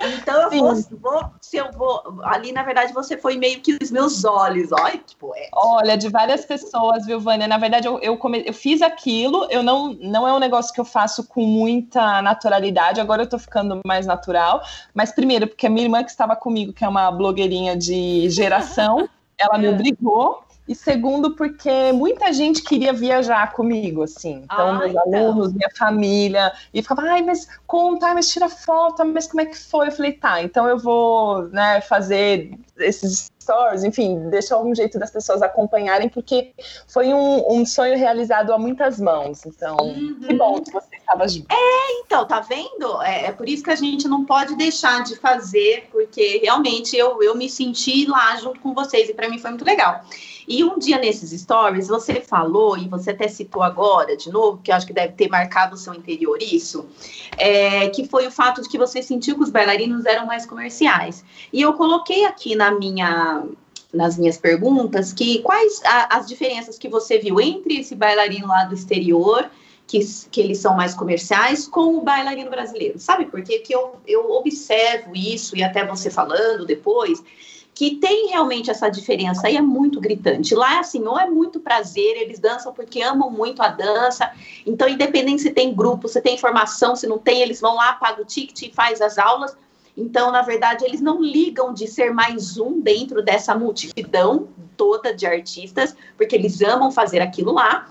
Então, 0.00 0.42
eu 0.42 0.50
vou, 0.50 0.74
vou, 0.98 1.30
se 1.40 1.58
eu 1.58 1.70
vou. 1.72 2.20
Ali, 2.22 2.52
na 2.52 2.62
verdade, 2.62 2.92
você 2.92 3.18
foi 3.18 3.36
meio 3.36 3.60
que 3.60 3.76
os 3.80 3.90
meus 3.90 4.24
olhos, 4.24 4.72
olha, 4.72 4.96
tipo, 4.96 5.32
é. 5.36 5.48
Olha, 5.52 5.96
de 5.96 6.08
várias 6.08 6.44
pessoas, 6.44 7.04
viu, 7.04 7.20
Vânia? 7.20 7.46
Na 7.46 7.58
verdade, 7.58 7.86
eu, 7.86 7.98
eu, 8.00 8.16
come... 8.16 8.42
eu 8.46 8.54
fiz 8.54 8.80
aquilo, 8.80 9.46
eu 9.50 9.62
não, 9.62 9.92
não 10.00 10.26
é 10.26 10.32
um 10.32 10.38
negócio 10.38 10.72
que 10.72 10.80
eu 10.80 10.84
faço 10.84 11.26
com 11.26 11.44
muita 11.44 12.22
naturalidade, 12.22 13.00
agora 13.00 13.22
eu 13.22 13.28
tô 13.28 13.38
ficando 13.38 13.80
mais 13.86 14.06
natural. 14.06 14.62
Mas, 14.94 15.12
primeiro, 15.12 15.46
porque 15.46 15.66
a 15.66 15.70
minha 15.70 15.84
irmã 15.84 16.02
que 16.02 16.10
estava 16.10 16.34
comigo, 16.34 16.72
que 16.72 16.84
é 16.84 16.88
uma 16.88 17.10
blogueirinha 17.10 17.76
de 17.76 18.30
geração, 18.30 19.08
ela 19.36 19.58
me 19.58 19.66
é. 19.66 19.70
obrigou. 19.70 20.42
E 20.68 20.74
segundo, 20.74 21.34
porque 21.34 21.92
muita 21.92 22.32
gente 22.32 22.62
queria 22.62 22.92
viajar 22.92 23.52
comigo, 23.52 24.04
assim. 24.04 24.42
Então, 24.44 24.68
ah, 24.68 24.78
meus 24.78 24.90
então. 24.90 25.02
alunos, 25.14 25.52
minha 25.52 25.70
família, 25.76 26.52
e 26.72 26.80
ficava, 26.80 27.02
ai, 27.02 27.22
mas 27.22 27.48
conta, 27.66 28.14
mas 28.14 28.28
tira 28.28 28.48
foto, 28.48 29.04
mas 29.04 29.26
como 29.26 29.40
é 29.40 29.46
que 29.46 29.58
foi? 29.58 29.88
Eu 29.88 29.92
falei, 29.92 30.12
tá, 30.12 30.40
então 30.42 30.68
eu 30.68 30.78
vou, 30.78 31.48
né, 31.48 31.80
fazer 31.80 32.56
esses 32.78 33.30
stories, 33.42 33.82
enfim, 33.82 34.28
deixar 34.30 34.58
um 34.58 34.74
jeito 34.74 34.98
das 34.98 35.10
pessoas 35.10 35.42
acompanharem, 35.42 36.08
porque 36.08 36.52
foi 36.86 37.12
um, 37.12 37.52
um 37.52 37.66
sonho 37.66 37.98
realizado 37.98 38.52
a 38.52 38.58
muitas 38.58 39.00
mãos. 39.00 39.44
Então, 39.44 39.76
uhum. 39.76 40.20
que 40.20 40.34
bom 40.34 40.60
que 40.60 40.70
você 40.70 40.96
estava 40.96 41.26
junto. 41.26 41.52
É, 41.52 42.00
então, 42.00 42.26
tá 42.26 42.40
vendo? 42.40 43.02
É, 43.02 43.26
é, 43.26 43.32
por 43.32 43.48
isso 43.48 43.64
que 43.64 43.70
a 43.70 43.76
gente 43.76 44.06
não 44.06 44.24
pode 44.24 44.56
deixar 44.56 45.02
de 45.02 45.16
fazer, 45.16 45.88
porque 45.90 46.38
realmente 46.38 46.96
eu, 46.96 47.22
eu 47.22 47.34
me 47.34 47.48
senti 47.48 48.06
lá 48.06 48.36
junto 48.36 48.60
com 48.60 48.72
vocês, 48.72 49.08
e 49.08 49.14
para 49.14 49.28
mim 49.28 49.38
foi 49.38 49.50
muito 49.50 49.64
legal. 49.64 50.04
E 50.46 50.64
um 50.64 50.78
dia 50.78 50.98
nesses 50.98 51.38
stories, 51.40 51.88
você 51.88 52.20
falou, 52.20 52.76
e 52.76 52.88
você 52.88 53.10
até 53.10 53.28
citou 53.28 53.62
agora 53.62 54.16
de 54.16 54.30
novo, 54.30 54.60
que 54.62 54.70
eu 54.70 54.76
acho 54.76 54.86
que 54.86 54.92
deve 54.92 55.14
ter 55.14 55.28
marcado 55.28 55.74
o 55.74 55.78
seu 55.78 55.94
interior 55.94 56.38
isso, 56.40 56.86
é, 57.36 57.88
que 57.88 58.06
foi 58.06 58.26
o 58.26 58.30
fato 58.30 58.62
de 58.62 58.68
que 58.68 58.78
você 58.78 59.02
sentiu 59.02 59.36
que 59.36 59.42
os 59.42 59.50
bailarinos 59.50 60.04
eram 60.06 60.26
mais 60.26 60.46
comerciais. 60.46 61.24
E 61.52 61.60
eu 61.60 61.72
coloquei 61.74 62.24
aqui 62.24 62.54
na 62.54 62.70
minha 62.70 63.44
nas 63.92 64.16
minhas 64.16 64.38
perguntas 64.38 65.12
que 65.12 65.40
quais 65.40 65.82
a, 65.84 66.16
as 66.16 66.28
diferenças 66.28 66.78
que 66.78 66.88
você 66.88 67.18
viu 67.18 67.40
entre 67.40 67.80
esse 67.80 67.96
bailarino 67.96 68.46
lá 68.46 68.62
do 68.62 68.72
exterior 68.72 69.50
que, 69.90 69.98
que, 70.30 70.40
eles 70.40 70.58
são 70.58 70.76
mais 70.76 70.94
comerciais 70.94 71.66
com 71.66 71.98
o 71.98 72.02
bailarino 72.02 72.48
brasileiro. 72.48 72.96
Sabe 73.00 73.26
por 73.26 73.42
quê? 73.42 73.58
Que 73.58 73.74
eu, 73.74 73.96
eu 74.06 74.30
observo 74.30 75.16
isso, 75.16 75.56
e 75.56 75.64
até 75.64 75.84
você 75.84 76.08
falando 76.08 76.64
depois, 76.64 77.20
que 77.74 77.96
tem 77.96 78.28
realmente 78.28 78.70
essa 78.70 78.88
diferença 78.88 79.48
e 79.48 79.56
é 79.56 79.62
muito 79.62 80.00
gritante. 80.00 80.54
Lá, 80.54 80.80
assim, 80.80 81.02
ou 81.06 81.18
é 81.18 81.28
muito 81.28 81.60
prazer, 81.60 82.16
eles 82.16 82.38
dançam 82.38 82.72
porque 82.72 83.00
amam 83.00 83.30
muito 83.30 83.62
a 83.62 83.68
dança. 83.68 84.30
Então, 84.66 84.88
independente 84.88 85.42
se 85.42 85.50
tem 85.50 85.74
grupo, 85.74 86.08
se 86.08 86.20
tem 86.20 86.36
formação, 86.36 86.94
se 86.94 87.06
não 87.06 87.18
tem, 87.18 87.40
eles 87.40 87.60
vão 87.60 87.76
lá, 87.76 87.94
pagam 87.94 88.22
o 88.22 88.26
ticket 88.26 88.62
e 88.62 88.74
faz 88.74 89.00
as 89.00 89.18
aulas. 89.18 89.56
Então, 89.96 90.30
na 90.30 90.42
verdade, 90.42 90.84
eles 90.84 91.00
não 91.00 91.22
ligam 91.22 91.72
de 91.72 91.86
ser 91.86 92.12
mais 92.12 92.58
um 92.58 92.80
dentro 92.80 93.22
dessa 93.22 93.54
multidão 93.54 94.48
toda 94.76 95.14
de 95.14 95.26
artistas, 95.26 95.94
porque 96.16 96.34
eles 96.34 96.60
amam 96.62 96.90
fazer 96.90 97.20
aquilo 97.20 97.52
lá, 97.52 97.88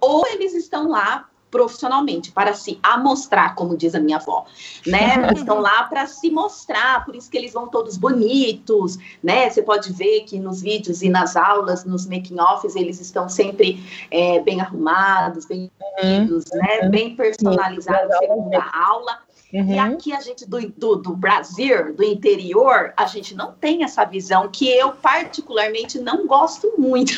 ou 0.00 0.26
eles 0.26 0.54
estão 0.54 0.88
lá 0.88 1.28
profissionalmente, 1.50 2.32
para 2.32 2.54
se 2.54 2.78
amostrar, 2.82 3.54
como 3.54 3.76
diz 3.76 3.94
a 3.94 4.00
minha 4.00 4.16
avó, 4.16 4.44
né? 4.86 5.30
Estão 5.36 5.60
lá 5.60 5.84
para 5.84 6.06
se 6.06 6.30
mostrar, 6.30 7.04
por 7.04 7.14
isso 7.14 7.30
que 7.30 7.36
eles 7.36 7.52
vão 7.52 7.68
todos 7.68 7.96
bonitos, 7.96 8.98
né? 9.22 9.48
Você 9.48 9.62
pode 9.62 9.92
ver 9.92 10.22
que 10.22 10.38
nos 10.38 10.60
vídeos 10.60 11.02
e 11.02 11.08
nas 11.08 11.36
aulas, 11.36 11.84
nos 11.84 12.06
making-offs, 12.06 12.74
eles 12.76 13.00
estão 13.00 13.28
sempre 13.28 13.82
é, 14.10 14.40
bem 14.40 14.60
arrumados, 14.60 15.46
bem 15.46 15.70
bonitos, 15.78 16.44
uhum. 16.52 16.58
né? 16.58 16.88
Bem 16.88 17.14
personalizados 17.16 18.16
segundo 18.18 18.54
a 18.54 18.86
aula. 18.88 19.25
Uhum. 19.56 19.74
E 19.74 19.78
aqui 19.78 20.12
a 20.12 20.20
gente 20.20 20.46
do, 20.46 20.60
do, 20.70 20.96
do, 20.96 21.16
Brasil, 21.16 21.94
do 21.94 22.04
interior, 22.04 22.92
a 22.94 23.06
gente 23.06 23.34
não 23.34 23.52
tem 23.52 23.84
essa 23.84 24.04
visão 24.04 24.48
que 24.48 24.68
eu 24.68 24.92
particularmente 24.92 25.98
não 25.98 26.26
gosto 26.26 26.74
muito. 26.76 27.12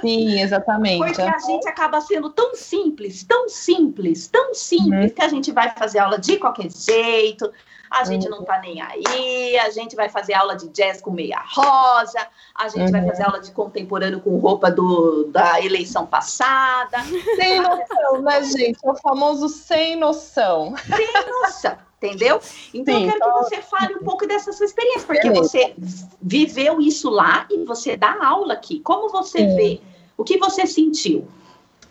Sim, 0.00 0.40
exatamente. 0.42 0.98
Porque 0.98 1.22
a 1.22 1.38
gente 1.38 1.68
acaba 1.68 2.00
sendo 2.00 2.30
tão 2.30 2.56
simples, 2.56 3.22
tão 3.22 3.48
simples, 3.48 4.26
tão 4.26 4.52
simples, 4.52 5.10
uhum. 5.10 5.10
que 5.10 5.22
a 5.22 5.28
gente 5.28 5.52
vai 5.52 5.70
fazer 5.76 6.00
aula 6.00 6.18
de 6.18 6.36
qualquer 6.38 6.70
jeito, 6.72 7.50
a 7.90 8.04
gente 8.04 8.28
não 8.28 8.44
tá 8.44 8.58
nem 8.58 8.80
aí, 8.80 9.58
a 9.58 9.70
gente 9.70 9.94
vai 9.94 10.08
fazer 10.08 10.34
aula 10.34 10.56
de 10.56 10.68
jazz 10.68 11.00
com 11.00 11.10
meia 11.10 11.40
rosa, 11.46 12.26
a 12.54 12.68
gente 12.68 12.86
uhum. 12.86 12.92
vai 12.92 13.06
fazer 13.06 13.22
aula 13.24 13.40
de 13.40 13.50
contemporâneo 13.52 14.20
com 14.20 14.36
roupa 14.38 14.70
do, 14.70 15.24
da 15.24 15.60
eleição 15.60 16.06
passada. 16.06 16.98
Sem 17.36 17.60
noção, 17.60 18.22
né, 18.22 18.42
gente? 18.42 18.78
É 18.84 18.90
o 18.90 18.94
famoso 18.96 19.48
sem 19.48 19.96
noção. 19.96 20.74
Sem 20.76 21.12
noção. 21.42 21.76
Entendeu? 21.96 22.40
Então, 22.74 22.94
Sim, 22.94 23.06
eu 23.06 23.12
quero 23.12 23.24
que 23.24 23.44
você 23.44 23.62
fale 23.62 23.94
um 23.94 24.04
pouco 24.04 24.26
dessa 24.26 24.52
sua 24.52 24.66
experiência, 24.66 25.06
porque 25.06 25.30
você 25.30 25.74
viveu 26.20 26.78
isso 26.80 27.08
lá 27.08 27.46
e 27.50 27.64
você 27.64 27.96
dá 27.96 28.18
aula 28.22 28.52
aqui. 28.52 28.80
Como 28.80 29.08
você 29.08 29.38
Sim. 29.38 29.56
vê? 29.56 29.80
O 30.16 30.22
que 30.22 30.36
você 30.36 30.66
sentiu? 30.66 31.26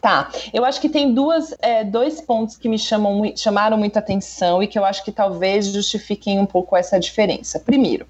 Tá, 0.01 0.29
eu 0.53 0.63
acho 0.63 0.79
que 0.79 0.87
tem 0.87 1.13
duas, 1.13 1.55
é, 1.59 1.83
dois 1.83 2.21
pontos 2.21 2.55
que 2.55 2.69
me 2.69 2.77
chamam, 2.77 3.23
chamaram 3.35 3.75
muita 3.75 3.97
atenção 3.97 4.61
e 4.61 4.67
que 4.67 4.77
eu 4.77 4.85
acho 4.85 5.03
que 5.03 5.11
talvez 5.11 5.65
justifiquem 5.65 6.39
um 6.39 6.45
pouco 6.45 6.77
essa 6.77 6.99
diferença. 6.99 7.59
Primeiro, 7.59 8.05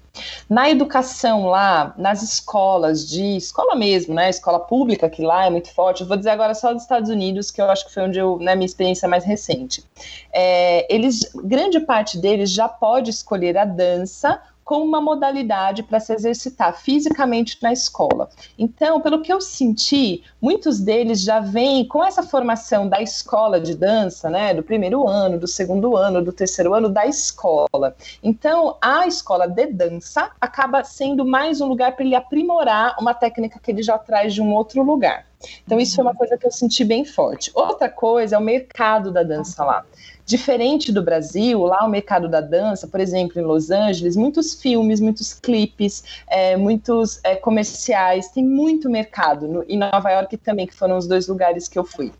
na 0.48 0.68
educação 0.68 1.46
lá, 1.46 1.94
nas 1.96 2.22
escolas 2.22 3.08
de 3.08 3.36
escola 3.36 3.74
mesmo, 3.74 4.14
né? 4.14 4.28
Escola 4.28 4.60
pública, 4.60 5.08
que 5.08 5.22
lá 5.22 5.46
é 5.46 5.50
muito 5.50 5.72
forte, 5.72 6.02
eu 6.02 6.06
vou 6.06 6.16
dizer 6.16 6.30
agora 6.30 6.54
só 6.54 6.72
dos 6.72 6.82
Estados 6.82 7.08
Unidos, 7.08 7.50
que 7.50 7.60
eu 7.60 7.70
acho 7.70 7.86
que 7.86 7.94
foi 7.94 8.02
onde 8.02 8.18
eu, 8.18 8.38
né, 8.38 8.54
minha 8.54 8.66
experiência 8.66 9.08
mais 9.08 9.24
recente. 9.24 9.82
É, 10.32 10.94
eles, 10.94 11.30
grande 11.34 11.80
parte 11.80 12.18
deles 12.18 12.50
já 12.50 12.68
pode 12.68 13.10
escolher 13.10 13.56
a 13.56 13.64
dança 13.64 14.40
como 14.66 14.84
uma 14.84 15.00
modalidade 15.00 15.84
para 15.84 16.00
se 16.00 16.12
exercitar 16.12 16.76
fisicamente 16.76 17.56
na 17.62 17.72
escola. 17.72 18.28
Então, 18.58 19.00
pelo 19.00 19.22
que 19.22 19.32
eu 19.32 19.40
senti, 19.40 20.24
muitos 20.42 20.80
deles 20.80 21.20
já 21.20 21.38
vêm 21.38 21.86
com 21.86 22.04
essa 22.04 22.24
formação 22.24 22.88
da 22.88 23.00
escola 23.00 23.60
de 23.60 23.76
dança, 23.76 24.28
né, 24.28 24.52
do 24.52 24.64
primeiro 24.64 25.06
ano, 25.06 25.38
do 25.38 25.46
segundo 25.46 25.96
ano, 25.96 26.20
do 26.20 26.32
terceiro 26.32 26.74
ano 26.74 26.88
da 26.88 27.06
escola. 27.06 27.94
Então, 28.20 28.76
a 28.82 29.06
escola 29.06 29.46
de 29.46 29.66
dança 29.66 30.32
acaba 30.40 30.82
sendo 30.82 31.24
mais 31.24 31.60
um 31.60 31.66
lugar 31.66 31.94
para 31.94 32.04
ele 32.04 32.16
aprimorar 32.16 32.96
uma 32.98 33.14
técnica 33.14 33.60
que 33.60 33.70
ele 33.70 33.84
já 33.84 33.96
traz 33.96 34.34
de 34.34 34.42
um 34.42 34.52
outro 34.52 34.82
lugar. 34.82 35.26
Então, 35.64 35.78
isso 35.78 35.94
foi 35.94 36.02
uma 36.02 36.14
coisa 36.14 36.36
que 36.36 36.44
eu 36.44 36.50
senti 36.50 36.82
bem 36.82 37.04
forte. 37.04 37.52
Outra 37.54 37.88
coisa 37.88 38.34
é 38.34 38.38
o 38.38 38.42
mercado 38.42 39.12
da 39.12 39.22
dança 39.22 39.64
lá. 39.64 39.84
Diferente 40.26 40.90
do 40.90 41.04
Brasil, 41.04 41.62
lá 41.62 41.86
o 41.86 41.88
mercado 41.88 42.28
da 42.28 42.40
dança, 42.40 42.88
por 42.88 42.98
exemplo, 42.98 43.40
em 43.40 43.44
Los 43.44 43.70
Angeles, 43.70 44.16
muitos 44.16 44.60
filmes, 44.60 44.98
muitos 44.98 45.32
clipes, 45.32 46.02
é, 46.26 46.56
muitos 46.56 47.20
é, 47.22 47.36
comerciais, 47.36 48.28
tem 48.30 48.44
muito 48.44 48.90
mercado. 48.90 49.46
No, 49.46 49.64
em 49.68 49.78
Nova 49.78 50.10
York 50.10 50.36
também, 50.38 50.66
que 50.66 50.74
foram 50.74 50.98
os 50.98 51.06
dois 51.06 51.28
lugares 51.28 51.68
que 51.68 51.78
eu 51.78 51.84
fui. 51.84 52.12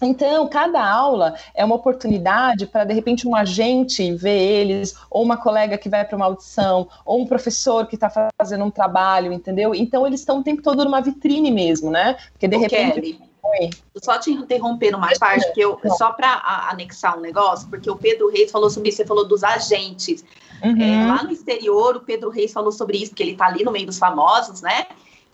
Então, 0.00 0.48
cada 0.48 0.82
aula 0.82 1.34
é 1.54 1.62
uma 1.62 1.74
oportunidade 1.74 2.66
para, 2.66 2.84
de 2.84 2.94
repente, 2.94 3.28
um 3.28 3.36
agente 3.36 4.14
ver 4.14 4.38
eles, 4.38 4.96
ou 5.10 5.22
uma 5.22 5.36
colega 5.36 5.76
que 5.76 5.88
vai 5.90 6.02
para 6.02 6.16
uma 6.16 6.24
audição, 6.24 6.88
ou 7.04 7.20
um 7.20 7.26
professor 7.26 7.86
que 7.86 7.94
está 7.94 8.10
fazendo 8.40 8.64
um 8.64 8.70
trabalho, 8.70 9.34
entendeu? 9.34 9.74
Então, 9.74 10.06
eles 10.06 10.20
estão 10.20 10.38
o 10.38 10.42
tempo 10.42 10.62
todo 10.62 10.82
numa 10.82 11.02
vitrine 11.02 11.50
mesmo, 11.50 11.90
né? 11.90 12.16
Porque, 12.32 12.48
de 12.48 12.56
repente. 12.56 13.00
Kelly 13.00 13.33
Oi. 13.44 13.70
Só 14.02 14.18
te 14.18 14.30
interromper 14.30 14.90
numa 14.90 15.10
parte, 15.18 15.52
que 15.52 15.60
eu, 15.60 15.78
só 15.96 16.12
para 16.12 16.68
anexar 16.70 17.18
um 17.18 17.20
negócio, 17.20 17.68
porque 17.68 17.90
o 17.90 17.96
Pedro 17.96 18.30
Reis 18.30 18.50
falou 18.50 18.70
sobre 18.70 18.88
isso, 18.88 18.98
você 18.98 19.06
falou 19.06 19.26
dos 19.26 19.44
agentes. 19.44 20.24
Uhum. 20.62 20.80
É, 20.80 21.06
lá 21.06 21.22
no 21.22 21.30
exterior, 21.30 21.96
o 21.96 22.00
Pedro 22.00 22.30
Reis 22.30 22.52
falou 22.52 22.72
sobre 22.72 22.98
isso, 22.98 23.10
porque 23.10 23.22
ele 23.22 23.32
está 23.32 23.46
ali 23.46 23.62
no 23.62 23.70
meio 23.70 23.86
dos 23.86 23.98
famosos, 23.98 24.62
né? 24.62 24.86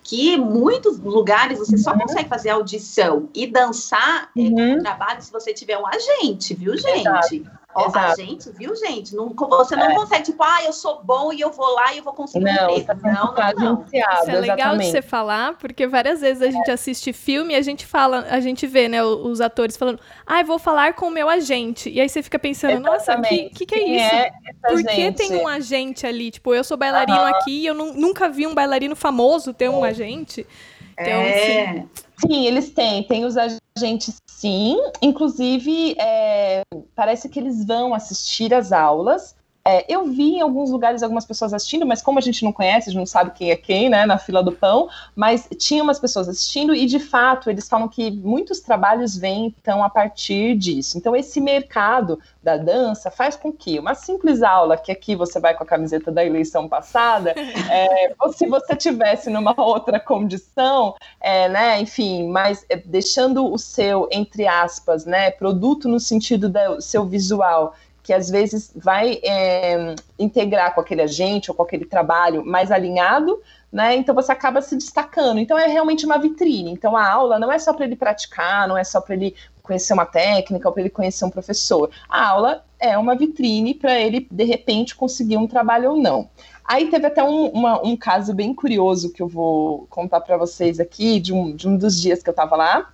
Que 0.02 0.36
muitos 0.36 0.98
lugares 0.98 1.58
você 1.58 1.78
só 1.78 1.92
uhum. 1.92 2.00
consegue 2.00 2.28
fazer 2.28 2.50
audição 2.50 3.28
e 3.34 3.46
dançar 3.46 4.30
é, 4.36 4.40
uhum. 4.40 4.60
é, 4.60 4.78
trabalho 4.80 5.22
se 5.22 5.30
você 5.30 5.54
tiver 5.54 5.78
um 5.78 5.86
agente, 5.86 6.54
viu, 6.54 6.76
gente? 6.76 7.00
Exato. 7.00 7.59
Ó, 7.74 7.90
a 7.94 8.14
gente, 8.16 8.50
viu, 8.50 8.74
gente? 8.74 9.14
Não, 9.14 9.32
você 9.32 9.76
não 9.76 9.90
é. 9.90 9.94
consegue, 9.94 10.24
tipo, 10.24 10.42
ah, 10.42 10.64
eu 10.64 10.72
sou 10.72 11.00
bom 11.04 11.32
e 11.32 11.40
eu 11.40 11.50
vou 11.50 11.72
lá 11.74 11.94
e 11.94 11.98
eu 11.98 12.04
vou 12.04 12.12
conseguir 12.12 12.44
não, 12.44 12.74
um 12.74 12.84
Tá 12.84 12.94
não, 12.94 13.34
não, 13.34 13.54
não. 13.54 13.84
Isso 13.84 14.30
é 14.30 14.40
legal 14.40 14.56
exatamente. 14.56 14.86
de 14.86 14.90
você 14.90 15.02
falar, 15.02 15.56
porque 15.56 15.86
várias 15.86 16.20
vezes 16.20 16.42
a 16.42 16.50
gente 16.50 16.68
é. 16.68 16.72
assiste 16.74 17.12
filme 17.12 17.54
e 17.54 17.56
a 17.56 17.62
gente 17.62 17.86
fala, 17.86 18.26
a 18.28 18.40
gente 18.40 18.66
vê, 18.66 18.88
né, 18.88 19.04
os 19.04 19.40
atores 19.40 19.76
falando, 19.76 20.00
ah, 20.26 20.40
eu 20.40 20.46
vou 20.46 20.58
falar 20.58 20.94
com 20.94 21.06
o 21.06 21.10
meu 21.10 21.28
agente. 21.28 21.88
E 21.88 22.00
aí 22.00 22.08
você 22.08 22.22
fica 22.22 22.38
pensando, 22.38 22.80
nossa, 22.80 23.16
o 23.16 23.22
que, 23.22 23.50
que, 23.50 23.66
que, 23.66 23.74
é 23.74 23.82
isso? 23.84 24.14
É 24.14 24.32
Por 24.68 24.82
que 24.82 25.12
tem 25.12 25.36
um 25.36 25.46
agente 25.46 26.06
ali? 26.06 26.32
Tipo, 26.32 26.52
eu 26.52 26.64
sou 26.64 26.76
bailarino 26.76 27.20
aqui 27.20 27.62
e 27.62 27.66
eu 27.66 27.74
nunca 27.74 28.28
vi 28.28 28.46
um 28.46 28.54
bailarino 28.54 28.96
famoso 28.96 29.54
ter 29.54 29.68
um 29.68 29.84
agente. 29.84 30.44
Então, 30.92 31.12
é. 31.12 31.62
Assim, 31.62 31.88
Sim, 32.20 32.46
eles 32.46 32.70
têm. 32.70 33.02
Tem 33.02 33.24
os 33.24 33.36
agentes, 33.36 34.16
sim. 34.26 34.76
Inclusive, 35.00 35.94
é, 35.98 36.62
parece 36.94 37.28
que 37.28 37.38
eles 37.38 37.64
vão 37.64 37.94
assistir 37.94 38.52
às 38.52 38.72
aulas. 38.72 39.34
É, 39.70 39.84
eu 39.88 40.06
vi 40.06 40.34
em 40.34 40.40
alguns 40.40 40.70
lugares 40.70 41.00
algumas 41.00 41.24
pessoas 41.24 41.54
assistindo, 41.54 41.86
mas 41.86 42.02
como 42.02 42.18
a 42.18 42.22
gente 42.22 42.42
não 42.42 42.52
conhece, 42.52 42.88
a 42.88 42.92
gente 42.92 42.98
não 42.98 43.06
sabe 43.06 43.30
quem 43.30 43.52
é 43.52 43.56
quem, 43.56 43.88
né, 43.88 44.04
na 44.04 44.18
fila 44.18 44.42
do 44.42 44.50
pão, 44.50 44.88
mas 45.14 45.48
tinha 45.56 45.80
umas 45.80 46.00
pessoas 46.00 46.28
assistindo 46.28 46.74
e, 46.74 46.86
de 46.86 46.98
fato, 46.98 47.48
eles 47.48 47.68
falam 47.68 47.86
que 47.86 48.10
muitos 48.10 48.58
trabalhos 48.58 49.16
vêm, 49.16 49.54
então, 49.60 49.84
a 49.84 49.88
partir 49.88 50.56
disso. 50.56 50.98
Então, 50.98 51.14
esse 51.14 51.40
mercado 51.40 52.18
da 52.42 52.56
dança 52.56 53.12
faz 53.12 53.36
com 53.36 53.52
que 53.52 53.78
uma 53.78 53.94
simples 53.94 54.42
aula, 54.42 54.76
que 54.76 54.90
aqui 54.90 55.14
você 55.14 55.38
vai 55.38 55.54
com 55.54 55.62
a 55.62 55.66
camiseta 55.66 56.10
da 56.10 56.24
eleição 56.24 56.68
passada, 56.68 57.32
é, 57.70 58.12
ou 58.18 58.32
se 58.32 58.46
você 58.46 58.74
tivesse 58.74 59.30
numa 59.30 59.54
outra 59.56 60.00
condição, 60.00 60.96
é, 61.20 61.48
né, 61.48 61.80
enfim, 61.80 62.28
mas 62.28 62.66
é, 62.68 62.76
deixando 62.76 63.46
o 63.52 63.56
seu, 63.56 64.08
entre 64.10 64.48
aspas, 64.48 65.04
né, 65.04 65.30
produto 65.30 65.88
no 65.88 66.00
sentido 66.00 66.48
do 66.48 66.80
seu 66.80 67.04
visual, 67.04 67.74
que 68.10 68.14
às 68.14 68.28
vezes 68.28 68.72
vai 68.74 69.20
é, 69.22 69.94
integrar 70.18 70.74
com 70.74 70.80
aquele 70.80 71.00
agente 71.00 71.48
ou 71.48 71.56
com 71.56 71.62
aquele 71.62 71.84
trabalho 71.84 72.44
mais 72.44 72.72
alinhado, 72.72 73.40
né? 73.70 73.94
Então 73.94 74.12
você 74.12 74.32
acaba 74.32 74.60
se 74.60 74.74
destacando. 74.74 75.38
Então 75.38 75.56
é 75.56 75.68
realmente 75.68 76.04
uma 76.04 76.18
vitrine. 76.18 76.72
Então 76.72 76.96
a 76.96 77.08
aula 77.08 77.38
não 77.38 77.52
é 77.52 77.56
só 77.56 77.72
para 77.72 77.84
ele 77.84 77.94
praticar, 77.94 78.66
não 78.66 78.76
é 78.76 78.82
só 78.82 79.00
para 79.00 79.14
ele 79.14 79.36
conhecer 79.62 79.92
uma 79.92 80.04
técnica 80.04 80.66
ou 80.66 80.72
para 80.72 80.82
ele 80.82 80.90
conhecer 80.90 81.24
um 81.24 81.30
professor. 81.30 81.88
A 82.08 82.30
aula 82.30 82.64
é 82.80 82.98
uma 82.98 83.14
vitrine 83.14 83.74
para 83.74 83.96
ele 83.96 84.26
de 84.28 84.42
repente 84.42 84.96
conseguir 84.96 85.36
um 85.36 85.46
trabalho 85.46 85.92
ou 85.92 85.96
não. 85.96 86.28
Aí 86.64 86.90
teve 86.90 87.06
até 87.06 87.22
um, 87.22 87.46
uma, 87.50 87.80
um 87.86 87.96
caso 87.96 88.34
bem 88.34 88.52
curioso 88.52 89.12
que 89.12 89.22
eu 89.22 89.28
vou 89.28 89.86
contar 89.88 90.20
para 90.20 90.36
vocês 90.36 90.80
aqui 90.80 91.20
de 91.20 91.32
um, 91.32 91.54
de 91.54 91.68
um 91.68 91.76
dos 91.76 92.00
dias 92.00 92.24
que 92.24 92.28
eu 92.28 92.32
estava 92.32 92.56
lá. 92.56 92.92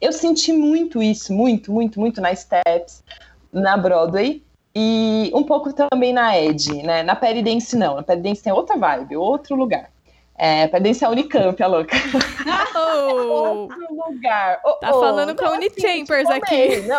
Eu 0.00 0.12
senti 0.12 0.52
muito 0.52 1.02
isso, 1.02 1.32
muito, 1.32 1.72
muito, 1.72 1.98
muito 1.98 2.20
na 2.20 2.32
Steps, 2.32 3.02
na 3.52 3.76
Broadway 3.76 4.42
e 4.74 5.30
um 5.34 5.42
pouco 5.42 5.72
também 5.72 6.12
na 6.12 6.38
Ed, 6.38 6.82
né? 6.82 7.02
Na 7.02 7.16
Peridense 7.16 7.76
não, 7.76 7.96
na 7.96 8.02
Peridense 8.02 8.42
tem 8.42 8.52
outra 8.52 8.76
vibe, 8.76 9.16
outro 9.16 9.56
lugar. 9.56 9.90
É, 10.36 10.68
Peridense 10.68 11.02
é 11.02 11.06
a 11.06 11.10
Unicamp, 11.10 11.60
a 11.62 11.66
louca. 11.66 11.96
Oh, 12.80 13.32
outro 13.32 13.94
lugar. 13.94 14.60
Oh, 14.64 14.74
tá 14.74 14.90
oh, 14.94 15.00
falando 15.00 15.34
com 15.34 15.44
a 15.44 15.52
Unichambers 15.52 16.28
assim, 16.28 16.38
aqui. 16.38 16.80
Não, 16.82 16.98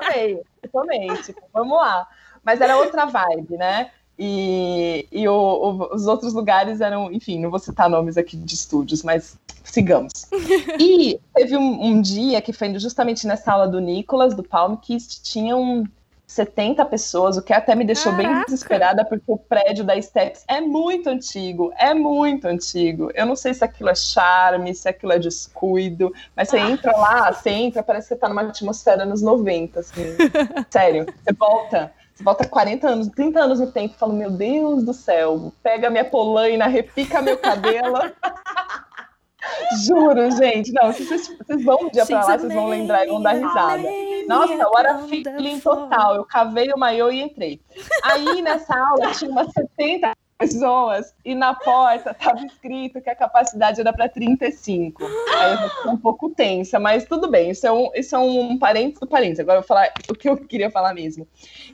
tomei, 0.00 0.42
tomei, 0.70 1.22
tipo, 1.22 1.40
vamos 1.52 1.78
lá. 1.78 2.06
Mas 2.44 2.60
era 2.60 2.76
outra 2.76 3.06
vibe, 3.06 3.56
né? 3.56 3.90
E, 4.18 5.08
e 5.10 5.28
o, 5.28 5.32
o, 5.32 5.94
os 5.94 6.06
outros 6.06 6.32
lugares 6.32 6.80
eram, 6.80 7.10
enfim, 7.12 7.40
não 7.40 7.50
vou 7.50 7.58
citar 7.58 7.90
nomes 7.90 8.16
aqui 8.16 8.36
de 8.36 8.54
estúdios, 8.54 9.02
mas 9.02 9.36
sigamos. 9.64 10.12
e 10.78 11.18
teve 11.34 11.56
um, 11.56 11.84
um, 11.84 12.00
dia 12.00 12.40
que 12.40 12.52
foi 12.52 12.78
justamente 12.78 13.26
nessa 13.26 13.52
aula 13.52 13.66
do 13.66 13.80
Nicolas, 13.80 14.34
do 14.34 14.42
Palm, 14.42 14.76
que 14.76 14.96
tinham 14.98 15.84
70 16.26 16.84
pessoas, 16.86 17.36
o 17.36 17.42
que 17.42 17.52
até 17.52 17.74
me 17.74 17.84
deixou 17.84 18.12
Caraca. 18.12 18.34
bem 18.34 18.44
desesperada, 18.44 19.04
porque 19.04 19.24
o 19.26 19.36
prédio 19.36 19.84
da 19.84 20.00
Steps 20.00 20.44
é 20.48 20.60
muito 20.60 21.08
antigo, 21.08 21.72
é 21.76 21.92
muito 21.92 22.46
antigo. 22.46 23.10
Eu 23.14 23.26
não 23.26 23.36
sei 23.36 23.52
se 23.52 23.64
aquilo 23.64 23.90
é 23.90 23.94
charme, 23.94 24.74
se 24.74 24.88
aquilo 24.88 25.12
é 25.12 25.18
descuido, 25.18 26.12
mas 26.36 26.48
você 26.48 26.58
ah. 26.58 26.70
entra 26.70 26.96
lá, 26.96 27.32
você 27.32 27.50
entra, 27.50 27.82
parece 27.82 28.08
que 28.08 28.14
você 28.14 28.20
tá 28.20 28.28
numa 28.28 28.42
atmosfera 28.42 29.04
nos 29.04 29.22
90, 29.22 29.80
assim. 29.80 30.02
Sério, 30.70 31.06
você 31.06 31.32
volta 31.34 31.92
volta 32.22 32.46
40 32.46 32.88
anos, 32.88 33.08
30 33.08 33.40
anos 33.40 33.60
no 33.60 33.70
tempo 33.70 33.94
e 33.94 33.98
fala, 33.98 34.12
meu 34.12 34.30
Deus 34.30 34.84
do 34.84 34.92
céu, 34.92 35.52
pega 35.62 35.90
minha 35.90 36.04
polaina, 36.04 36.66
repica 36.66 37.20
meu 37.20 37.38
cabelo. 37.38 37.94
Juro, 39.84 40.30
gente. 40.30 40.72
Não, 40.72 40.92
vocês, 40.92 41.28
vocês 41.38 41.64
vão 41.64 41.78
um 41.82 41.90
dia 41.90 42.06
pra 42.06 42.24
lá, 42.24 42.38
vocês 42.38 42.52
vão 42.52 42.68
lembrar 42.68 43.04
e 43.04 43.08
vão 43.08 43.22
dar 43.22 43.32
risada. 43.32 43.88
Nossa, 44.26 44.68
o 44.68 44.78
era 44.78 44.98
feeling 45.00 45.60
total. 45.60 46.16
Eu 46.16 46.24
cavei 46.24 46.72
o 46.72 46.78
maiô 46.78 47.10
e 47.10 47.20
entrei. 47.20 47.60
Aí, 48.02 48.40
nessa 48.40 48.74
aula, 48.74 49.12
tinha 49.12 49.30
umas 49.30 49.52
70 49.52 50.14
pessoas 50.44 51.14
e 51.24 51.34
na 51.34 51.54
porta 51.54 52.10
estava 52.10 52.44
escrito 52.44 53.00
que 53.00 53.10
a 53.10 53.16
capacidade 53.16 53.80
era 53.80 53.92
para 53.92 54.08
35. 54.08 55.02
Aí 55.38 55.52
eu 55.52 55.70
fiquei 55.70 55.90
um 55.90 55.96
pouco 55.96 56.30
tensa, 56.30 56.78
mas 56.78 57.04
tudo 57.04 57.30
bem, 57.30 57.50
isso 57.50 57.66
é 57.66 57.72
um, 57.72 57.90
isso 57.94 58.14
é 58.14 58.18
um 58.18 58.58
parênteses 58.58 59.00
do 59.00 59.06
parênteses. 59.06 59.40
Agora 59.40 59.58
eu 59.58 59.62
vou 59.62 59.68
falar 59.68 59.92
o 60.08 60.14
que 60.14 60.28
eu 60.28 60.36
queria 60.36 60.70
falar 60.70 60.94
mesmo. 60.94 61.26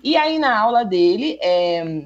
E 0.02 0.16
aí 0.16 0.38
na 0.38 0.58
aula 0.58 0.84
dele, 0.84 1.38
é, 1.42 2.04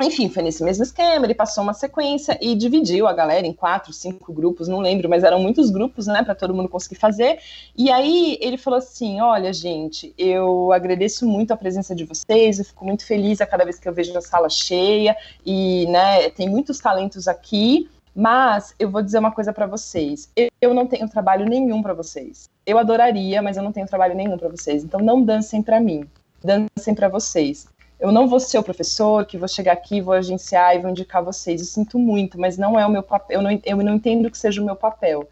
enfim, 0.00 0.28
foi 0.28 0.42
nesse 0.42 0.62
mesmo 0.64 0.82
esquema, 0.82 1.24
ele 1.24 1.34
passou 1.34 1.62
uma 1.62 1.74
sequência 1.74 2.38
e 2.40 2.54
dividiu 2.54 3.06
a 3.06 3.12
galera 3.12 3.46
em 3.46 3.52
quatro, 3.52 3.92
cinco 3.92 4.32
grupos, 4.32 4.68
não 4.68 4.80
lembro, 4.80 5.08
mas 5.08 5.22
eram 5.22 5.40
muitos 5.40 5.70
grupos, 5.70 6.06
né, 6.06 6.22
para 6.22 6.34
todo 6.34 6.54
mundo 6.54 6.68
conseguir 6.68 6.96
fazer. 6.96 7.38
E 7.76 7.90
aí 7.90 8.38
ele 8.40 8.56
falou 8.56 8.78
assim: 8.78 9.20
Olha, 9.20 9.52
gente, 9.52 10.14
eu 10.16 10.72
agradeço 10.72 11.26
muito 11.26 11.52
a 11.52 11.56
presença 11.56 11.94
de 11.94 12.04
vocês, 12.04 12.58
eu 12.58 12.64
fico 12.64 12.84
muito 12.84 13.06
feliz 13.06 13.40
a 13.40 13.46
cada 13.46 13.64
vez 13.64 13.78
que 13.78 13.88
eu 13.88 13.92
vejo 13.92 14.16
a 14.16 14.20
sala 14.20 14.48
cheia, 14.48 15.16
e, 15.44 15.86
né, 15.86 16.30
tem 16.30 16.48
muitos 16.48 16.78
talentos 16.78 17.28
aqui, 17.28 17.88
mas 18.14 18.74
eu 18.78 18.90
vou 18.90 19.02
dizer 19.02 19.18
uma 19.18 19.32
coisa 19.32 19.52
para 19.52 19.66
vocês: 19.66 20.30
eu 20.60 20.74
não 20.74 20.86
tenho 20.86 21.08
trabalho 21.08 21.46
nenhum 21.46 21.82
para 21.82 21.94
vocês. 21.94 22.48
Eu 22.64 22.78
adoraria, 22.78 23.42
mas 23.42 23.56
eu 23.56 23.62
não 23.62 23.72
tenho 23.72 23.86
trabalho 23.86 24.14
nenhum 24.14 24.38
para 24.38 24.48
vocês. 24.48 24.84
Então 24.84 25.00
não 25.00 25.22
dancem 25.22 25.62
para 25.62 25.80
mim, 25.80 26.04
dancem 26.42 26.94
para 26.94 27.08
vocês 27.08 27.66
eu 28.02 28.10
não 28.10 28.26
vou 28.26 28.40
ser 28.40 28.58
o 28.58 28.64
professor 28.64 29.24
que 29.24 29.38
vou 29.38 29.46
chegar 29.46 29.74
aqui, 29.74 30.00
vou 30.00 30.12
agenciar 30.12 30.74
e 30.74 30.80
vou 30.80 30.90
indicar 30.90 31.22
vocês. 31.22 31.60
Eu 31.60 31.66
sinto 31.68 32.00
muito, 32.00 32.38
mas 32.38 32.58
não 32.58 32.78
é 32.78 32.84
o 32.84 32.90
meu 32.90 33.02
papel. 33.02 33.38
Eu 33.38 33.42
não, 33.42 33.60
eu 33.64 33.76
não 33.76 33.94
entendo 33.94 34.28
que 34.28 34.36
seja 34.36 34.60
o 34.60 34.64
meu 34.64 34.74
papel. 34.74 35.28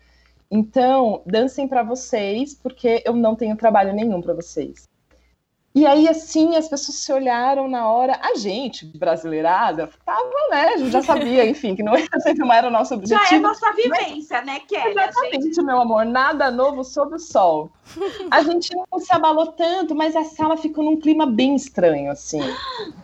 Então, 0.49 1.21
dancem 1.27 1.67
para 1.67 1.83
vocês, 1.83 2.55
porque 2.55 3.03
eu 3.05 3.13
não 3.13 3.35
tenho 3.35 3.57
trabalho 3.57 3.93
nenhum 3.93 4.23
para 4.23 4.35
vocês. 4.35 4.90
E 5.73 5.87
aí, 5.87 6.09
assim, 6.09 6.57
as 6.57 6.69
pessoas 6.69 6.99
se 6.99 7.13
olharam 7.13 7.69
na 7.69 7.89
hora. 7.89 8.19
A 8.21 8.35
gente, 8.35 8.85
brasileirada, 8.85 9.89
tava, 10.05 10.29
né? 10.51 10.79
Já 10.91 11.01
sabia, 11.01 11.47
enfim, 11.49 11.77
que 11.77 11.83
não, 11.83 11.93
sempre 11.97 12.35
não 12.45 12.53
era 12.53 12.67
o 12.67 12.71
nosso 12.73 12.95
objetivo. 12.95 13.29
Já 13.29 13.37
é 13.37 13.39
nossa 13.39 13.73
vivência, 13.73 14.43
né, 14.43 14.59
Kelly? 14.61 14.91
Exatamente, 14.91 15.45
gente... 15.45 15.63
meu 15.63 15.81
amor. 15.81 16.05
Nada 16.05 16.51
novo 16.51 16.83
sob 16.83 17.15
o 17.15 17.19
sol. 17.21 17.71
A 18.33 18.43
gente 18.43 18.75
não 18.75 18.99
se 18.99 19.13
abalou 19.13 19.53
tanto, 19.53 19.95
mas 19.95 20.17
a 20.17 20.25
sala 20.25 20.57
ficou 20.57 20.83
num 20.85 20.99
clima 20.99 21.25
bem 21.25 21.55
estranho, 21.55 22.11
assim. 22.11 22.41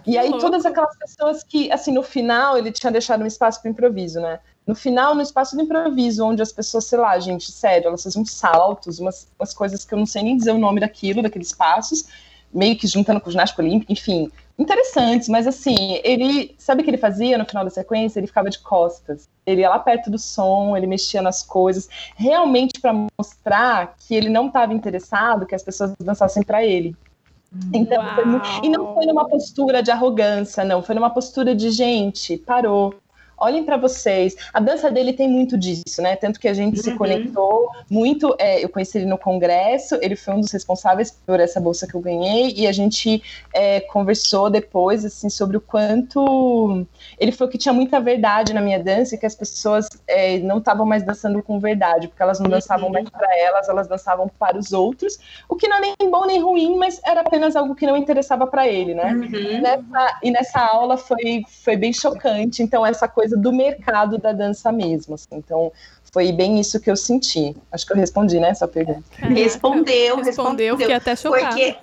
E 0.04 0.16
aí, 0.16 0.30
todas 0.38 0.64
aquelas 0.64 0.96
pessoas 0.96 1.42
que, 1.42 1.70
assim, 1.72 1.92
no 1.92 2.00
final, 2.00 2.56
ele 2.56 2.70
tinha 2.70 2.92
deixado 2.92 3.24
um 3.24 3.26
espaço 3.26 3.60
para 3.60 3.72
improviso, 3.72 4.20
né? 4.20 4.38
No 4.64 4.72
final, 4.72 5.16
no 5.16 5.20
espaço 5.20 5.56
de 5.56 5.64
improviso, 5.64 6.24
onde 6.24 6.40
as 6.40 6.52
pessoas, 6.52 6.84
sei 6.84 6.96
lá, 6.96 7.18
gente, 7.18 7.50
sério, 7.50 7.88
elas 7.88 8.04
faziam 8.04 8.24
saltos, 8.24 9.00
umas, 9.00 9.28
umas 9.36 9.52
coisas 9.52 9.84
que 9.84 9.92
eu 9.92 9.98
não 9.98 10.06
sei 10.06 10.22
nem 10.22 10.36
dizer 10.36 10.52
o 10.52 10.58
nome 10.58 10.78
daquilo, 10.78 11.22
daqueles 11.22 11.52
passos 11.52 12.06
meio 12.56 12.76
que 12.76 12.86
juntando 12.86 13.20
com 13.20 13.28
o 13.28 13.30
ginástica 13.32 13.62
olímpica, 13.62 13.92
enfim, 13.92 14.30
interessantes, 14.58 15.28
mas 15.28 15.46
assim, 15.46 16.00
ele, 16.02 16.54
sabe 16.58 16.80
o 16.80 16.84
que 16.84 16.90
ele 16.90 16.96
fazia 16.96 17.36
no 17.36 17.44
final 17.44 17.62
da 17.62 17.70
sequência? 17.70 18.18
Ele 18.18 18.26
ficava 18.26 18.48
de 18.48 18.58
costas. 18.58 19.28
Ele 19.44 19.60
ia 19.60 19.68
lá 19.68 19.78
perto 19.78 20.10
do 20.10 20.18
som, 20.18 20.76
ele 20.76 20.86
mexia 20.86 21.20
nas 21.20 21.42
coisas, 21.42 21.88
realmente 22.16 22.80
para 22.80 22.94
mostrar 23.18 23.94
que 23.98 24.14
ele 24.14 24.30
não 24.30 24.46
estava 24.46 24.72
interessado 24.72 25.46
que 25.46 25.54
as 25.54 25.62
pessoas 25.62 25.92
dançassem 26.00 26.42
para 26.42 26.64
ele. 26.64 26.96
Então, 27.72 28.02
muito, 28.26 28.46
e 28.62 28.68
não 28.68 28.92
foi 28.94 29.06
numa 29.06 29.28
postura 29.28 29.82
de 29.82 29.90
arrogância, 29.90 30.64
não, 30.64 30.82
foi 30.82 30.94
numa 30.94 31.10
postura 31.10 31.54
de 31.54 31.70
gente, 31.70 32.36
parou, 32.36 32.94
olhem 33.38 33.64
para 33.64 33.76
vocês. 33.76 34.36
A 34.52 34.60
dança 34.60 34.90
dele 34.90 35.12
tem 35.12 35.28
muito 35.28 35.56
disso, 35.56 36.00
né? 36.00 36.16
Tanto 36.16 36.40
que 36.40 36.48
a 36.48 36.54
gente 36.54 36.78
uhum. 36.78 36.82
se 36.82 36.94
conectou 36.94 37.68
muito. 37.90 38.34
É, 38.38 38.62
eu 38.64 38.68
conheci 38.68 38.98
ele 38.98 39.06
no 39.06 39.18
congresso, 39.18 39.98
ele 40.00 40.16
foi 40.16 40.34
um 40.34 40.40
dos 40.40 40.52
responsáveis 40.52 41.10
por 41.10 41.40
essa 41.40 41.60
bolsa 41.60 41.86
que 41.86 41.94
eu 41.94 42.00
ganhei, 42.00 42.52
e 42.56 42.66
a 42.66 42.72
gente 42.72 43.22
é, 43.52 43.80
conversou 43.80 44.50
depois, 44.50 45.04
assim, 45.04 45.28
sobre 45.28 45.56
o 45.56 45.60
quanto. 45.60 46.86
Ele 47.18 47.32
falou 47.32 47.50
que 47.50 47.58
tinha 47.58 47.72
muita 47.72 48.00
verdade 48.00 48.52
na 48.52 48.60
minha 48.60 48.82
dança 48.82 49.14
e 49.14 49.18
que 49.18 49.26
as 49.26 49.34
pessoas 49.34 49.88
é, 50.06 50.38
não 50.38 50.58
estavam 50.58 50.86
mais 50.86 51.02
dançando 51.02 51.42
com 51.42 51.58
verdade, 51.58 52.08
porque 52.08 52.22
elas 52.22 52.40
não 52.40 52.48
dançavam 52.48 52.86
uhum. 52.86 52.92
mais 52.92 53.08
para 53.08 53.28
elas, 53.38 53.68
elas 53.68 53.88
dançavam 53.88 54.30
para 54.38 54.58
os 54.58 54.72
outros, 54.72 55.18
o 55.48 55.56
que 55.56 55.68
não 55.68 55.76
é 55.76 55.80
nem 55.80 56.10
bom 56.10 56.26
nem 56.26 56.40
ruim, 56.40 56.76
mas 56.76 57.00
era 57.04 57.20
apenas 57.20 57.56
algo 57.56 57.74
que 57.74 57.86
não 57.86 57.96
interessava 57.96 58.46
para 58.46 58.66
ele, 58.66 58.94
né? 58.94 59.12
Uhum. 59.12 59.60
Nessa, 59.60 60.18
e 60.22 60.30
nessa 60.30 60.60
aula 60.60 60.96
foi, 60.96 61.42
foi 61.64 61.76
bem 61.76 61.92
chocante. 61.92 62.62
Então, 62.62 62.84
essa 62.84 63.08
coisa 63.08 63.25
coisa 63.26 63.36
do 63.36 63.52
mercado 63.52 64.18
da 64.18 64.32
dança 64.32 64.70
mesmo. 64.70 65.14
Assim. 65.14 65.28
Então, 65.32 65.72
foi 66.12 66.32
bem 66.32 66.60
isso 66.60 66.80
que 66.80 66.90
eu 66.90 66.96
senti. 66.96 67.56
Acho 67.70 67.86
que 67.86 67.92
eu 67.92 67.96
respondi, 67.96 68.38
né, 68.38 68.50
essa 68.50 68.68
pergunta. 68.68 69.04
Respondeu, 69.18 70.16
respondeu. 70.16 70.78
Fiquei 70.78 70.94
até 70.94 71.16
chocada. 71.16 71.48
Porque, 71.48 71.76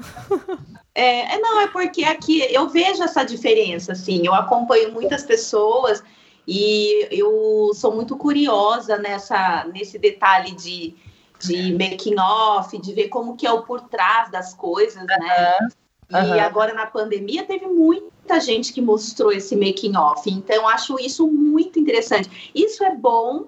é, 0.95 1.35
é, 1.35 1.39
não, 1.39 1.61
é 1.61 1.67
porque 1.67 2.03
aqui 2.03 2.41
eu 2.53 2.69
vejo 2.69 3.03
essa 3.03 3.23
diferença, 3.23 3.91
assim. 3.91 4.25
Eu 4.25 4.33
acompanho 4.33 4.91
muitas 4.93 5.23
pessoas 5.23 6.03
e 6.47 7.07
eu 7.11 7.71
sou 7.73 7.93
muito 7.93 8.17
curiosa 8.17 8.97
nessa, 8.97 9.65
nesse 9.73 9.97
detalhe 9.99 10.51
de, 10.55 10.95
de 11.39 11.73
making 11.73 12.19
off, 12.19 12.77
de 12.77 12.93
ver 12.93 13.09
como 13.09 13.35
que 13.35 13.45
é 13.45 13.51
o 13.51 13.63
por 13.63 13.81
trás 13.81 14.31
das 14.31 14.53
coisas, 14.53 15.03
né? 15.05 15.57
Uhum. 15.61 15.67
E 16.09 16.39
agora 16.39 16.73
na 16.73 16.85
pandemia 16.85 17.43
teve 17.43 17.65
muita 17.65 18.39
gente 18.39 18.71
que 18.71 18.81
mostrou 18.81 19.31
esse 19.31 19.55
making 19.55 19.95
off. 19.95 20.29
Então 20.29 20.67
acho 20.67 20.99
isso 20.99 21.27
muito 21.27 21.79
interessante. 21.79 22.51
Isso 22.53 22.83
é 22.83 22.95
bom 22.95 23.45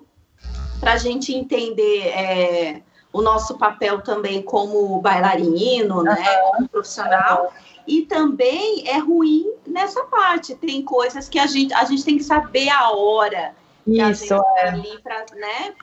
para 0.79 0.93
a 0.93 0.97
gente 0.97 1.33
entender 1.33 2.07
é, 2.07 2.81
o 3.11 3.21
nosso 3.21 3.57
papel 3.57 4.01
também 4.01 4.41
como 4.41 4.99
bailarino, 4.99 5.97
uhum. 5.97 6.03
né, 6.03 6.35
como 6.51 6.67
profissional. 6.67 7.53
E 7.87 8.01
também 8.03 8.87
é 8.87 8.97
ruim 8.97 9.51
nessa 9.65 10.03
parte. 10.05 10.55
Tem 10.55 10.81
coisas 10.83 11.29
que 11.29 11.37
a 11.37 11.45
gente, 11.45 11.73
a 11.73 11.85
gente 11.85 12.03
tem 12.03 12.17
que 12.17 12.23
saber 12.23 12.69
a 12.69 12.91
hora 12.91 13.53
isso, 13.87 14.33
é. 14.33 14.69
ali 14.69 14.99
para 15.03 15.25
né, 15.35 15.73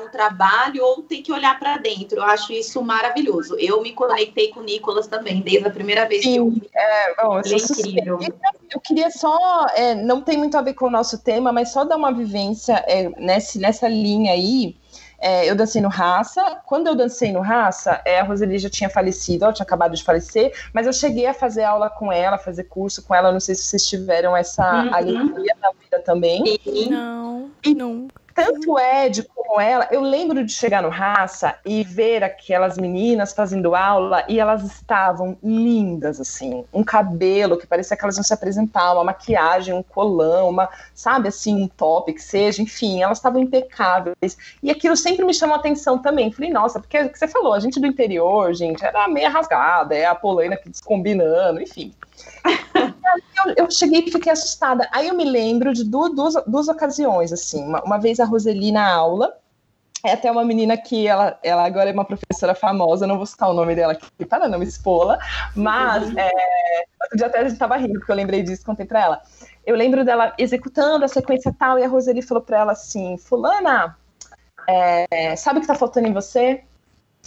um 0.00 0.08
trabalho 0.08 0.84
ou 0.84 1.02
tem 1.02 1.22
que 1.22 1.32
olhar 1.32 1.58
para 1.58 1.78
dentro. 1.78 2.18
Eu 2.18 2.24
acho 2.24 2.52
isso 2.52 2.82
maravilhoso. 2.82 3.56
Eu 3.58 3.82
me 3.82 3.92
conectei 3.92 4.48
com 4.48 4.60
o 4.60 4.62
Nicolas 4.62 5.06
também, 5.06 5.40
desde 5.40 5.66
a 5.66 5.70
primeira 5.70 6.06
vez 6.06 6.22
Sim, 6.22 6.32
que 6.32 6.38
eu 6.38 6.50
vi. 6.50 6.70
É, 6.74 7.14
bom, 7.22 7.40
eu, 7.40 7.42
é 7.44 7.56
incrível. 7.56 8.18
eu 8.70 8.80
queria 8.80 9.10
só, 9.10 9.66
é, 9.74 9.94
não 9.94 10.20
tem 10.20 10.38
muito 10.38 10.56
a 10.56 10.62
ver 10.62 10.74
com 10.74 10.86
o 10.86 10.90
nosso 10.90 11.18
tema, 11.22 11.52
mas 11.52 11.72
só 11.72 11.84
dar 11.84 11.96
uma 11.96 12.12
vivência 12.12 12.84
é, 12.86 13.08
nesse, 13.18 13.58
nessa 13.58 13.88
linha 13.88 14.32
aí 14.32 14.76
é, 15.22 15.48
eu 15.48 15.54
dancei 15.54 15.80
no 15.80 15.88
Raça. 15.88 16.60
Quando 16.66 16.88
eu 16.88 16.96
dancei 16.96 17.30
no 17.30 17.40
Raça, 17.40 18.02
é, 18.04 18.18
a 18.18 18.24
Roseli 18.24 18.58
já 18.58 18.68
tinha 18.68 18.90
falecido, 18.90 19.44
ela 19.44 19.52
tinha 19.52 19.62
acabado 19.62 19.94
de 19.94 20.02
falecer, 20.02 20.52
mas 20.74 20.84
eu 20.84 20.92
cheguei 20.92 21.26
a 21.26 21.32
fazer 21.32 21.62
aula 21.62 21.88
com 21.88 22.12
ela, 22.12 22.36
fazer 22.36 22.64
curso 22.64 23.04
com 23.04 23.14
ela. 23.14 23.30
Não 23.30 23.38
sei 23.38 23.54
se 23.54 23.62
vocês 23.62 23.86
tiveram 23.86 24.36
essa 24.36 24.82
uhum. 24.82 24.94
alegria 24.94 25.56
na 25.62 25.70
vida 25.70 26.00
também. 26.04 26.58
Não, 26.90 27.50
e, 27.64 27.72
não. 27.72 28.08
Tanto 28.34 28.78
Ed 28.78 29.22
como 29.34 29.60
ela, 29.60 29.88
eu 29.90 30.00
lembro 30.00 30.44
de 30.44 30.52
chegar 30.52 30.82
no 30.82 30.88
Raça 30.88 31.56
e 31.64 31.82
ver 31.82 32.24
aquelas 32.24 32.78
meninas 32.78 33.32
fazendo 33.32 33.74
aula 33.74 34.24
e 34.28 34.40
elas 34.40 34.62
estavam 34.64 35.36
lindas, 35.42 36.20
assim. 36.20 36.64
Um 36.72 36.82
cabelo 36.82 37.58
que 37.58 37.66
parecia 37.66 37.96
que 37.96 38.04
elas 38.04 38.16
iam 38.16 38.24
se 38.24 38.32
apresentar, 38.32 38.94
uma 38.94 39.04
maquiagem, 39.04 39.74
um 39.74 39.82
colão, 39.82 40.48
uma, 40.48 40.68
sabe, 40.94 41.28
assim, 41.28 41.62
um 41.62 41.68
top 41.68 42.12
que 42.12 42.22
seja, 42.22 42.62
enfim, 42.62 43.02
elas 43.02 43.18
estavam 43.18 43.40
impecáveis. 43.40 44.36
E 44.62 44.70
aquilo 44.70 44.96
sempre 44.96 45.24
me 45.24 45.34
chamou 45.34 45.56
atenção 45.56 45.98
também. 45.98 46.32
Falei, 46.32 46.50
nossa, 46.50 46.80
porque 46.80 46.96
é 46.96 47.04
o 47.04 47.10
que 47.10 47.18
você 47.18 47.28
falou, 47.28 47.52
a 47.52 47.60
gente 47.60 47.80
do 47.80 47.86
interior, 47.86 48.54
gente, 48.54 48.84
era 48.84 49.06
meio 49.08 49.30
rasgada, 49.30 49.94
é 49.94 50.06
a 50.06 50.14
polaina 50.14 50.56
que 50.56 50.70
descombinando, 50.70 51.60
enfim. 51.60 51.92
Eu, 53.46 53.54
eu, 53.56 53.70
cheguei 53.70 54.00
e 54.00 54.10
fiquei 54.10 54.32
assustada. 54.32 54.88
Aí 54.92 55.08
eu 55.08 55.16
me 55.16 55.24
lembro 55.24 55.72
de 55.72 55.84
duas, 55.84 56.14
duas, 56.14 56.34
duas 56.46 56.68
ocasiões, 56.68 57.32
assim. 57.32 57.64
Uma, 57.64 57.82
uma, 57.82 57.98
vez 57.98 58.20
a 58.20 58.24
Roseli 58.24 58.72
na 58.72 58.92
aula, 58.92 59.36
é 60.04 60.12
até 60.12 60.30
uma 60.30 60.44
menina 60.44 60.76
que 60.76 61.06
ela, 61.06 61.38
ela 61.42 61.64
agora 61.64 61.90
é 61.90 61.92
uma 61.92 62.04
professora 62.04 62.54
famosa, 62.54 63.06
não 63.06 63.16
vou 63.16 63.26
citar 63.26 63.50
o 63.50 63.54
nome 63.54 63.74
dela 63.74 63.92
aqui 63.92 64.26
para 64.26 64.48
não 64.48 64.58
me 64.58 64.66
expô-la, 64.66 65.18
mas 65.54 66.08
uhum. 66.08 66.18
é, 66.18 66.30
outro 67.02 67.16
dia 67.16 67.26
até 67.26 67.38
a 67.38 67.42
gente 67.42 67.52
estava 67.52 67.76
rindo, 67.76 67.94
porque 67.94 68.10
eu 68.10 68.16
lembrei 68.16 68.42
disso, 68.42 68.64
contei 68.64 68.86
para 68.86 69.00
ela. 69.00 69.22
Eu 69.64 69.76
lembro 69.76 70.04
dela 70.04 70.34
executando 70.38 71.04
a 71.04 71.08
sequência 71.08 71.54
tal, 71.56 71.78
e 71.78 71.84
a 71.84 71.88
Roseli 71.88 72.20
falou 72.20 72.42
para 72.42 72.58
ela 72.58 72.72
assim, 72.72 73.16
fulana, 73.16 73.96
é, 74.68 75.36
sabe 75.36 75.58
o 75.58 75.60
que 75.60 75.66
está 75.66 75.74
faltando 75.74 76.08
em 76.08 76.12
você? 76.12 76.64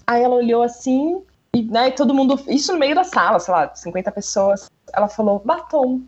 Aí 0.05 0.21
ela 0.21 0.35
olhou 0.35 0.61
assim, 0.61 1.23
e, 1.55 1.63
né, 1.63 1.89
todo 1.91 2.13
mundo, 2.13 2.37
isso 2.47 2.73
no 2.73 2.79
meio 2.79 2.93
da 2.93 3.05
sala, 3.05 3.39
sei 3.39 3.53
lá, 3.53 3.73
50 3.73 4.11
pessoas. 4.11 4.69
Ela 4.95 5.07
falou: 5.07 5.39
batom. 5.43 6.01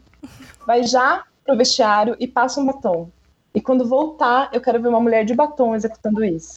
Vai 0.66 0.84
já 0.84 1.24
pro 1.44 1.58
vestiário 1.58 2.16
e 2.20 2.28
passa 2.28 2.60
um 2.60 2.66
batom. 2.66 3.10
E 3.54 3.62
quando 3.62 3.88
voltar, 3.88 4.50
eu 4.54 4.62
quero 4.62 4.82
ver 4.82 4.90
uma 4.90 5.00
mulher 5.00 5.24
de 5.26 5.34
batom 5.34 5.76
executando 5.76 6.24
isso. 6.24 6.56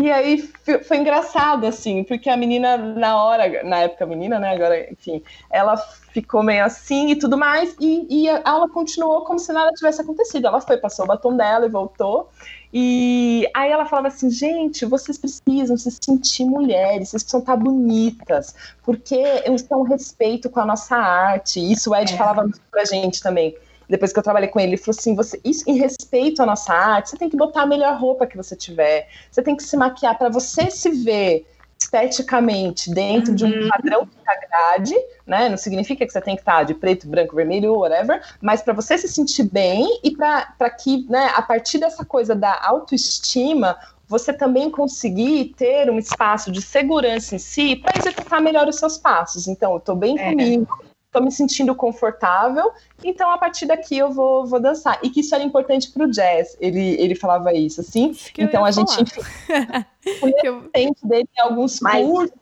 E 0.00 0.12
aí 0.12 0.38
foi 0.86 0.96
engraçado, 0.96 1.66
assim, 1.66 2.04
porque 2.04 2.30
a 2.30 2.36
menina, 2.36 2.76
na 2.76 3.20
hora, 3.20 3.64
na 3.64 3.80
época 3.80 4.06
menina, 4.06 4.38
né, 4.38 4.54
agora, 4.54 4.90
enfim, 4.92 5.20
ela 5.50 5.76
ficou 5.76 6.40
meio 6.40 6.64
assim 6.64 7.10
e 7.10 7.16
tudo 7.16 7.36
mais, 7.36 7.74
e, 7.80 8.06
e 8.08 8.28
a 8.28 8.40
aula 8.44 8.68
continuou 8.68 9.24
como 9.24 9.40
se 9.40 9.52
nada 9.52 9.72
tivesse 9.72 10.00
acontecido. 10.00 10.46
Ela 10.46 10.60
foi, 10.60 10.76
passou 10.76 11.04
o 11.04 11.08
batom 11.08 11.36
dela 11.36 11.66
e 11.66 11.68
voltou. 11.68 12.30
E 12.72 13.48
aí 13.54 13.70
ela 13.70 13.86
falava 13.86 14.08
assim, 14.08 14.30
gente, 14.30 14.84
vocês 14.84 15.16
precisam 15.16 15.76
se 15.76 15.90
sentir 15.90 16.44
mulheres, 16.44 17.08
vocês 17.08 17.22
precisam 17.22 17.40
estar 17.40 17.56
bonitas, 17.56 18.54
porque 18.82 19.16
isso 19.50 19.66
é 19.70 19.76
um 19.76 19.82
respeito 19.82 20.50
com 20.50 20.60
a 20.60 20.66
nossa 20.66 20.96
arte. 20.96 21.60
Isso 21.60 21.90
o 21.90 21.96
Ed 21.96 22.12
é. 22.12 22.16
falava 22.16 22.42
muito 22.42 22.60
pra 22.70 22.84
gente 22.84 23.22
também. 23.22 23.56
Depois 23.88 24.12
que 24.12 24.18
eu 24.18 24.22
trabalhei 24.22 24.48
com 24.50 24.60
ele, 24.60 24.72
ele 24.72 24.76
falou 24.76 24.96
assim: 24.98 25.14
você, 25.14 25.40
isso 25.42 25.64
em 25.66 25.78
respeito 25.78 26.42
à 26.42 26.46
nossa 26.46 26.74
arte, 26.74 27.10
você 27.10 27.16
tem 27.16 27.30
que 27.30 27.36
botar 27.36 27.62
a 27.62 27.66
melhor 27.66 27.98
roupa 27.98 28.26
que 28.26 28.36
você 28.36 28.54
tiver, 28.54 29.08
você 29.30 29.42
tem 29.42 29.56
que 29.56 29.62
se 29.62 29.76
maquiar 29.76 30.18
para 30.18 30.28
você 30.28 30.70
se 30.70 30.90
ver 30.90 31.46
esteticamente 31.88 32.92
dentro 32.92 33.30
uhum. 33.30 33.36
de 33.36 33.44
um 33.46 33.62
uhum. 33.62 33.68
padrão 33.68 34.06
que 34.06 34.30
agrade, 34.30 34.94
né? 35.26 35.48
Não 35.48 35.56
significa 35.56 36.04
que 36.04 36.12
você 36.12 36.20
tem 36.20 36.36
que 36.36 36.42
estar 36.42 36.62
de 36.64 36.74
preto, 36.74 37.08
branco, 37.08 37.34
vermelho, 37.34 37.74
whatever, 37.74 38.22
mas 38.40 38.60
para 38.60 38.74
você 38.74 38.98
se 38.98 39.08
sentir 39.08 39.44
bem 39.44 40.00
e 40.04 40.10
para 40.10 40.70
que, 40.70 41.06
né, 41.08 41.32
a 41.34 41.40
partir 41.40 41.78
dessa 41.78 42.04
coisa 42.04 42.34
da 42.34 42.60
autoestima, 42.62 43.78
você 44.06 44.32
também 44.32 44.70
conseguir 44.70 45.54
ter 45.56 45.90
um 45.90 45.98
espaço 45.98 46.52
de 46.52 46.60
segurança 46.60 47.34
em 47.34 47.38
si 47.38 47.76
para 47.76 47.98
executar 47.98 48.40
melhor 48.40 48.68
os 48.68 48.76
seus 48.76 48.98
passos. 48.98 49.48
Então, 49.48 49.72
eu 49.72 49.78
estou 49.78 49.96
bem 49.96 50.18
é. 50.18 50.30
comigo, 50.30 50.68
estou 51.08 51.22
me 51.22 51.32
sentindo 51.32 51.74
confortável, 51.74 52.70
então 53.02 53.30
a 53.30 53.38
partir 53.38 53.66
daqui 53.66 53.96
eu 53.98 54.12
vou, 54.12 54.46
vou 54.46 54.60
dançar. 54.60 54.98
E 55.02 55.10
que 55.10 55.20
isso 55.20 55.34
era 55.34 55.42
importante 55.42 55.90
para 55.90 56.04
o 56.04 56.10
jazz, 56.10 56.56
ele, 56.60 57.00
ele 57.00 57.14
falava 57.14 57.52
isso, 57.52 57.80
assim. 57.80 58.16
Então 58.36 58.64
a 58.64 58.70
gente, 58.70 59.02
enfim, 59.02 59.20
eu... 60.44 60.62
dele 61.02 61.28
em 61.36 61.40
alguns 61.40 61.80
Mas... 61.80 62.06
cursos. 62.06 62.38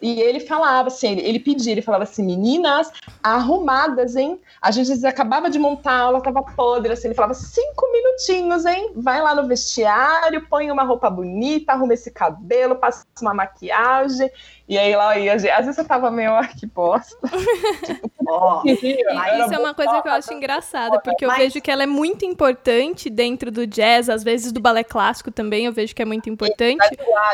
E 0.00 0.20
ele 0.20 0.40
falava 0.40 0.88
assim, 0.88 1.12
ele, 1.12 1.20
ele 1.20 1.38
pedia, 1.38 1.72
ele 1.72 1.82
falava 1.82 2.04
assim, 2.04 2.24
meninas 2.24 2.90
arrumadas, 3.22 4.16
hein? 4.16 4.40
A 4.62 4.70
gente 4.70 5.06
acabava 5.06 5.50
de 5.50 5.58
montar 5.58 5.92
a 5.92 6.00
aula, 6.00 6.22
tava 6.22 6.42
podre, 6.42 6.92
assim, 6.92 7.08
ele 7.08 7.14
falava, 7.14 7.34
cinco 7.34 7.92
minutinhos, 7.92 8.64
hein? 8.64 8.92
Vai 8.96 9.20
lá 9.20 9.34
no 9.34 9.46
vestiário, 9.46 10.46
põe 10.48 10.70
uma 10.70 10.84
roupa 10.84 11.10
bonita, 11.10 11.72
arruma 11.72 11.94
esse 11.94 12.10
cabelo, 12.10 12.76
passa 12.76 13.04
uma 13.20 13.34
maquiagem, 13.34 14.30
e 14.68 14.76
aí 14.76 14.94
lá 14.94 15.18
ia, 15.18 15.34
às 15.34 15.42
vezes 15.42 15.78
eu 15.78 15.84
tava 15.84 16.10
meio, 16.10 16.34
ah, 16.34 16.46
que 16.46 16.66
bosta. 16.66 17.16
tipo, 17.26 18.10
oh, 18.28 18.62
isso 18.66 19.54
é 19.54 19.58
uma 19.58 19.72
coisa 19.72 20.02
que 20.02 20.08
eu 20.08 20.12
acho 20.12 20.34
engraçada, 20.34 21.00
porque 21.00 21.24
eu 21.24 21.30
vejo 21.30 21.60
que 21.60 21.70
ela 21.70 21.84
é 21.84 21.86
muito 21.86 22.26
importante 22.26 23.08
dentro 23.08 23.50
do 23.50 23.66
jazz, 23.66 24.10
às 24.10 24.22
vezes 24.22 24.52
do 24.52 24.60
balé 24.60 24.84
clássico 24.84 25.30
também, 25.30 25.64
eu 25.64 25.72
vejo 25.72 25.94
que 25.94 26.02
é 26.02 26.04
muito 26.04 26.28
importante, 26.28 26.86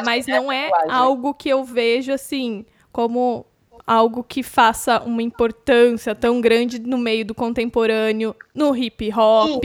mas 0.05 0.27
não 0.27 0.53
é 0.53 0.71
algo 0.89 1.35
que 1.35 1.49
eu 1.49 1.65
vejo 1.65 2.13
assim 2.13 2.65
como 2.93 3.45
algo 3.85 4.23
que 4.23 4.43
faça 4.43 5.03
uma 5.03 5.23
importância 5.23 6.15
tão 6.15 6.41
grande 6.41 6.79
no 6.79 6.97
meio 6.97 7.25
do 7.25 7.35
contemporâneo, 7.35 8.35
no 8.55 8.75
hip 8.75 9.13
hop, 9.13 9.63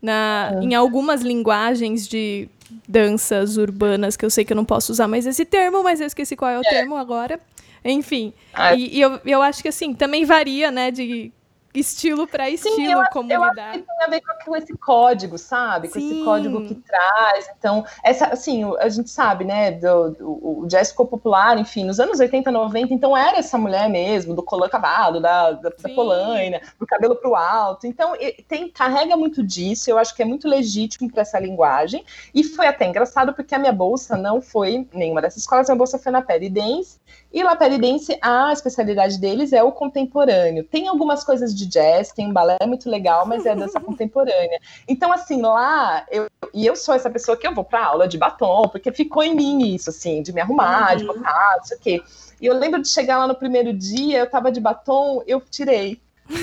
na, 0.00 0.52
é. 0.54 0.64
em 0.64 0.74
algumas 0.74 1.22
linguagens 1.22 2.06
de 2.06 2.48
danças 2.88 3.56
urbanas, 3.56 4.16
que 4.16 4.24
eu 4.24 4.30
sei 4.30 4.44
que 4.44 4.52
eu 4.52 4.56
não 4.56 4.64
posso 4.64 4.92
usar 4.92 5.08
mais 5.08 5.26
esse 5.26 5.44
termo, 5.44 5.82
mas 5.82 6.00
eu 6.00 6.06
esqueci 6.06 6.36
qual 6.36 6.50
é 6.50 6.58
o 6.58 6.62
é. 6.64 6.68
termo 6.68 6.96
agora. 6.96 7.40
Enfim, 7.84 8.32
ah, 8.52 8.74
e, 8.74 8.96
e, 8.96 9.00
eu, 9.00 9.18
eu 9.24 9.40
acho 9.40 9.62
que 9.62 9.68
assim, 9.68 9.94
também 9.94 10.24
varia, 10.24 10.70
né, 10.70 10.90
de 10.90 11.32
estilo 11.72 12.26
para 12.26 12.50
estilo, 12.50 12.74
Sim, 12.74 12.92
eu, 12.92 13.02
como 13.12 13.32
eu 13.32 13.44
lidar. 13.44 13.70
Acho 13.70 13.78
que 13.80 13.86
tem 13.86 14.06
a 14.06 14.10
ver 14.10 14.22
com 14.44 14.56
esse 14.56 14.76
código, 14.76 15.38
sabe? 15.38 15.88
Com 15.88 16.00
Sim. 16.00 16.12
esse 16.12 16.24
código 16.24 16.66
que 16.66 16.74
traz. 16.74 17.48
Então, 17.56 17.84
essa, 18.02 18.26
assim, 18.26 18.64
a 18.78 18.88
gente 18.88 19.08
sabe, 19.10 19.44
né? 19.44 19.72
Do, 19.72 20.10
do, 20.10 20.62
o 20.62 20.66
jazz 20.66 20.90
ficou 20.90 21.06
popular, 21.06 21.58
enfim, 21.58 21.84
nos 21.84 22.00
anos 22.00 22.18
80, 22.18 22.50
90, 22.50 22.92
então 22.92 23.16
era 23.16 23.38
essa 23.38 23.56
mulher 23.56 23.88
mesmo, 23.88 24.34
do 24.34 24.42
colã 24.42 24.68
cavalo, 24.68 25.20
da, 25.20 25.52
da, 25.52 25.70
da 25.70 25.88
polaina, 25.94 26.60
do 26.78 26.86
cabelo 26.86 27.14
pro 27.14 27.36
alto. 27.36 27.86
Então, 27.86 28.14
tem, 28.48 28.68
carrega 28.68 29.16
muito 29.16 29.42
disso, 29.42 29.90
eu 29.90 29.98
acho 29.98 30.14
que 30.14 30.22
é 30.22 30.24
muito 30.24 30.48
legítimo 30.48 31.10
para 31.10 31.22
essa 31.22 31.38
linguagem. 31.38 32.04
E 32.34 32.42
foi 32.42 32.66
até 32.66 32.86
engraçado, 32.86 33.32
porque 33.32 33.54
a 33.54 33.58
minha 33.58 33.72
bolsa 33.72 34.16
não 34.16 34.40
foi 34.40 34.88
nenhuma 34.92 35.22
dessas 35.22 35.42
escolas, 35.42 35.68
a 35.68 35.72
minha 35.72 35.78
bolsa 35.78 35.98
foi 35.98 36.10
na 36.10 36.22
Perry 36.22 36.50
Dance, 36.50 36.98
e 37.32 37.42
lá 37.44 37.54
Perry 37.54 37.78
Dance, 37.78 38.18
a 38.20 38.52
especialidade 38.52 39.18
deles 39.20 39.52
é 39.52 39.62
o 39.62 39.70
contemporâneo. 39.70 40.64
Tem 40.64 40.88
algumas 40.88 41.22
coisas 41.22 41.54
de 41.60 41.66
jazz, 41.66 42.12
tem 42.12 42.26
um 42.26 42.32
balé 42.32 42.56
muito 42.66 42.88
legal, 42.88 43.26
mas 43.26 43.46
é 43.46 43.54
dança 43.54 43.78
contemporânea. 43.80 44.60
Então, 44.88 45.12
assim, 45.12 45.40
lá, 45.40 46.04
eu, 46.10 46.28
e 46.52 46.66
eu 46.66 46.74
sou 46.74 46.94
essa 46.94 47.10
pessoa 47.10 47.36
que 47.36 47.46
eu 47.46 47.54
vou 47.54 47.64
para 47.64 47.84
aula 47.84 48.08
de 48.08 48.18
batom, 48.18 48.68
porque 48.68 48.90
ficou 48.92 49.22
em 49.22 49.34
mim 49.34 49.74
isso, 49.74 49.90
assim, 49.90 50.22
de 50.22 50.32
me 50.32 50.40
arrumar, 50.40 50.92
uhum. 50.92 50.96
de 50.96 51.04
botar, 51.04 51.54
não 51.58 51.64
sei 51.64 51.76
o 51.76 51.80
quê. 51.80 52.02
E 52.40 52.46
eu 52.46 52.54
lembro 52.54 52.80
de 52.80 52.88
chegar 52.88 53.18
lá 53.18 53.26
no 53.26 53.34
primeiro 53.34 53.72
dia, 53.72 54.18
eu 54.18 54.30
tava 54.30 54.50
de 54.50 54.60
batom, 54.60 55.22
eu 55.26 55.40
tirei. 55.40 56.00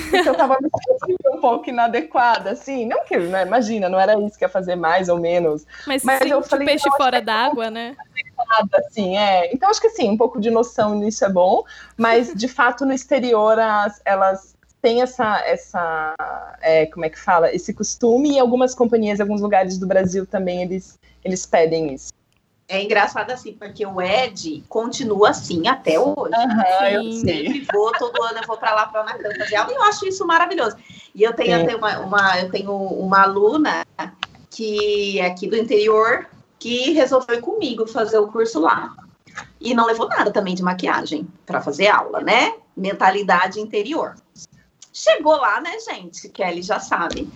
Porque 0.09 0.29
eu 0.29 0.35
tava 0.35 0.57
me 0.61 0.69
sentindo 0.69 1.37
um 1.37 1.39
pouco 1.39 1.69
inadequada, 1.69 2.51
assim. 2.51 2.85
Não 2.85 3.05
que, 3.05 3.17
né, 3.17 3.43
imagina, 3.43 3.87
não 3.87 3.99
era 3.99 4.19
isso 4.19 4.37
que 4.37 4.43
ia 4.43 4.49
fazer 4.49 4.75
mais 4.75 5.07
ou 5.07 5.17
menos. 5.17 5.65
Mas, 5.85 6.03
mas 6.03 6.21
sim, 6.21 6.29
eu 6.29 6.43
falei, 6.43 6.67
peixe 6.67 6.89
fora 6.97 7.21
d'água, 7.21 7.71
né? 7.71 7.95
Assim, 8.73 9.17
é. 9.17 9.53
Então, 9.53 9.69
acho 9.69 9.81
que 9.81 9.89
sim, 9.89 10.09
um 10.09 10.17
pouco 10.17 10.39
de 10.39 10.49
noção 10.49 10.95
nisso 10.95 11.25
é 11.25 11.29
bom, 11.29 11.63
mas 11.95 12.33
de 12.33 12.47
fato 12.47 12.85
no 12.85 12.93
exterior 12.93 13.57
as, 13.59 14.01
elas 14.05 14.56
tem 14.87 15.01
essa, 15.01 15.41
essa 15.45 16.15
é, 16.61 16.85
como 16.85 17.03
é 17.03 17.09
que 17.09 17.19
fala, 17.19 17.53
esse 17.53 17.73
costume 17.73 18.35
e 18.35 18.39
algumas 18.39 18.73
companhias, 18.73 19.19
alguns 19.19 19.41
lugares 19.41 19.77
do 19.77 19.85
Brasil 19.85 20.25
também 20.25 20.61
eles, 20.61 20.97
eles 21.25 21.45
pedem 21.45 21.93
isso. 21.93 22.13
É 22.69 22.81
engraçado 22.81 23.29
assim, 23.31 23.51
porque 23.51 23.85
o 23.85 24.01
Ed 24.01 24.63
continua 24.69 25.31
assim 25.31 25.67
até 25.67 25.99
hoje. 25.99 26.15
Uhum, 26.15 26.87
eu 26.89 27.11
sempre 27.11 27.67
vou, 27.73 27.91
todo 27.99 28.23
ano 28.23 28.39
eu 28.41 28.47
vou 28.47 28.57
para 28.57 28.73
lá 28.73 28.85
para 28.85 29.01
a 29.01 29.03
Unacan 29.03 29.35
fazer 29.37 29.57
aula 29.57 29.73
e 29.73 29.75
eu 29.75 29.83
acho 29.83 30.07
isso 30.07 30.25
maravilhoso. 30.25 30.77
E 31.13 31.21
eu 31.21 31.33
tenho 31.33 31.61
até 31.61 31.75
uma, 31.75 31.99
uma, 31.99 32.39
eu 32.39 32.49
tenho 32.49 32.71
uma 32.71 33.23
aluna 33.23 33.85
que 34.49 35.19
é 35.19 35.25
aqui 35.25 35.47
do 35.47 35.57
interior 35.57 36.29
que 36.57 36.93
resolveu 36.93 37.35
ir 37.35 37.41
comigo 37.41 37.85
fazer 37.85 38.19
o 38.19 38.29
curso 38.29 38.61
lá. 38.61 38.95
E 39.59 39.73
não 39.73 39.85
levou 39.85 40.07
nada 40.07 40.31
também 40.31 40.55
de 40.55 40.63
maquiagem 40.63 41.27
para 41.45 41.59
fazer 41.59 41.87
aula, 41.87 42.21
né? 42.21 42.53
Mentalidade 42.75 43.59
interior. 43.59 44.15
Chegou 44.97 45.35
lá, 45.35 45.61
né, 45.61 45.77
gente? 45.79 46.27
Kelly 46.29 46.63
já 46.63 46.79
sabe. 46.79 47.31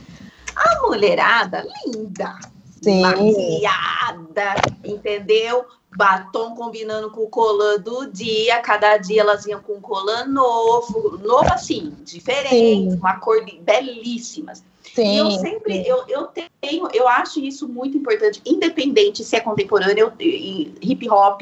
A 0.55 0.81
mulherada, 0.81 1.63
linda, 1.85 2.39
Sim. 2.81 3.01
maquiada, 3.01 4.53
entendeu? 4.83 5.65
Batom 5.95 6.55
combinando 6.55 7.11
com 7.11 7.21
o 7.21 7.29
colã 7.29 7.77
do 7.77 8.07
dia, 8.07 8.59
cada 8.61 8.97
dia 8.97 9.21
elas 9.21 9.45
iam 9.45 9.61
com 9.61 9.73
um 9.73 9.81
colã 9.81 10.25
novo, 10.25 11.19
novo 11.19 11.51
assim, 11.51 11.95
diferente, 12.03 12.93
Sim. 12.93 12.97
uma 12.97 13.19
cor 13.19 13.45
belíssimas. 13.61 14.63
Sim, 14.93 15.13
e 15.13 15.17
eu 15.17 15.31
sempre, 15.31 15.87
eu, 15.87 16.03
eu 16.07 16.27
tenho, 16.59 16.89
eu 16.93 17.07
acho 17.07 17.39
isso 17.39 17.67
muito 17.67 17.97
importante, 17.97 18.41
independente 18.45 19.23
se 19.23 19.35
é 19.37 19.39
contemporâneo, 19.39 20.11
hip 20.19 21.09
hop 21.09 21.41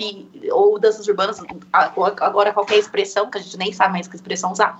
ou 0.51 0.79
danças 0.79 1.07
urbanas, 1.07 1.41
agora 1.71 2.53
qualquer 2.53 2.77
expressão, 2.77 3.29
que 3.29 3.39
a 3.39 3.41
gente 3.41 3.57
nem 3.57 3.73
sabe 3.73 3.93
mais 3.93 4.07
que 4.07 4.15
expressão 4.15 4.51
usar. 4.51 4.79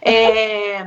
É, 0.00 0.86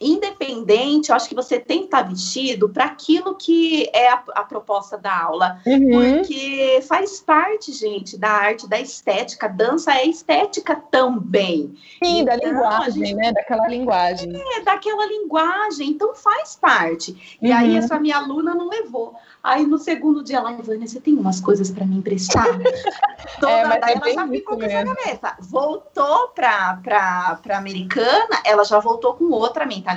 independente, 0.00 1.10
eu 1.10 1.16
acho 1.16 1.28
que 1.28 1.34
você 1.34 1.58
tem 1.58 1.80
que 1.80 1.84
estar 1.84 2.02
vestido 2.02 2.68
para 2.68 2.84
aquilo 2.86 3.34
que 3.36 3.88
é 3.92 4.08
a, 4.08 4.22
a 4.34 4.44
proposta 4.44 4.98
da 4.98 5.16
aula, 5.16 5.60
uhum. 5.64 6.18
porque 6.18 6.80
faz 6.86 7.20
parte, 7.20 7.72
gente, 7.72 8.18
da 8.18 8.30
arte, 8.30 8.68
da 8.68 8.80
estética. 8.80 9.48
Dança 9.48 9.92
é 9.92 10.06
estética 10.06 10.76
também. 10.90 11.74
Sim, 12.02 12.20
então, 12.20 12.36
da 12.36 12.44
linguagem, 12.44 13.06
gente, 13.06 13.14
né? 13.14 13.32
Daquela 13.32 13.68
linguagem. 13.68 14.32
É, 14.34 14.60
daquela 14.62 15.06
linguagem. 15.06 15.88
Então 15.88 16.14
faz 16.14 16.56
parte. 16.56 17.38
E 17.40 17.50
uhum. 17.50 17.56
aí 17.56 17.76
essa 17.76 17.98
minha 17.98 18.16
aluna 18.16 18.54
não 18.54 18.68
levou. 18.68 19.14
Aí 19.42 19.66
no 19.66 19.78
segundo 19.78 20.22
dia 20.22 20.38
ela, 20.38 20.52
Ivânia, 20.52 20.86
você 20.86 21.00
tem 21.00 21.14
umas 21.14 21.40
coisas 21.40 21.70
para 21.70 21.84
me 21.84 21.96
emprestar? 21.96 22.46
Toda 23.40 23.52
é, 23.52 23.80
daí 23.80 23.94
é 23.94 23.96
ela 23.96 24.12
já 24.12 24.28
ficou 24.28 24.56
com 24.56 24.64
essa 24.64 24.94
cabeça. 24.94 25.36
Voltou 25.40 26.28
para 26.28 26.76
para 26.82 27.58
americana, 27.58 28.40
ela 28.44 28.64
já 28.64 28.78
voltou 28.78 29.14
com 29.14 29.24
outra 29.30 29.66
mentalidade. 29.66 29.91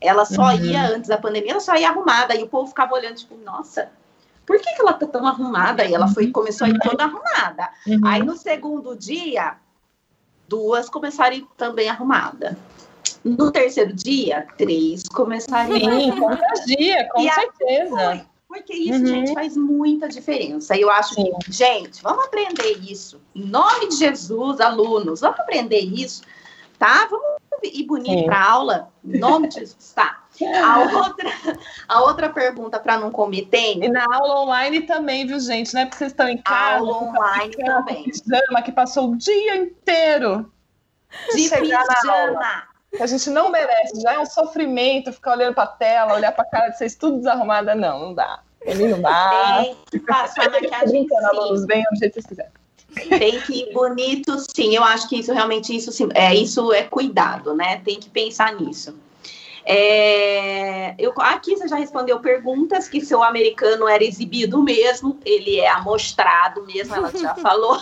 Ela 0.00 0.24
só 0.24 0.54
uhum. 0.54 0.64
ia 0.64 0.88
antes 0.88 1.08
da 1.08 1.18
pandemia, 1.18 1.52
ela 1.52 1.60
só 1.60 1.76
ia 1.76 1.90
arrumada 1.90 2.34
e 2.34 2.42
o 2.42 2.48
povo 2.48 2.68
ficava 2.68 2.94
olhando 2.94 3.16
tipo, 3.16 3.36
nossa, 3.36 3.90
por 4.46 4.58
que, 4.58 4.74
que 4.74 4.80
ela 4.80 4.94
tá 4.94 5.06
tão 5.06 5.26
arrumada? 5.26 5.84
E 5.84 5.94
ela 5.94 6.08
foi 6.08 6.30
começou 6.30 6.66
a 6.66 6.70
ir 6.70 6.78
toda 6.80 7.04
arrumada. 7.04 7.70
Uhum. 7.86 8.00
Aí 8.04 8.22
no 8.22 8.36
segundo 8.36 8.96
dia, 8.96 9.56
duas 10.48 10.88
começaram 10.88 11.36
a 11.36 11.38
ir 11.38 11.46
também 11.56 11.88
arrumada. 11.88 12.58
No 13.22 13.52
terceiro 13.52 13.92
dia, 13.92 14.46
três 14.56 15.02
começaram 15.08 15.72
a. 15.72 15.78
Sim, 15.78 16.10
contagia, 16.18 17.08
com 17.10 17.20
e 17.20 17.30
certeza. 17.30 17.96
Foi, 17.96 18.22
porque 18.48 18.74
isso, 18.74 18.98
uhum. 18.98 19.06
gente, 19.06 19.34
faz 19.34 19.56
muita 19.56 20.08
diferença. 20.08 20.76
E 20.76 20.80
eu 20.80 20.90
acho 20.90 21.14
Sim. 21.14 21.30
que, 21.44 21.52
gente, 21.52 22.02
vamos 22.02 22.24
aprender 22.24 22.78
isso. 22.78 23.20
Em 23.32 23.44
nome 23.44 23.90
de 23.90 23.96
Jesus, 23.96 24.60
alunos, 24.60 25.20
vamos 25.20 25.38
aprender 25.38 25.78
isso, 25.78 26.22
tá? 26.76 27.06
Vamos 27.08 27.36
ir 27.68 27.84
bonito 27.84 28.24
para 28.24 28.42
aula, 28.42 28.92
em 29.04 29.18
nome 29.18 29.48
de 29.48 29.56
Jesus, 29.56 29.92
tá? 29.94 30.24
A 30.62 30.78
outra, 30.78 31.30
a 31.88 32.00
outra 32.02 32.28
pergunta 32.30 32.78
para 32.78 32.98
não 32.98 33.10
cometer. 33.10 33.76
E 33.82 33.88
na 33.88 34.04
aula 34.04 34.42
online 34.42 34.82
também, 34.82 35.26
viu, 35.26 35.38
gente? 35.38 35.74
Não 35.74 35.82
é 35.82 35.84
porque 35.84 35.98
vocês 35.98 36.12
estão 36.12 36.28
em 36.28 36.38
casa. 36.38 36.78
Aula 36.78 36.96
online 36.98 37.56
também. 37.56 38.04
Pijama 38.04 38.62
que 38.62 38.72
passou 38.72 39.10
o 39.10 39.16
dia 39.16 39.56
inteiro 39.56 40.50
de 41.34 41.50
pijama 41.50 42.70
a 42.98 43.06
gente 43.06 43.30
não 43.30 43.50
merece. 43.50 44.00
Já 44.00 44.14
é 44.14 44.18
um 44.18 44.26
sofrimento 44.26 45.12
ficar 45.12 45.32
olhando 45.32 45.54
para 45.54 45.64
a 45.64 45.68
tela, 45.68 46.14
olhar 46.14 46.32
para 46.32 46.42
a 46.42 46.50
cara 46.50 46.68
de 46.70 46.78
vocês 46.78 46.94
tudo 46.94 47.18
desarrumada. 47.18 47.74
Não, 47.74 48.00
não 48.00 48.14
dá. 48.14 48.40
Ele 48.62 48.88
não 48.88 49.00
dá. 49.00 49.62
Tem 49.62 49.76
que 49.90 49.98
passar 50.00 50.50
maquiagem 50.50 51.06
sim. 51.06 51.66
Bem, 51.66 51.84
do 51.90 51.96
jeito 51.96 52.14
que 52.14 52.20
vocês 52.22 52.26
quiserem. 52.26 52.52
Tem 52.94 53.40
que 53.40 53.60
ir 53.60 53.72
bonito, 53.72 54.36
sim. 54.54 54.74
Eu 54.74 54.82
acho 54.84 55.08
que 55.08 55.16
isso 55.16 55.32
realmente 55.32 55.74
isso 55.74 55.92
sim, 55.92 56.08
é 56.14 56.34
isso 56.34 56.72
é 56.72 56.82
cuidado, 56.82 57.54
né? 57.54 57.80
Tem 57.84 57.98
que 57.98 58.10
pensar 58.10 58.54
nisso. 58.54 58.94
É, 59.64 60.94
eu, 60.98 61.12
aqui 61.18 61.56
você 61.56 61.68
já 61.68 61.76
respondeu 61.76 62.18
perguntas 62.20 62.88
que 62.88 63.00
seu 63.00 63.22
americano 63.22 63.86
era 63.86 64.02
exibido 64.02 64.62
mesmo, 64.62 65.18
ele 65.24 65.60
é 65.60 65.68
amostrado 65.68 66.64
mesmo, 66.66 66.94
ela 66.94 67.10
já 67.10 67.34
falou. 67.40 67.78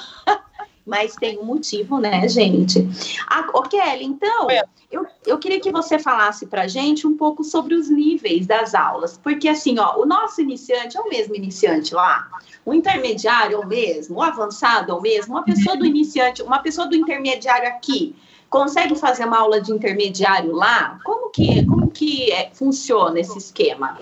Mas 0.88 1.14
tem 1.14 1.38
um 1.38 1.44
motivo, 1.44 1.98
né, 1.98 2.26
gente? 2.26 2.88
Ah, 3.28 3.46
ô, 3.52 3.62
Kelly, 3.62 4.04
então, 4.04 4.48
eu, 4.90 5.06
eu 5.26 5.38
queria 5.38 5.60
que 5.60 5.70
você 5.70 5.98
falasse 5.98 6.46
para 6.46 6.66
gente 6.66 7.06
um 7.06 7.16
pouco 7.16 7.44
sobre 7.44 7.74
os 7.74 7.90
níveis 7.90 8.46
das 8.46 8.74
aulas, 8.74 9.18
porque 9.22 9.48
assim, 9.48 9.78
ó, 9.78 10.00
o 10.00 10.06
nosso 10.06 10.40
iniciante 10.40 10.96
é 10.96 11.00
o 11.00 11.08
mesmo 11.08 11.36
iniciante 11.36 11.94
lá, 11.94 12.26
o 12.64 12.72
intermediário 12.72 13.56
é 13.56 13.58
o 13.58 13.66
mesmo, 13.66 14.16
o 14.16 14.22
avançado 14.22 14.90
é 14.90 14.94
o 14.94 15.00
mesmo, 15.00 15.34
uma 15.34 15.44
pessoa 15.44 15.76
do 15.76 15.84
iniciante, 15.84 16.42
uma 16.42 16.60
pessoa 16.60 16.86
do 16.86 16.96
intermediário 16.96 17.68
aqui, 17.68 18.16
consegue 18.48 18.94
fazer 18.94 19.26
uma 19.26 19.40
aula 19.40 19.60
de 19.60 19.70
intermediário 19.70 20.52
lá? 20.52 20.98
Como 21.04 21.28
que, 21.28 21.66
como 21.66 21.90
que 21.90 22.32
é, 22.32 22.50
funciona 22.54 23.20
esse 23.20 23.36
esquema? 23.36 23.98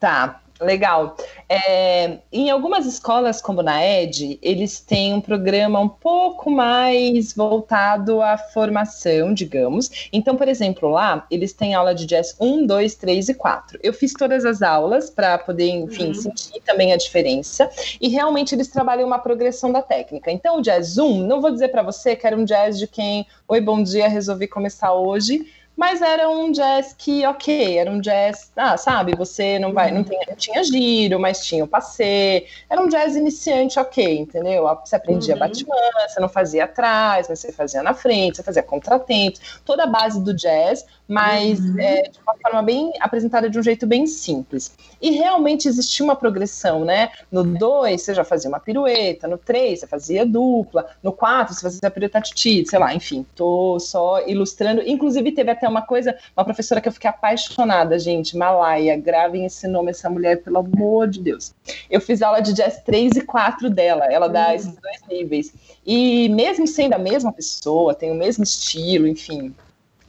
Tá. 0.00 0.42
Legal. 0.60 1.16
É, 1.48 2.18
em 2.32 2.50
algumas 2.50 2.86
escolas, 2.86 3.42
como 3.42 3.62
na 3.62 3.84
ED, 3.84 4.38
eles 4.42 4.80
têm 4.80 5.14
um 5.14 5.20
programa 5.20 5.78
um 5.78 5.88
pouco 5.88 6.50
mais 6.50 7.34
voltado 7.34 8.22
à 8.22 8.38
formação, 8.38 9.34
digamos. 9.34 10.08
Então, 10.12 10.34
por 10.34 10.48
exemplo, 10.48 10.88
lá 10.88 11.26
eles 11.30 11.52
têm 11.52 11.74
aula 11.74 11.94
de 11.94 12.06
jazz 12.06 12.34
1, 12.40 12.66
2, 12.66 12.94
3 12.94 13.28
e 13.28 13.34
4. 13.34 13.78
Eu 13.82 13.92
fiz 13.92 14.12
todas 14.14 14.44
as 14.44 14.62
aulas 14.62 15.10
para 15.10 15.38
poder, 15.38 15.68
enfim, 15.68 16.08
uhum. 16.08 16.14
sentir 16.14 16.60
também 16.64 16.92
a 16.92 16.96
diferença. 16.96 17.68
E 18.00 18.08
realmente 18.08 18.54
eles 18.54 18.68
trabalham 18.68 19.06
uma 19.06 19.18
progressão 19.18 19.70
da 19.70 19.82
técnica. 19.82 20.30
Então, 20.30 20.58
o 20.58 20.62
jazz 20.62 20.96
1, 20.96 21.26
não 21.26 21.40
vou 21.40 21.50
dizer 21.50 21.68
para 21.68 21.82
você 21.82 22.16
que 22.16 22.26
era 22.26 22.36
um 22.36 22.44
jazz 22.44 22.78
de 22.78 22.86
quem, 22.86 23.26
oi, 23.46 23.60
bom 23.60 23.82
dia, 23.82 24.08
resolvi 24.08 24.48
começar 24.48 24.94
hoje 24.94 25.46
mas 25.76 26.00
era 26.00 26.28
um 26.28 26.50
jazz 26.50 26.94
que, 26.96 27.26
ok, 27.26 27.78
era 27.78 27.90
um 27.90 28.00
jazz, 28.00 28.50
ah, 28.56 28.76
sabe, 28.76 29.14
você 29.14 29.58
não 29.58 29.72
vai, 29.72 29.90
não, 29.90 30.02
tem, 30.02 30.18
não 30.26 30.34
tinha 30.34 30.64
giro, 30.64 31.20
mas 31.20 31.44
tinha 31.44 31.64
o 31.64 31.68
passê, 31.68 32.46
era 32.68 32.80
um 32.80 32.88
jazz 32.88 33.14
iniciante, 33.14 33.78
ok, 33.78 34.18
entendeu? 34.18 34.66
Você 34.84 34.96
aprendia 34.96 35.34
uhum. 35.34 35.40
Batman, 35.40 35.74
você 36.08 36.20
não 36.20 36.28
fazia 36.28 36.64
atrás, 36.64 37.28
mas 37.28 37.40
você 37.40 37.52
fazia 37.52 37.82
na 37.82 37.92
frente, 37.92 38.36
você 38.36 38.42
fazia 38.42 38.62
contratempos, 38.62 39.60
toda 39.64 39.84
a 39.84 39.86
base 39.86 40.22
do 40.22 40.32
jazz, 40.32 40.86
mas 41.06 41.60
uhum. 41.60 41.78
é, 41.78 42.02
de 42.02 42.18
uma 42.20 42.34
forma 42.42 42.62
bem 42.62 42.92
apresentada 43.00 43.48
de 43.48 43.58
um 43.58 43.62
jeito 43.62 43.86
bem 43.86 44.06
simples. 44.06 44.72
E 45.00 45.10
realmente 45.10 45.68
existia 45.68 46.04
uma 46.04 46.16
progressão, 46.16 46.84
né? 46.84 47.10
No 47.30 47.44
2 47.44 48.00
você 48.00 48.14
já 48.14 48.24
fazia 48.24 48.48
uma 48.48 48.58
pirueta, 48.58 49.28
no 49.28 49.38
3 49.38 49.80
você 49.80 49.86
fazia 49.86 50.26
dupla, 50.26 50.86
no 51.02 51.12
4 51.12 51.54
você 51.54 51.60
fazia 51.60 51.90
pirueta 51.90 52.20
titi, 52.20 52.64
sei 52.66 52.78
lá, 52.78 52.94
enfim, 52.94 53.24
tô 53.34 53.78
só 53.78 54.26
ilustrando. 54.26 54.82
Inclusive 54.82 55.32
teve 55.32 55.50
até 55.50 55.65
uma 55.68 55.82
coisa, 55.82 56.16
uma 56.36 56.44
professora 56.44 56.80
que 56.80 56.88
eu 56.88 56.92
fiquei 56.92 57.10
apaixonada, 57.10 57.98
gente, 57.98 58.36
Malaya, 58.36 58.96
gravem 58.96 59.44
esse 59.44 59.66
nome, 59.66 59.90
essa 59.90 60.08
mulher, 60.08 60.42
pelo 60.42 60.58
amor 60.58 61.08
de 61.08 61.20
Deus. 61.20 61.54
Eu 61.90 62.00
fiz 62.00 62.22
aula 62.22 62.40
de 62.40 62.52
jazz 62.52 62.82
3 62.82 63.16
e 63.16 63.20
4 63.22 63.70
dela, 63.70 64.06
ela 64.06 64.28
dá 64.28 64.48
uhum. 64.48 64.54
esses 64.54 64.76
dois 64.76 65.00
níveis. 65.08 65.52
E 65.84 66.28
mesmo 66.30 66.66
sendo 66.66 66.94
a 66.94 66.98
mesma 66.98 67.32
pessoa, 67.32 67.94
tem 67.94 68.10
o 68.10 68.14
mesmo 68.14 68.44
estilo, 68.44 69.06
enfim, 69.06 69.54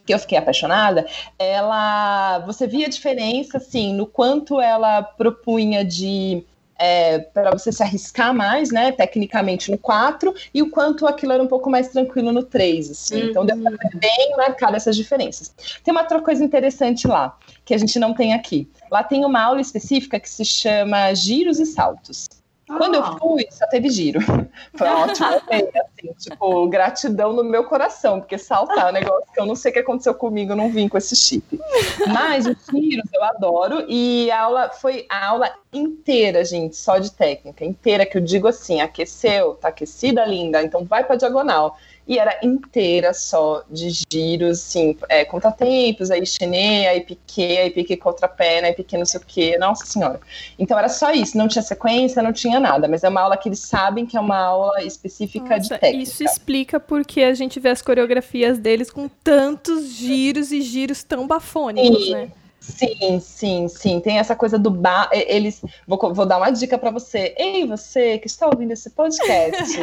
que 0.06 0.14
eu 0.14 0.20
fiquei 0.20 0.38
apaixonada, 0.38 1.06
ela, 1.38 2.40
você 2.40 2.66
via 2.66 2.88
a 2.88 2.90
diferença, 2.90 3.58
assim, 3.58 3.94
no 3.94 4.08
quanto 4.08 4.62
ela 4.62 5.04
propunha 5.04 5.84
de 5.84 6.44
é, 6.80 7.20
para 7.20 7.52
você 7.52 7.72
se 7.72 7.82
arriscar 7.84 8.34
mais, 8.34 8.72
né, 8.72 8.92
tecnicamente 8.92 9.72
no 9.72 9.78
4, 9.78 10.34
e 10.54 10.62
o 10.62 10.70
quanto 10.70 11.08
aquilo 11.08 11.34
era 11.34 11.42
um 11.42 11.48
pouco 11.48 11.70
mais 11.70 11.90
tranquilo 11.90 12.32
no 12.32 12.44
3, 12.44 12.92
assim. 12.92 13.22
Uhum. 13.22 13.30
Então 13.30 13.46
deu 13.46 13.58
pra 13.58 13.72
ver 13.72 13.96
bem 13.96 14.36
marcada 14.38 14.78
essas 14.78 14.96
diferenças. 14.96 15.54
Tem 15.84 15.92
uma 15.92 16.02
outra 16.02 16.22
coisa 16.22 16.44
interessante 16.44 17.08
lá, 17.08 17.38
que 17.66 17.74
a 17.74 17.78
gente 17.78 17.98
não 18.00 18.14
tem 18.14 18.34
aqui. 18.34 18.68
Lá 18.92 19.04
tem 19.04 19.26
uma 19.26 19.42
aula 19.42 19.62
específica 19.62 20.20
que 20.20 20.30
se 20.30 20.46
chama 20.46 21.14
Giros 21.14 21.60
e 21.60 21.66
Saltos. 21.66 22.28
Quando 22.68 22.96
eu 22.96 23.04
ah. 23.04 23.18
fui, 23.18 23.48
só 23.50 23.66
teve 23.68 23.90
giro. 23.90 24.20
Foi 24.76 24.88
ótimo, 24.88 25.28
assim, 25.48 26.14
tipo, 26.18 26.68
gratidão 26.68 27.32
no 27.32 27.44
meu 27.44 27.64
coração, 27.64 28.20
porque 28.20 28.38
saltar 28.38 28.88
é 28.88 28.90
um 28.90 28.94
negócio 28.94 29.32
que 29.34 29.40
eu 29.40 29.46
não 29.46 29.56
sei 29.56 29.72
o 29.72 29.74
que 29.74 29.80
aconteceu 29.80 30.14
comigo, 30.14 30.52
eu 30.52 30.56
não 30.56 30.70
vim 30.70 30.90
com 30.90 30.98
esse 30.98 31.16
chip. 31.16 31.60
Mas 32.08 32.46
os 32.46 32.58
giros 32.70 33.10
eu 33.14 33.24
adoro, 33.24 33.86
e 33.88 34.30
a 34.30 34.42
aula 34.42 34.70
foi 34.70 35.06
a 35.10 35.28
aula 35.28 35.50
inteira, 35.72 36.44
gente, 36.44 36.76
só 36.76 36.98
de 36.98 37.12
técnica, 37.12 37.64
inteira, 37.64 38.06
que 38.06 38.18
eu 38.18 38.22
digo 38.22 38.48
assim, 38.48 38.82
aqueceu, 38.82 39.56
tá 39.56 39.70
aquecida, 39.70 40.26
linda, 40.26 40.62
então 40.62 40.84
vai 40.84 41.04
pra 41.06 41.16
diagonal 41.16 41.78
e 42.08 42.18
era 42.18 42.40
inteira 42.42 43.14
só 43.14 43.64
de 43.70 43.90
giros, 44.10 44.60
assim, 44.60 44.98
é, 45.10 45.26
contratempos, 45.26 46.10
aí 46.10 46.26
chenê, 46.26 46.88
aí 46.88 47.02
piquet, 47.02 47.58
aí 47.58 47.70
piquet 47.70 47.98
contra 47.98 48.28
perna, 48.28 48.68
aí 48.68 48.74
piquet 48.74 48.98
não 48.98 49.06
sei 49.06 49.20
o 49.20 49.24
quê, 49.26 49.58
nossa 49.58 49.86
senhora. 49.86 50.20
Então 50.58 50.80
era 50.80 50.88
só 50.88 51.12
isso, 51.12 51.38
não 51.38 51.48
tinha 51.48 51.62
sequência, 51.62 52.24
não 52.24 52.32
tinha 52.32 52.60
nada, 52.60 52.88
mas 52.88 53.04
é 53.04 53.10
uma 53.10 53.22
aula 53.22 53.36
que 53.36 53.50
eles 53.50 53.60
sabem 53.60 54.06
que 54.06 54.16
é 54.16 54.20
uma 54.20 54.38
aula 54.38 54.82
específica 54.84 55.58
nossa, 55.58 55.60
de 55.60 55.70
técnica. 55.70 56.04
Isso 56.04 56.24
explica 56.24 56.80
porque 56.80 57.22
a 57.22 57.34
gente 57.34 57.60
vê 57.60 57.70
as 57.70 57.82
coreografias 57.82 58.58
deles 58.58 58.90
com 58.90 59.10
tantos 59.10 59.90
giros 59.90 60.52
e 60.52 60.62
giros 60.62 61.04
tão 61.04 61.28
bafônicos, 61.28 62.06
Sim. 62.06 62.12
né? 62.14 62.32
Sim, 62.60 63.20
sim, 63.22 63.68
sim. 63.70 64.00
Tem 64.02 64.20
essa 64.20 64.36
coisa 64.36 64.60
do 64.60 64.70
bar. 64.70 65.10
Eles. 65.14 65.64
Vou, 65.88 65.98
vou 66.14 66.26
dar 66.26 66.38
uma 66.38 66.52
dica 66.52 66.78
para 66.78 66.92
você. 66.92 67.34
Ei, 67.38 67.66
você 67.66 68.18
que 68.18 68.28
está 68.28 68.46
ouvindo 68.46 68.72
esse 68.74 68.90
podcast, 68.90 69.78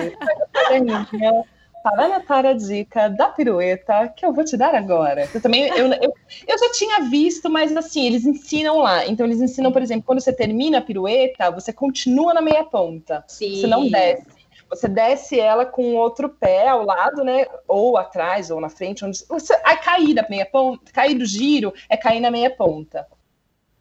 para 1.85 2.07
anotar 2.07 2.47
a 2.47 2.55
dica 2.55 3.11
da 3.11 3.29
pirueta 3.29 4.09
que 4.09 4.25
eu 4.25 4.33
vou 4.33 4.43
te 4.43 4.57
dar 4.57 4.75
agora. 4.75 5.29
Eu 5.35 5.41
também 5.43 5.69
eu, 5.69 5.87
eu, 5.93 6.15
eu 6.49 6.59
já 6.59 6.73
tinha 6.73 7.01
visto, 7.11 7.51
mas 7.51 7.77
assim, 7.77 8.07
eles 8.07 8.25
ensinam 8.25 8.79
lá. 8.79 9.07
Então, 9.07 9.27
eles 9.27 9.39
ensinam, 9.39 9.71
por 9.71 9.83
exemplo, 9.83 10.05
quando 10.07 10.19
você 10.19 10.33
termina 10.33 10.79
a 10.79 10.81
pirueta, 10.81 11.51
você 11.51 11.75
continua 11.75 12.33
na 12.33 12.41
meia 12.41 12.65
ponta. 12.65 13.23
Sim. 13.29 13.61
Você 13.61 13.67
não 13.67 13.87
desce. 13.87 14.25
Você 14.71 14.89
desce 14.89 15.39
ela 15.39 15.67
com 15.67 15.93
o 15.93 15.97
outro 15.97 16.31
pé 16.31 16.69
ao 16.69 16.87
lado, 16.87 17.23
né? 17.23 17.45
Ou 17.69 17.99
atrás, 17.99 18.51
ou 18.51 18.63
na 18.63 18.71
frente. 18.71 19.05
Onde 19.05 19.23
você, 19.29 19.53
a 19.63 19.77
cair 19.77 20.15
da 20.15 20.27
meia 20.27 20.47
ponta, 20.47 20.91
cair 20.91 21.19
do 21.19 21.27
giro 21.27 21.75
é 21.91 21.99
cair 21.99 22.19
na 22.19 22.31
meia 22.31 22.49
ponta. 22.49 23.07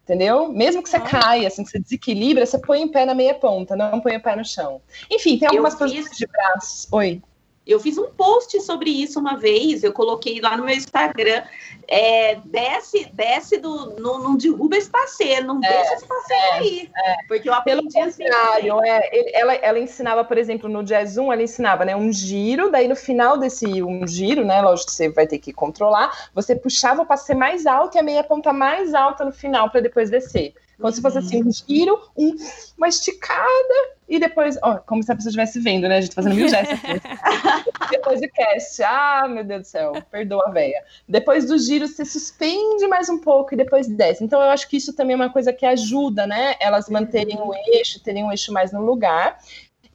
Entendeu? 0.02 0.52
Mesmo 0.52 0.82
que 0.82 0.90
você 0.90 0.98
ah. 0.98 1.00
caia, 1.00 1.48
assim, 1.48 1.64
que 1.64 1.70
você 1.70 1.78
desequilibra, 1.80 2.44
você 2.44 2.58
põe 2.58 2.84
o 2.84 2.92
pé 2.92 3.06
na 3.06 3.14
meia 3.14 3.34
ponta, 3.34 3.74
não 3.74 3.98
põe 3.98 4.14
o 4.14 4.22
pé 4.22 4.36
no 4.36 4.44
chão. 4.44 4.82
Enfim, 5.10 5.38
tem 5.38 5.48
algumas 5.48 5.74
coisas 5.74 6.14
de 6.14 6.26
braços. 6.26 6.86
Oi. 6.92 7.22
Eu 7.66 7.80
fiz 7.80 7.96
um 7.96 8.10
post 8.10 8.60
sobre 8.60 8.90
isso 8.90 9.18
uma 9.18 9.38
vez, 9.38 9.82
eu 9.82 9.92
coloquei 9.92 10.38
lá 10.40 10.56
no 10.56 10.64
meu 10.64 10.74
Instagram. 10.74 11.42
É, 11.88 12.36
desce, 12.44 13.10
desce 13.12 13.58
do. 13.58 13.98
Não, 13.98 14.18
não 14.18 14.36
derruba 14.36 14.76
esse 14.76 14.90
passeio, 14.90 15.44
não 15.44 15.60
é, 15.64 15.68
deixa 15.68 15.94
esse 15.94 16.06
passeio 16.06 16.40
é, 16.40 16.52
aí. 16.52 16.90
É. 16.94 17.14
Porque 17.26 17.48
eu 17.48 17.54
aprendi 17.54 17.92
Pelo 17.92 18.08
assim. 18.08 18.24
É, 18.24 19.38
ela, 19.38 19.54
ela 19.54 19.78
ensinava, 19.78 20.24
por 20.24 20.36
exemplo, 20.36 20.68
no 20.68 20.82
Jazz 20.82 21.16
1, 21.16 21.32
ela 21.32 21.42
ensinava 21.42 21.84
né, 21.84 21.96
um 21.96 22.12
giro, 22.12 22.70
daí 22.70 22.86
no 22.86 22.96
final 22.96 23.38
desse 23.38 23.82
um 23.82 24.06
giro, 24.06 24.44
né? 24.44 24.60
Lógico 24.60 24.90
que 24.90 24.96
você 24.96 25.08
vai 25.08 25.26
ter 25.26 25.38
que 25.38 25.52
controlar, 25.52 26.30
você 26.34 26.54
puxava 26.54 27.02
o 27.02 27.06
passeio 27.06 27.38
mais 27.38 27.66
alto 27.66 27.96
e 27.96 27.98
a 27.98 28.02
meia 28.02 28.24
ponta 28.24 28.52
mais 28.52 28.92
alta 28.92 29.24
no 29.24 29.32
final 29.32 29.70
para 29.70 29.80
depois 29.80 30.10
descer. 30.10 30.54
Como 30.78 30.92
se 30.92 31.00
fosse 31.00 31.18
assim, 31.18 31.42
um 31.42 31.50
giro, 31.52 32.00
um, 32.16 32.34
uma 32.76 32.88
esticada, 32.88 33.93
e 34.08 34.18
depois, 34.18 34.58
ó, 34.62 34.76
como 34.78 35.02
se 35.02 35.10
a 35.10 35.14
pessoa 35.14 35.30
estivesse 35.30 35.60
vendo, 35.60 35.88
né? 35.88 35.96
A 35.96 36.00
gente 36.00 36.14
fazendo 36.14 36.34
mil 36.34 36.48
gestos. 36.48 36.78
depois 37.90 38.20
do 38.20 38.28
cast, 38.28 38.82
ah, 38.82 39.26
meu 39.28 39.44
Deus 39.44 39.62
do 39.62 39.66
céu, 39.66 39.92
perdoa 40.10 40.48
a 40.48 40.50
veia. 40.50 40.82
Depois 41.08 41.46
do 41.46 41.58
giro, 41.58 41.86
você 41.86 42.04
suspende 42.04 42.86
mais 42.86 43.08
um 43.08 43.18
pouco 43.18 43.54
e 43.54 43.56
depois 43.56 43.88
desce. 43.88 44.22
Então, 44.22 44.40
eu 44.42 44.50
acho 44.50 44.68
que 44.68 44.76
isso 44.76 44.94
também 44.94 45.14
é 45.14 45.16
uma 45.16 45.30
coisa 45.30 45.52
que 45.52 45.64
ajuda, 45.64 46.26
né? 46.26 46.54
Elas 46.60 46.88
manterem 46.88 47.38
o 47.40 47.54
eixo, 47.72 48.02
terem 48.02 48.24
o 48.24 48.30
eixo 48.30 48.52
mais 48.52 48.72
no 48.72 48.82
lugar. 48.82 49.38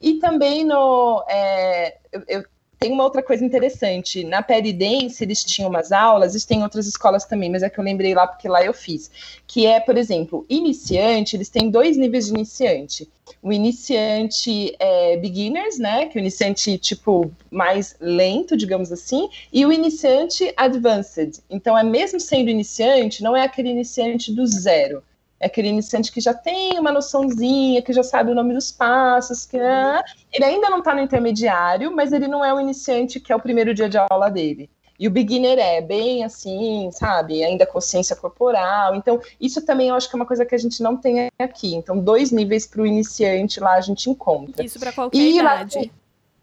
E 0.00 0.14
também 0.14 0.64
no. 0.64 1.24
É, 1.28 1.98
eu, 2.10 2.22
eu 2.26 2.44
tem 2.80 2.92
uma 2.92 3.04
outra 3.04 3.22
coisa 3.22 3.44
interessante. 3.44 4.24
Na 4.24 4.42
Peridense, 4.42 5.22
eles 5.22 5.44
tinham 5.44 5.68
umas 5.68 5.92
aulas, 5.92 6.34
isso 6.34 6.48
tem 6.48 6.62
outras 6.62 6.86
escolas 6.86 7.26
também, 7.26 7.50
mas 7.50 7.62
é 7.62 7.68
que 7.68 7.78
eu 7.78 7.84
lembrei 7.84 8.14
lá 8.14 8.26
porque 8.26 8.48
lá 8.48 8.64
eu 8.64 8.72
fiz. 8.72 9.10
Que 9.46 9.66
é, 9.66 9.78
por 9.78 9.98
exemplo, 9.98 10.46
iniciante, 10.48 11.36
eles 11.36 11.50
têm 11.50 11.68
dois 11.70 11.98
níveis 11.98 12.26
de 12.26 12.32
iniciante. 12.32 13.06
O 13.42 13.52
iniciante 13.52 14.74
é 14.78 15.18
beginners, 15.18 15.78
né? 15.78 16.06
Que 16.06 16.16
é 16.16 16.20
o 16.20 16.22
iniciante, 16.22 16.78
tipo, 16.78 17.30
mais 17.50 17.94
lento, 18.00 18.56
digamos 18.56 18.90
assim, 18.90 19.28
e 19.52 19.66
o 19.66 19.72
iniciante 19.72 20.50
advanced. 20.56 21.38
Então, 21.50 21.76
é 21.76 21.82
mesmo 21.82 22.18
sendo 22.18 22.48
iniciante, 22.48 23.22
não 23.22 23.36
é 23.36 23.42
aquele 23.42 23.68
iniciante 23.68 24.32
do 24.32 24.46
zero 24.46 25.02
é 25.40 25.46
aquele 25.46 25.68
iniciante 25.68 26.12
que 26.12 26.20
já 26.20 26.34
tem 26.34 26.78
uma 26.78 26.92
noçãozinha, 26.92 27.80
que 27.80 27.94
já 27.94 28.02
sabe 28.02 28.30
o 28.30 28.34
nome 28.34 28.52
dos 28.52 28.70
passos, 28.70 29.46
que 29.46 29.56
é... 29.56 30.02
ele 30.30 30.44
ainda 30.44 30.68
não 30.68 30.80
está 30.80 30.94
no 30.94 31.00
intermediário, 31.00 31.90
mas 31.90 32.12
ele 32.12 32.28
não 32.28 32.44
é 32.44 32.52
o 32.52 32.60
iniciante 32.60 33.18
que 33.18 33.32
é 33.32 33.36
o 33.36 33.40
primeiro 33.40 33.72
dia 33.72 33.88
de 33.88 33.96
aula 33.96 34.30
dele. 34.30 34.68
E 34.98 35.08
o 35.08 35.10
beginner 35.10 35.58
é 35.58 35.80
bem 35.80 36.24
assim, 36.24 36.90
sabe? 36.92 37.42
Ainda 37.42 37.64
consciência 37.64 38.14
corporal. 38.14 38.94
Então, 38.94 39.18
isso 39.40 39.64
também 39.64 39.88
eu 39.88 39.94
acho 39.94 40.10
que 40.10 40.14
é 40.14 40.18
uma 40.18 40.26
coisa 40.26 40.44
que 40.44 40.54
a 40.54 40.58
gente 40.58 40.82
não 40.82 40.94
tem 40.94 41.30
aqui. 41.38 41.74
Então, 41.74 41.98
dois 41.98 42.30
níveis 42.30 42.66
para 42.66 42.82
o 42.82 42.86
iniciante 42.86 43.60
lá 43.60 43.76
a 43.76 43.80
gente 43.80 44.10
encontra. 44.10 44.62
Isso 44.62 44.78
para 44.78 44.92
qualquer 44.92 45.16
e 45.16 45.38
idade. 45.38 45.90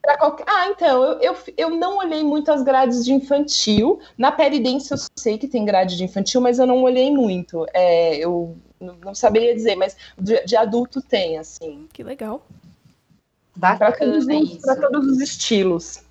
Lá, 0.04 0.18
qualquer... 0.18 0.46
Ah, 0.48 0.70
então, 0.70 1.04
eu, 1.04 1.20
eu, 1.20 1.38
eu 1.56 1.70
não 1.70 2.00
olhei 2.00 2.24
muito 2.24 2.52
as 2.52 2.64
grades 2.64 3.06
de 3.06 3.14
infantil. 3.14 4.00
Na 4.18 4.32
Peridense 4.32 4.92
eu 4.92 4.98
sei 5.16 5.38
que 5.38 5.48
tem 5.48 5.64
grade 5.64 5.96
de 5.96 6.04
infantil, 6.04 6.42
mas 6.42 6.58
eu 6.58 6.66
não 6.66 6.82
olhei 6.82 7.12
muito. 7.12 7.64
É, 7.72 8.16
eu 8.16 8.58
não, 8.80 9.16
saberia 9.16 9.56
dizer, 9.56 9.76
mas 9.76 9.96
de, 10.18 10.44
de, 10.46 10.56
adulto 10.56 11.02
tem, 11.02 11.38
assim. 11.38 11.88
Que 11.92 12.04
legal. 12.04 12.46
Para 13.60 13.92
todos, 13.92 14.26
todos, 14.26 15.08
os 15.08 15.20
estilos. 15.20 16.04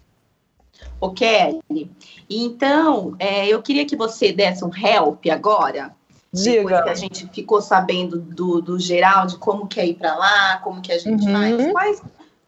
O 1.01 1.11
Kelly, 1.11 1.91
então, 2.29 3.15
é, 3.19 3.47
eu 3.47 3.63
queria 3.63 3.87
que 3.87 3.97
você 3.97 4.33
desse 4.33 4.65
um 4.65 4.71
help 4.75 5.25
agora. 5.31 5.95
Diga. 6.33 6.63
Depois 6.63 6.83
que 6.83 6.91
a 6.91 6.95
gente 6.95 7.29
ficou 7.29 7.63
sabendo 7.63 8.19
do, 8.19 8.61
do 8.61 8.79
geral, 8.79 9.27
de 9.27 9.39
como 9.39 9.67
que 9.67 9.81
é 9.81 9.87
ir 9.87 9.95
para 9.95 10.15
lá, 10.15 10.59
como 10.59 10.83
que 10.83 10.93
a 10.93 10.99
gente 10.99 11.25
uhum. 11.25 11.33
faz. 11.33 11.73
Quais, 11.73 12.03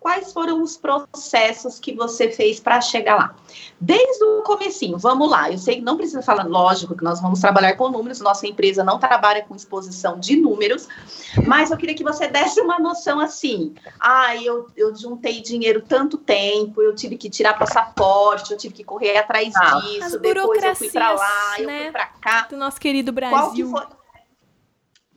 quais 0.08 0.32
foram 0.32 0.62
os 0.62 0.74
processos 0.74 1.78
que 1.78 1.92
você 1.92 2.30
fez 2.30 2.58
para 2.58 2.80
chegar 2.80 3.14
lá. 3.14 3.34
Desde 3.78 4.24
o 4.24 4.42
comecinho, 4.42 4.96
vamos 4.96 5.30
lá. 5.30 5.52
Eu 5.52 5.58
sei 5.58 5.76
que 5.76 5.82
não 5.82 5.98
precisa 5.98 6.22
falar, 6.22 6.46
lógico 6.46 6.96
que 6.96 7.04
nós 7.04 7.20
vamos 7.20 7.42
trabalhar 7.42 7.76
com 7.76 7.90
números, 7.90 8.18
nossa 8.18 8.46
empresa 8.46 8.82
não 8.82 8.98
trabalha 8.98 9.42
com 9.42 9.54
exposição 9.54 10.18
de 10.18 10.34
números, 10.34 10.88
mas 11.46 11.70
eu 11.70 11.76
queria 11.76 11.94
que 11.94 12.02
você 12.02 12.26
desse 12.26 12.58
uma 12.58 12.78
noção 12.78 13.20
assim. 13.20 13.74
Ah, 14.00 14.34
eu, 14.34 14.68
eu 14.74 14.96
juntei 14.96 15.42
dinheiro 15.42 15.84
tanto 15.86 16.16
tempo, 16.16 16.80
eu 16.80 16.94
tive 16.94 17.18
que 17.18 17.28
tirar 17.28 17.58
passaporte, 17.58 18.52
eu 18.52 18.56
tive 18.56 18.72
que 18.72 18.84
correr 18.84 19.18
atrás 19.18 19.52
ah, 19.56 19.78
disso, 19.80 20.18
depois 20.20 20.64
eu 20.64 20.74
fui 20.74 20.88
para 20.88 21.12
lá, 21.12 21.54
né, 21.58 21.80
eu 21.80 21.82
fui 21.82 21.92
para 21.92 22.06
cá. 22.06 22.46
Do 22.48 22.56
nosso 22.56 22.80
querido 22.80 23.12
Brasil. 23.12 23.38
Qual 23.38 23.52
que 23.52 23.62
foi? 23.62 23.98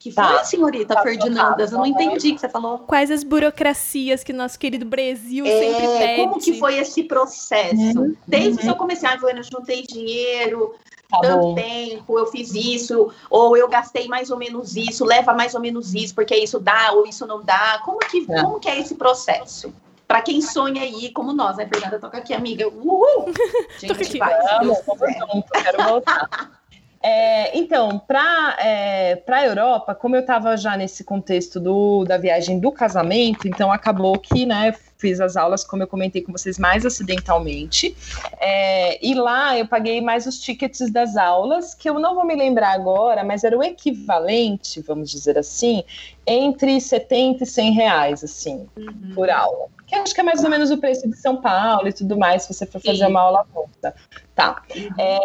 Que 0.01 0.09
foi, 0.11 0.23
tá. 0.23 0.43
senhorita 0.43 0.95
tá, 0.95 1.03
Ferdinandas? 1.03 1.69
Tá, 1.69 1.75
eu 1.75 1.79
não 1.79 1.85
entendi 1.85 2.31
o 2.31 2.33
que 2.33 2.41
você 2.41 2.49
falou. 2.49 2.79
Quais 2.79 3.11
as 3.11 3.23
burocracias 3.23 4.23
que 4.23 4.33
nosso 4.33 4.57
querido 4.57 4.83
Brasil 4.83 5.45
é, 5.45 5.59
sempre 5.59 5.87
pede? 5.87 6.21
Como 6.23 6.39
que 6.39 6.57
foi 6.57 6.79
esse 6.79 7.03
processo? 7.03 7.99
Uhum. 7.99 8.15
Desde 8.27 8.63
que 8.63 8.67
eu 8.67 8.75
comecei, 8.75 9.07
ah, 9.07 9.19
eu 9.21 9.43
juntei 9.43 9.83
dinheiro, 9.83 10.73
tá 11.07 11.19
tanto 11.19 11.41
bom. 11.41 11.53
tempo, 11.53 12.17
eu 12.17 12.25
fiz 12.25 12.51
isso, 12.55 13.13
ou 13.29 13.55
eu 13.55 13.69
gastei 13.69 14.07
mais 14.07 14.31
ou 14.31 14.39
menos 14.39 14.75
isso, 14.75 15.05
leva 15.05 15.35
mais 15.35 15.53
ou 15.53 15.61
menos 15.61 15.93
isso, 15.93 16.15
porque 16.15 16.35
isso 16.35 16.59
dá 16.59 16.93
ou 16.93 17.05
isso 17.05 17.27
não 17.27 17.43
dá. 17.43 17.79
Como 17.85 17.99
que, 17.99 18.25
é. 18.27 18.41
como 18.41 18.59
que 18.59 18.69
é 18.69 18.79
esse 18.79 18.95
processo? 18.95 19.71
Para 20.07 20.23
quem 20.23 20.41
sonha 20.41 20.81
aí, 20.81 21.11
como 21.11 21.31
nós, 21.31 21.57
né, 21.57 21.69
Fernanda? 21.71 21.99
Toca 21.99 22.17
aqui, 22.17 22.33
amiga. 22.33 22.67
Uhul! 22.67 23.31
Gente, 23.77 24.17
vai. 24.17 24.33
Vamos, 24.57 24.79
vamos 24.83 25.13
junto, 25.15 25.51
quero 25.51 25.83
voltar. 25.83 26.51
É, 27.03 27.57
então, 27.57 27.99
para 27.99 28.57
é, 28.59 29.23
a 29.27 29.45
Europa, 29.45 29.95
como 29.95 30.15
eu 30.15 30.21
estava 30.21 30.55
já 30.55 30.77
nesse 30.77 31.03
contexto 31.03 31.59
do, 31.59 32.03
da 32.05 32.17
viagem 32.17 32.59
do 32.59 32.71
casamento, 32.71 33.47
então 33.47 33.71
acabou 33.71 34.19
que, 34.19 34.45
né, 34.45 34.73
fiz 34.97 35.19
as 35.19 35.35
aulas, 35.35 35.63
como 35.63 35.81
eu 35.81 35.87
comentei 35.87 36.21
com 36.21 36.31
vocês, 36.31 36.59
mais 36.59 36.85
acidentalmente. 36.85 37.95
É, 38.39 39.03
e 39.03 39.15
lá 39.15 39.57
eu 39.57 39.67
paguei 39.67 39.99
mais 39.99 40.27
os 40.27 40.39
tickets 40.39 40.91
das 40.91 41.17
aulas, 41.17 41.73
que 41.73 41.89
eu 41.89 41.99
não 41.99 42.13
vou 42.13 42.25
me 42.25 42.35
lembrar 42.35 42.73
agora, 42.73 43.23
mas 43.23 43.43
era 43.43 43.57
o 43.57 43.63
equivalente, 43.63 44.79
vamos 44.81 45.09
dizer 45.09 45.39
assim, 45.39 45.83
entre 46.25 46.79
70 46.79 47.43
e 47.43 47.47
100 47.47 47.71
reais, 47.71 48.23
assim, 48.23 48.67
uhum. 48.77 49.11
por 49.15 49.29
aula 49.29 49.80
que 49.91 49.95
acho 49.95 50.15
que 50.15 50.21
é 50.21 50.23
mais 50.23 50.41
ou 50.41 50.49
menos 50.49 50.71
o 50.71 50.77
preço 50.77 51.07
de 51.09 51.17
São 51.17 51.41
Paulo 51.41 51.87
e 51.87 51.93
tudo 51.93 52.17
mais, 52.17 52.43
se 52.43 52.53
você 52.53 52.65
for 52.65 52.81
fazer 52.81 53.05
Sim. 53.05 53.11
uma 53.11 53.21
aula 53.21 53.45
pronta. 53.51 53.93
Tá. 54.33 54.63
Uhum. 54.73 54.89
É, 54.97 55.19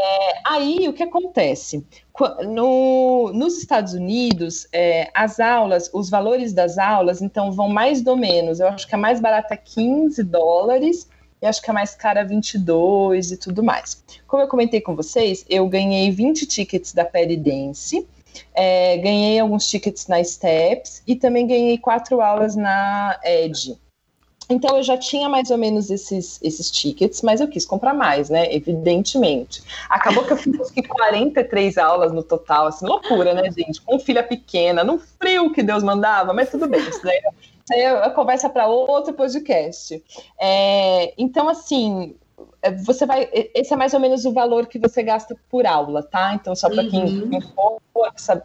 aí, 0.44 0.88
o 0.88 0.92
que 0.92 1.04
acontece? 1.04 1.86
No, 2.48 3.30
nos 3.32 3.58
Estados 3.58 3.94
Unidos, 3.94 4.66
é, 4.72 5.08
as 5.14 5.38
aulas, 5.38 5.88
os 5.94 6.10
valores 6.10 6.52
das 6.52 6.78
aulas, 6.78 7.22
então, 7.22 7.52
vão 7.52 7.68
mais 7.68 8.04
ou 8.04 8.16
menos. 8.16 8.58
Eu 8.58 8.68
acho 8.68 8.88
que 8.88 8.94
a 8.94 8.98
mais 8.98 9.20
barata 9.20 9.54
é 9.54 9.56
15 9.56 10.22
dólares, 10.24 11.08
e 11.40 11.46
acho 11.46 11.62
que 11.62 11.70
a 11.70 11.74
mais 11.74 11.94
cara 11.94 12.20
é 12.20 12.24
22 12.24 13.30
e 13.30 13.36
tudo 13.36 13.62
mais. 13.62 14.02
Como 14.26 14.42
eu 14.42 14.48
comentei 14.48 14.80
com 14.80 14.96
vocês, 14.96 15.44
eu 15.48 15.68
ganhei 15.68 16.10
20 16.10 16.44
tickets 16.44 16.92
da 16.92 17.04
Perry 17.04 17.36
Dance, 17.36 18.06
é, 18.52 18.96
ganhei 18.98 19.38
alguns 19.38 19.66
tickets 19.68 20.08
na 20.08 20.22
Steps 20.24 21.02
e 21.06 21.14
também 21.14 21.46
ganhei 21.46 21.78
quatro 21.78 22.20
aulas 22.20 22.56
na 22.56 23.18
Edge. 23.22 23.78
Então 24.48 24.76
eu 24.76 24.82
já 24.82 24.96
tinha 24.96 25.28
mais 25.28 25.50
ou 25.50 25.58
menos 25.58 25.90
esses, 25.90 26.38
esses 26.42 26.70
tickets, 26.70 27.22
mas 27.22 27.40
eu 27.40 27.48
quis 27.48 27.66
comprar 27.66 27.94
mais, 27.94 28.30
né? 28.30 28.52
Evidentemente. 28.54 29.62
Acabou 29.88 30.24
que 30.24 30.32
eu 30.32 30.36
fiz 30.36 30.60
acho 30.60 30.72
que 30.72 30.82
43 30.82 31.78
aulas 31.78 32.12
no 32.12 32.22
total, 32.22 32.66
assim, 32.66 32.86
loucura, 32.86 33.34
né, 33.34 33.50
gente? 33.50 33.80
Com 33.80 33.98
filha 33.98 34.22
pequena, 34.22 34.84
no 34.84 34.98
frio 34.98 35.52
que 35.52 35.62
Deus 35.62 35.82
mandava, 35.82 36.32
mas 36.32 36.50
tudo 36.50 36.68
bem, 36.68 36.80
isso 36.80 37.02
daí, 37.02 37.18
isso 37.18 37.72
aí 37.72 37.80
é 37.80 38.10
conversa 38.10 38.48
para 38.48 38.68
outro 38.68 39.12
podcast. 39.14 40.02
É, 40.40 41.12
então, 41.18 41.48
assim, 41.48 42.14
é, 42.14 42.25
você 42.70 43.06
vai. 43.06 43.28
Esse 43.32 43.72
é 43.72 43.76
mais 43.76 43.94
ou 43.94 44.00
menos 44.00 44.24
o 44.24 44.32
valor 44.32 44.66
que 44.66 44.78
você 44.78 45.02
gasta 45.02 45.36
por 45.50 45.66
aula, 45.66 46.02
tá? 46.02 46.34
Então, 46.34 46.54
só 46.54 46.68
para 46.68 46.84
quem, 46.84 47.04
uhum. 47.04 47.30
quem 47.30 47.40
for 47.40 47.80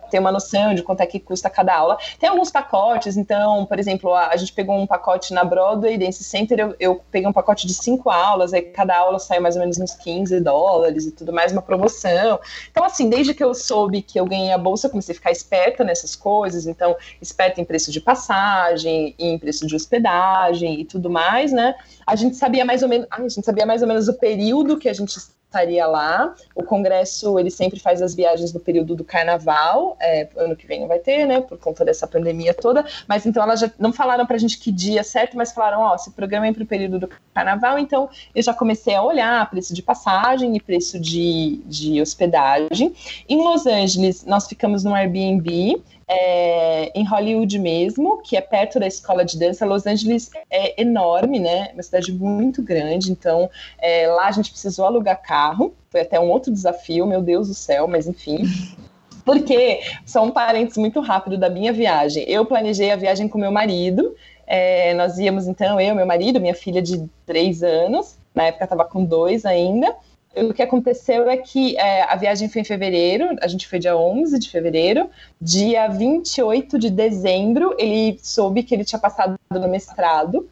ter 0.09 0.19
uma 0.19 0.31
noção 0.31 0.73
de 0.73 0.83
quanto 0.83 1.01
é 1.01 1.05
que 1.05 1.19
custa 1.19 1.49
cada 1.49 1.75
aula. 1.75 1.97
Tem 2.19 2.29
alguns 2.29 2.49
pacotes, 2.49 3.17
então, 3.17 3.65
por 3.65 3.79
exemplo, 3.79 4.13
a, 4.13 4.29
a 4.29 4.37
gente 4.37 4.53
pegou 4.53 4.77
um 4.77 4.87
pacote 4.87 5.33
na 5.33 5.43
Broadway 5.43 5.97
Dance 5.97 6.23
Center, 6.23 6.59
eu, 6.59 6.75
eu, 6.79 7.01
peguei 7.11 7.27
um 7.27 7.33
pacote 7.33 7.67
de 7.67 7.73
cinco 7.73 8.09
aulas, 8.09 8.53
aí 8.53 8.61
cada 8.61 8.97
aula 8.97 9.19
sai 9.19 9.39
mais 9.39 9.55
ou 9.55 9.61
menos 9.61 9.77
uns 9.79 9.93
15 9.95 10.39
dólares 10.39 11.05
e 11.05 11.11
tudo 11.11 11.33
mais, 11.33 11.51
uma 11.51 11.61
promoção. 11.61 12.39
Então, 12.69 12.83
assim, 12.83 13.09
desde 13.09 13.33
que 13.33 13.43
eu 13.43 13.53
soube 13.53 14.01
que 14.01 14.19
eu 14.19 14.25
ganhei 14.25 14.51
a 14.51 14.57
bolsa, 14.57 14.87
eu 14.87 14.91
comecei 14.91 15.13
a 15.13 15.15
ficar 15.15 15.31
esperta 15.31 15.83
nessas 15.83 16.15
coisas, 16.15 16.65
então, 16.65 16.95
esperta 17.21 17.59
em 17.59 17.65
preço 17.65 17.91
de 17.91 17.99
passagem, 17.99 19.15
em 19.17 19.37
preço 19.37 19.67
de 19.67 19.75
hospedagem 19.75 20.79
e 20.79 20.85
tudo 20.85 21.09
mais, 21.09 21.51
né? 21.51 21.75
A 22.05 22.15
gente 22.15 22.35
sabia 22.35 22.65
mais 22.65 22.83
ou 22.83 22.89
menos, 22.89 23.07
a 23.11 23.21
gente 23.21 23.45
sabia 23.45 23.65
mais 23.65 23.81
ou 23.81 23.87
menos 23.87 24.07
o 24.11 24.17
período 24.17 24.77
que 24.77 24.87
a 24.87 24.93
gente 24.93 25.17
estaria 25.51 25.85
lá. 25.85 26.33
O 26.55 26.63
Congresso, 26.63 27.37
ele 27.37 27.51
sempre 27.51 27.77
faz 27.77 28.01
as 28.01 28.15
viagens 28.15 28.53
no 28.53 28.59
período 28.59 28.95
do 28.95 29.03
Carnaval, 29.03 29.97
é, 29.99 30.29
ano 30.37 30.55
que 30.55 30.65
vem 30.65 30.87
vai 30.87 30.99
ter, 30.99 31.25
né, 31.25 31.41
por 31.41 31.57
conta 31.57 31.83
dessa 31.83 32.07
pandemia 32.07 32.53
toda, 32.53 32.85
mas 33.05 33.25
então 33.25 33.43
elas 33.43 33.59
já 33.59 33.69
não 33.77 33.91
falaram 33.91 34.25
pra 34.25 34.37
gente 34.37 34.57
que 34.57 34.71
dia 34.71 35.03
certo, 35.03 35.35
mas 35.35 35.51
falaram, 35.51 35.81
ó, 35.81 35.95
esse 35.95 36.11
programa 36.11 36.47
é 36.47 36.53
pro 36.53 36.65
período 36.65 36.99
do 36.99 37.09
Carnaval, 37.33 37.77
então 37.77 38.09
eu 38.33 38.41
já 38.41 38.53
comecei 38.53 38.95
a 38.95 39.03
olhar 39.03 39.49
preço 39.49 39.73
de 39.73 39.83
passagem 39.83 40.55
e 40.55 40.61
preço 40.61 40.97
de, 40.97 41.61
de 41.65 42.01
hospedagem. 42.01 42.93
Em 43.27 43.43
Los 43.43 43.65
Angeles, 43.65 44.23
nós 44.25 44.47
ficamos 44.47 44.85
no 44.85 44.93
Airbnb, 44.93 45.81
é, 46.13 46.91
em 46.93 47.05
Hollywood 47.07 47.57
mesmo, 47.57 48.21
que 48.21 48.35
é 48.35 48.41
perto 48.41 48.77
da 48.81 48.85
escola 48.85 49.23
de 49.23 49.39
dança. 49.39 49.65
Los 49.65 49.87
Angeles 49.87 50.29
é 50.49 50.81
enorme, 50.81 51.39
né? 51.39 51.69
É 51.69 51.73
uma 51.73 51.81
cidade 51.81 52.11
muito 52.11 52.61
grande, 52.61 53.13
então 53.13 53.49
é, 53.77 54.07
lá 54.07 54.27
a 54.27 54.31
gente 54.31 54.51
precisou 54.51 54.85
alugar 54.85 55.21
carro. 55.21 55.73
Foi 55.89 56.01
até 56.01 56.19
um 56.19 56.29
outro 56.29 56.51
desafio, 56.51 57.07
meu 57.07 57.21
Deus 57.21 57.47
do 57.47 57.53
céu, 57.53 57.87
mas 57.87 58.07
enfim. 58.07 58.43
Porque, 59.23 59.79
só 60.05 60.23
um 60.23 60.31
parênteses 60.31 60.77
muito 60.77 60.99
rápido 60.99 61.37
da 61.37 61.49
minha 61.49 61.71
viagem. 61.71 62.23
Eu 62.27 62.45
planejei 62.45 62.91
a 62.91 62.95
viagem 62.97 63.29
com 63.29 63.37
meu 63.37 63.51
marido. 63.51 64.13
É, 64.45 64.93
nós 64.95 65.17
íamos, 65.17 65.47
então, 65.47 65.79
eu, 65.79 65.95
meu 65.95 66.05
marido, 66.05 66.41
minha 66.41 66.55
filha 66.55 66.81
de 66.81 67.07
três 67.25 67.63
anos, 67.63 68.17
na 68.35 68.45
época 68.45 68.65
estava 68.65 68.83
com 68.83 69.05
dois 69.05 69.45
ainda 69.45 69.95
o 70.35 70.53
que 70.53 70.61
aconteceu 70.61 71.29
é 71.29 71.37
que 71.37 71.77
é, 71.77 72.03
a 72.03 72.15
viagem 72.15 72.47
foi 72.47 72.61
em 72.61 72.65
fevereiro, 72.65 73.35
a 73.41 73.47
gente 73.47 73.67
foi 73.67 73.79
dia 73.79 73.97
11 73.97 74.39
de 74.39 74.49
fevereiro, 74.49 75.09
dia 75.41 75.87
28 75.87 76.79
de 76.79 76.89
dezembro, 76.89 77.75
ele 77.77 78.17
soube 78.21 78.63
que 78.63 78.73
ele 78.73 78.85
tinha 78.85 78.99
passado 78.99 79.37
no 79.49 79.67
mestrado, 79.67 80.49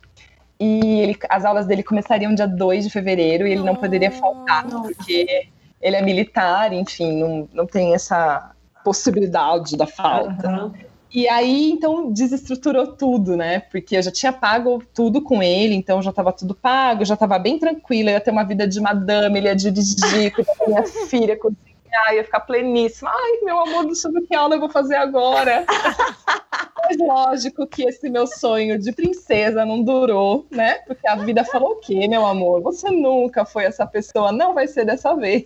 e 0.59 0.99
ele, 0.99 1.17
as 1.29 1.45
aulas 1.45 1.65
dele 1.65 1.81
começariam 1.81 2.35
dia 2.35 2.47
2 2.47 2.85
de 2.85 2.89
fevereiro, 2.89 3.47
e 3.47 3.51
ele 3.51 3.63
não 3.63 3.75
poderia 3.75 4.11
faltar, 4.11 4.65
porque 4.65 5.47
ele 5.81 5.95
é 5.95 6.01
militar, 6.01 6.73
enfim, 6.73 7.13
não, 7.17 7.49
não 7.53 7.65
tem 7.65 7.93
essa 7.93 8.51
possibilidade 8.83 9.77
da 9.77 9.87
falta. 9.87 10.49
Uhum. 10.49 10.73
E 11.11 11.27
aí, 11.27 11.71
então, 11.71 12.11
desestruturou 12.11 12.95
tudo, 12.95 13.35
né? 13.35 13.59
Porque 13.59 13.97
eu 13.97 14.01
já 14.01 14.11
tinha 14.11 14.31
pago 14.31 14.83
tudo 14.93 15.21
com 15.21 15.41
ele, 15.41 15.73
então 15.73 16.01
já 16.03 16.11
estava 16.11 16.31
tudo 16.31 16.53
pago, 16.53 17.03
já 17.03 17.15
estava 17.15 17.39
bem 17.39 17.57
tranquila, 17.57 18.11
ia 18.11 18.21
ter 18.21 18.29
uma 18.29 18.43
vida 18.43 18.67
de 18.67 18.79
madame, 18.79 19.39
ele 19.39 19.47
ia 19.47 19.55
dirigir, 19.55 20.31
cuidar 20.35 20.53
da 20.53 20.67
minha 20.67 20.83
filha, 20.85 21.35
cozinhar, 21.35 22.13
ia 22.13 22.23
ficar 22.23 22.41
pleníssima. 22.41 23.09
Ai, 23.11 23.39
meu 23.43 23.59
amor, 23.59 23.85
não 23.85 23.95
sabe 23.95 24.21
que 24.21 24.35
aula 24.35 24.55
eu 24.55 24.59
vou 24.59 24.69
fazer 24.69 24.97
agora. 24.97 25.65
Mas 26.83 26.97
lógico 26.97 27.65
que 27.65 27.83
esse 27.83 28.07
meu 28.07 28.27
sonho 28.27 28.77
de 28.77 28.91
princesa 28.91 29.65
não 29.65 29.81
durou, 29.81 30.45
né? 30.51 30.75
Porque 30.85 31.07
a 31.07 31.15
vida 31.15 31.43
falou 31.43 31.71
o 31.71 31.75
quê, 31.77 32.07
meu 32.07 32.23
amor? 32.23 32.61
Você 32.61 32.89
nunca 32.91 33.45
foi 33.45 33.63
essa 33.63 33.85
pessoa, 33.85 34.31
não 34.31 34.53
vai 34.53 34.67
ser 34.67 34.85
dessa 34.85 35.15
vez. 35.15 35.45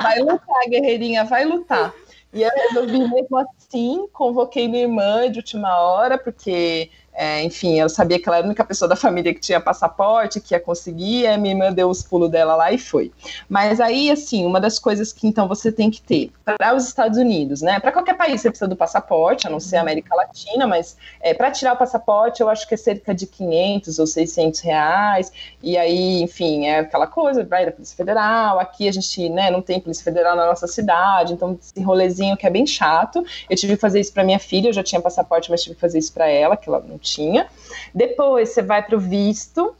Vai 0.00 0.18
lutar, 0.20 0.68
guerreirinha, 0.68 1.24
vai 1.24 1.44
lutar. 1.44 1.92
E 2.32 2.42
eu 2.42 2.50
resolvi 2.50 2.98
mesmo 2.98 3.36
assim, 3.38 4.08
convoquei 4.12 4.66
minha 4.66 4.84
irmã 4.84 5.30
de 5.30 5.38
última 5.38 5.78
hora, 5.80 6.16
porque 6.18 6.90
é, 7.14 7.42
enfim, 7.42 7.78
eu 7.78 7.88
sabia 7.88 8.18
que 8.18 8.26
ela 8.28 8.38
era 8.38 8.46
a 8.46 8.48
única 8.48 8.64
pessoa 8.64 8.88
da 8.88 8.96
família 8.96 9.34
que 9.34 9.40
tinha 9.40 9.60
passaporte, 9.60 10.40
que 10.40 10.54
ia 10.54 10.60
conseguir, 10.60 11.26
a 11.26 11.36
minha 11.36 11.54
irmã 11.54 11.72
deu 11.72 11.90
os 11.90 12.02
pulos 12.02 12.30
dela 12.30 12.56
lá 12.56 12.72
e 12.72 12.78
foi. 12.78 13.12
Mas 13.48 13.80
aí, 13.80 14.10
assim, 14.10 14.46
uma 14.46 14.58
das 14.58 14.78
coisas 14.78 15.12
que 15.12 15.26
então 15.26 15.46
você 15.46 15.70
tem 15.70 15.90
que 15.90 16.00
ter 16.00 16.32
para 16.44 16.74
os 16.74 16.86
Estados 16.86 17.18
Unidos, 17.18 17.60
né? 17.60 17.78
Para 17.80 17.92
qualquer 17.92 18.16
país 18.16 18.40
você 18.40 18.48
precisa 18.48 18.68
do 18.68 18.76
passaporte, 18.76 19.46
a 19.46 19.50
não 19.50 19.60
ser 19.60 19.76
a 19.76 19.82
América 19.82 20.14
Latina, 20.14 20.66
mas 20.66 20.96
é, 21.20 21.34
para 21.34 21.50
tirar 21.50 21.74
o 21.74 21.76
passaporte 21.76 22.40
eu 22.40 22.48
acho 22.48 22.66
que 22.66 22.74
é 22.74 22.78
cerca 22.78 23.14
de 23.14 23.26
500 23.26 23.98
ou 23.98 24.06
600 24.06 24.60
reais. 24.60 25.32
E 25.62 25.76
aí, 25.76 26.22
enfim, 26.22 26.66
é 26.66 26.78
aquela 26.78 27.06
coisa, 27.06 27.44
vai 27.44 27.66
da 27.66 27.72
Polícia 27.72 27.96
Federal. 27.96 28.58
Aqui 28.58 28.88
a 28.88 28.92
gente, 28.92 29.28
né, 29.28 29.50
não 29.50 29.60
tem 29.60 29.78
Polícia 29.78 30.04
Federal 30.04 30.34
na 30.34 30.46
nossa 30.46 30.66
cidade, 30.66 31.34
então 31.34 31.58
esse 31.60 31.84
rolezinho 31.84 32.36
que 32.36 32.46
é 32.46 32.50
bem 32.50 32.66
chato. 32.66 33.22
Eu 33.50 33.56
tive 33.56 33.74
que 33.74 33.80
fazer 33.80 34.00
isso 34.00 34.12
para 34.12 34.24
minha 34.24 34.38
filha, 34.38 34.68
eu 34.68 34.72
já 34.72 34.82
tinha 34.82 35.00
passaporte, 35.00 35.50
mas 35.50 35.62
tive 35.62 35.74
que 35.74 35.80
fazer 35.80 35.98
isso 35.98 36.12
para 36.12 36.26
ela, 36.26 36.56
que 36.56 36.68
ela 36.68 36.82
não 36.86 36.98
tinha. 37.02 37.46
Depois 37.94 38.50
você 38.50 38.62
vai 38.62 38.82
para 38.82 38.96
o 38.96 39.00
visto. 39.00 39.74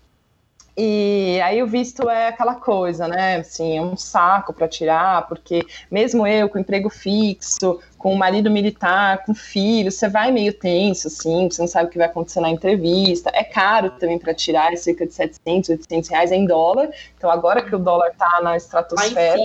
E 0.75 1.39
aí 1.45 1.63
o 1.63 1.67
visto 1.67 2.09
é 2.09 2.29
aquela 2.29 2.55
coisa, 2.55 3.07
né? 3.07 3.37
Assim, 3.37 3.77
é 3.77 3.83
um 3.83 3.95
saco 3.95 4.55
para 4.55 4.67
tirar, 4.67 5.29
porque 5.29 5.67
mesmo 5.91 6.27
eu 6.27 6.49
com 6.49 6.59
emprego 6.59 6.89
fixo, 6.89 7.79
com 7.99 8.15
o 8.15 8.19
marido 8.19 8.51
militar, 8.51 9.23
com 9.25 9.35
filho, 9.35 9.93
você 9.93 10.09
vai 10.09 10.31
meio 10.31 10.55
tenso, 10.55 11.09
assim, 11.09 11.51
você 11.51 11.61
não 11.61 11.69
sabe 11.69 11.89
o 11.89 11.91
que 11.91 11.99
vai 11.99 12.07
acontecer 12.07 12.41
na 12.41 12.49
entrevista. 12.49 13.31
É 13.35 13.45
caro 13.45 13.91
também 13.91 14.19
para 14.19 14.33
tirar, 14.33 14.73
é 14.73 14.77
cerca 14.77 15.07
de 15.07 15.13
700, 15.13 15.69
800 15.71 16.09
reais 16.09 16.33
em 16.33 16.47
dólar. 16.47 16.89
Então 17.19 17.31
agora 17.31 17.63
que 17.63 17.77
o 17.77 17.79
dólar 17.79 18.11
tá 18.17 18.41
na 18.43 18.57
estratosfera, 18.57 19.37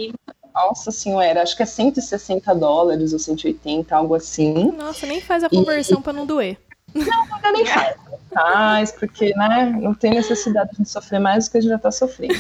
nossa 0.56 0.92
senhora, 0.92 1.44
acho 1.44 1.56
que 1.56 1.64
é 1.64 1.66
160 1.66 2.56
dólares 2.56 3.14
ou 3.14 3.20
180, 3.20 3.96
algo 3.96 4.16
assim. 4.16 4.72
Nossa, 4.72 5.06
nem 5.06 5.22
faz 5.22 5.44
a 5.44 5.50
conversão 5.50 6.00
e... 6.00 6.02
para 6.02 6.14
não 6.14 6.26
doer. 6.26 6.58
Não, 7.06 7.36
ainda 7.36 7.52
nem 7.52 7.66
faz. 7.66 7.96
Faz, 8.34 8.92
porque 8.92 9.34
né, 9.36 9.78
não 9.82 9.94
tem 9.94 10.12
necessidade 10.12 10.72
de 10.78 10.88
sofrer 10.88 11.20
mais 11.20 11.46
do 11.46 11.52
que 11.52 11.58
a 11.58 11.62
gente 11.62 11.70
já 11.70 11.76
está 11.78 11.92
sofrendo. 11.92 12.36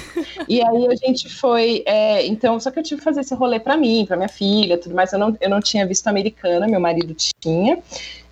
E 0.48 0.62
aí 0.62 0.88
a 0.88 0.96
gente 0.96 1.34
foi. 1.34 1.84
É, 1.86 2.26
então, 2.26 2.60
só 2.60 2.70
que 2.70 2.78
eu 2.80 2.84
tive 2.84 3.00
que 3.00 3.04
fazer 3.06 3.22
esse 3.22 3.34
rolê 3.34 3.60
para 3.60 3.76
mim, 3.78 4.06
para 4.06 4.18
minha 4.18 4.30
filha, 4.30 4.78
tudo 4.78 4.94
mais. 4.94 5.12
Eu 5.14 5.20
não, 5.20 5.36
eu 5.40 5.50
não 5.50 5.60
tinha 5.60 5.88
visto 5.88 6.08
americana, 6.08 6.68
meu 6.68 6.80
marido 6.80 7.16
tinha. 7.40 7.80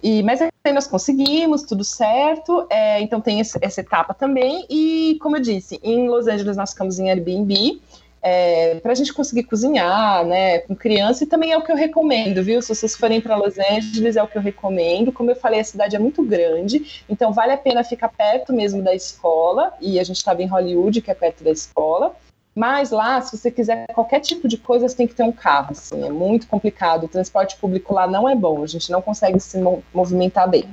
E, 0.03 0.21
mas 0.21 0.39
aí 0.41 0.73
nós 0.73 0.85
conseguimos, 0.85 1.63
tudo 1.63 1.83
certo. 1.83 2.67
É, 2.69 3.01
então 3.01 3.19
tem 3.19 3.39
esse, 3.39 3.57
essa 3.61 3.81
etapa 3.81 4.13
também. 4.13 4.65
E, 4.69 5.17
como 5.21 5.37
eu 5.37 5.41
disse, 5.41 5.79
em 5.81 6.07
Los 6.07 6.27
Angeles 6.27 6.57
nós 6.57 6.71
ficamos 6.71 6.99
em 6.99 7.09
Airbnb 7.09 7.81
é, 8.27 8.79
para 8.81 8.91
a 8.91 8.95
gente 8.95 9.13
conseguir 9.13 9.43
cozinhar, 9.43 10.25
né, 10.25 10.57
com 10.57 10.75
criança, 10.75 11.23
e 11.23 11.27
também 11.27 11.51
é 11.51 11.57
o 11.57 11.61
que 11.61 11.71
eu 11.71 11.75
recomendo, 11.75 12.43
viu? 12.43 12.59
Se 12.59 12.73
vocês 12.73 12.95
forem 12.95 13.21
para 13.21 13.35
Los 13.35 13.53
Angeles, 13.59 14.15
é 14.15 14.23
o 14.23 14.27
que 14.27 14.35
eu 14.35 14.41
recomendo. 14.41 15.11
Como 15.11 15.29
eu 15.29 15.35
falei, 15.35 15.59
a 15.59 15.63
cidade 15.63 15.95
é 15.95 15.99
muito 15.99 16.23
grande, 16.23 17.03
então 17.07 17.31
vale 17.31 17.51
a 17.51 17.57
pena 17.57 17.83
ficar 17.83 18.09
perto 18.09 18.51
mesmo 18.51 18.81
da 18.81 18.95
escola, 18.95 19.73
e 19.79 19.99
a 19.99 20.03
gente 20.03 20.17
estava 20.17 20.41
em 20.41 20.47
Hollywood, 20.47 21.03
que 21.03 21.11
é 21.11 21.13
perto 21.13 21.43
da 21.43 21.51
escola. 21.51 22.15
Mas 22.55 22.89
lá, 22.89 23.21
se 23.21 23.37
você 23.37 23.51
quiser 23.51 23.85
qualquer 23.93 24.21
tipo 24.21 24.47
de 24.47 24.57
coisa, 24.57 24.87
você 24.87 24.95
tem 24.95 25.07
que 25.07 25.13
ter 25.13 25.23
um 25.23 25.31
carro, 25.31 25.71
assim, 25.71 26.03
é 26.03 26.09
muito 26.09 26.47
complicado. 26.47 27.03
O 27.03 27.09
transporte 27.09 27.57
público 27.57 27.93
lá 27.93 28.07
não 28.07 28.27
é 28.27 28.33
bom, 28.33 28.63
a 28.63 28.67
gente 28.67 28.89
não 28.89 29.01
consegue 29.01 29.39
se 29.41 29.61
movimentar 29.93 30.49
bem. 30.49 30.63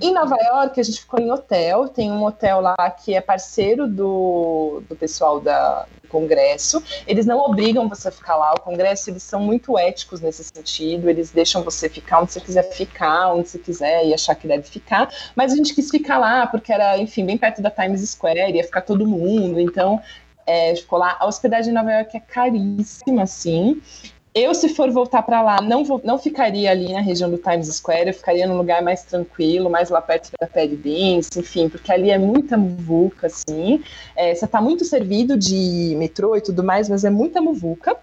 Em 0.00 0.14
Nova 0.14 0.36
York, 0.36 0.80
a 0.80 0.84
gente 0.84 1.00
ficou 1.00 1.20
em 1.20 1.30
hotel, 1.30 1.88
tem 1.88 2.10
um 2.12 2.24
hotel 2.24 2.60
lá 2.60 2.90
que 2.90 3.12
é 3.12 3.20
parceiro 3.20 3.88
do, 3.88 4.82
do 4.88 4.94
pessoal 4.94 5.40
da, 5.40 5.84
Congresso. 6.12 6.82
Eles 7.06 7.24
não 7.24 7.38
obrigam 7.38 7.88
você 7.88 8.08
a 8.08 8.12
ficar 8.12 8.36
lá, 8.36 8.52
o 8.52 8.60
Congresso, 8.60 9.10
eles 9.10 9.22
são 9.22 9.40
muito 9.40 9.78
éticos 9.78 10.20
nesse 10.20 10.44
sentido, 10.44 11.08
eles 11.08 11.30
deixam 11.30 11.62
você 11.62 11.88
ficar 11.88 12.20
onde 12.20 12.32
você 12.32 12.40
quiser 12.40 12.70
ficar, 12.70 13.32
onde 13.32 13.48
você 13.48 13.58
quiser 13.58 14.06
e 14.06 14.12
achar 14.12 14.34
que 14.34 14.46
deve 14.46 14.64
ficar. 14.64 15.08
Mas 15.34 15.52
a 15.52 15.56
gente 15.56 15.74
quis 15.74 15.90
ficar 15.90 16.18
lá 16.18 16.46
porque 16.46 16.72
era, 16.72 16.98
enfim, 16.98 17.24
bem 17.24 17.38
perto 17.38 17.62
da 17.62 17.70
Times 17.70 18.08
Square, 18.10 18.54
ia 18.54 18.64
ficar 18.64 18.82
todo 18.82 19.06
mundo, 19.06 19.58
então 19.58 20.00
é, 20.46 20.74
ficou 20.76 20.98
lá. 20.98 21.16
A 21.18 21.26
hospedagem 21.26 21.70
em 21.70 21.74
Nova 21.74 21.90
York 21.90 22.16
é 22.16 22.20
caríssima, 22.20 23.22
assim. 23.22 23.80
Eu, 24.34 24.54
se 24.54 24.70
for 24.70 24.90
voltar 24.90 25.22
para 25.22 25.42
lá, 25.42 25.60
não, 25.60 25.84
vou, 25.84 26.00
não 26.02 26.18
ficaria 26.18 26.70
ali 26.70 26.90
na 26.90 27.02
região 27.02 27.30
do 27.30 27.36
Times 27.36 27.68
Square, 27.68 28.08
eu 28.08 28.14
ficaria 28.14 28.46
num 28.46 28.56
lugar 28.56 28.80
mais 28.80 29.02
tranquilo, 29.02 29.68
mais 29.68 29.90
lá 29.90 30.00
perto 30.00 30.30
da 30.40 30.46
Perry 30.46 30.74
Dance, 30.74 31.38
enfim, 31.38 31.68
porque 31.68 31.92
ali 31.92 32.08
é 32.08 32.16
muita 32.16 32.56
muvuca, 32.56 33.26
assim. 33.26 33.84
É, 34.16 34.34
você 34.34 34.46
está 34.46 34.58
muito 34.58 34.86
servido 34.86 35.36
de 35.36 35.94
metrô 35.98 36.34
e 36.34 36.40
tudo 36.40 36.64
mais, 36.64 36.88
mas 36.88 37.04
é 37.04 37.10
muita 37.10 37.42
muvuca. 37.42 37.94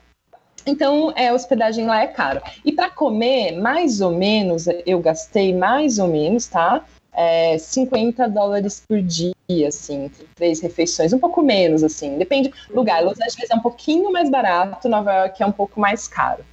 Então, 0.67 1.11
é, 1.15 1.29
a 1.29 1.33
hospedagem 1.33 1.87
lá 1.87 2.03
é 2.03 2.07
cara. 2.07 2.43
E 2.63 2.71
para 2.71 2.91
comer, 2.91 3.53
mais 3.53 3.99
ou 3.99 4.11
menos, 4.11 4.67
eu 4.85 4.99
gastei 4.99 5.51
mais 5.55 5.97
ou 5.97 6.09
menos, 6.09 6.45
tá? 6.45 6.85
É, 7.13 7.57
50 7.57 8.27
dólares 8.29 8.83
por 8.87 9.01
dia, 9.01 9.33
assim, 9.67 10.09
três 10.35 10.59
refeições, 10.61 11.11
um 11.11 11.19
pouco 11.19 11.41
menos, 11.41 11.83
assim, 11.83 12.17
depende 12.17 12.49
do 12.69 12.75
lugar. 12.75 13.03
Los 13.03 13.19
Angeles 13.19 13.49
é 13.49 13.55
um 13.55 13.61
pouquinho 13.61 14.11
mais 14.11 14.29
barato, 14.29 14.87
Nova 14.87 15.11
York 15.13 15.41
é 15.41 15.45
um 15.45 15.51
pouco 15.51 15.79
mais 15.79 16.07
caro. 16.07 16.43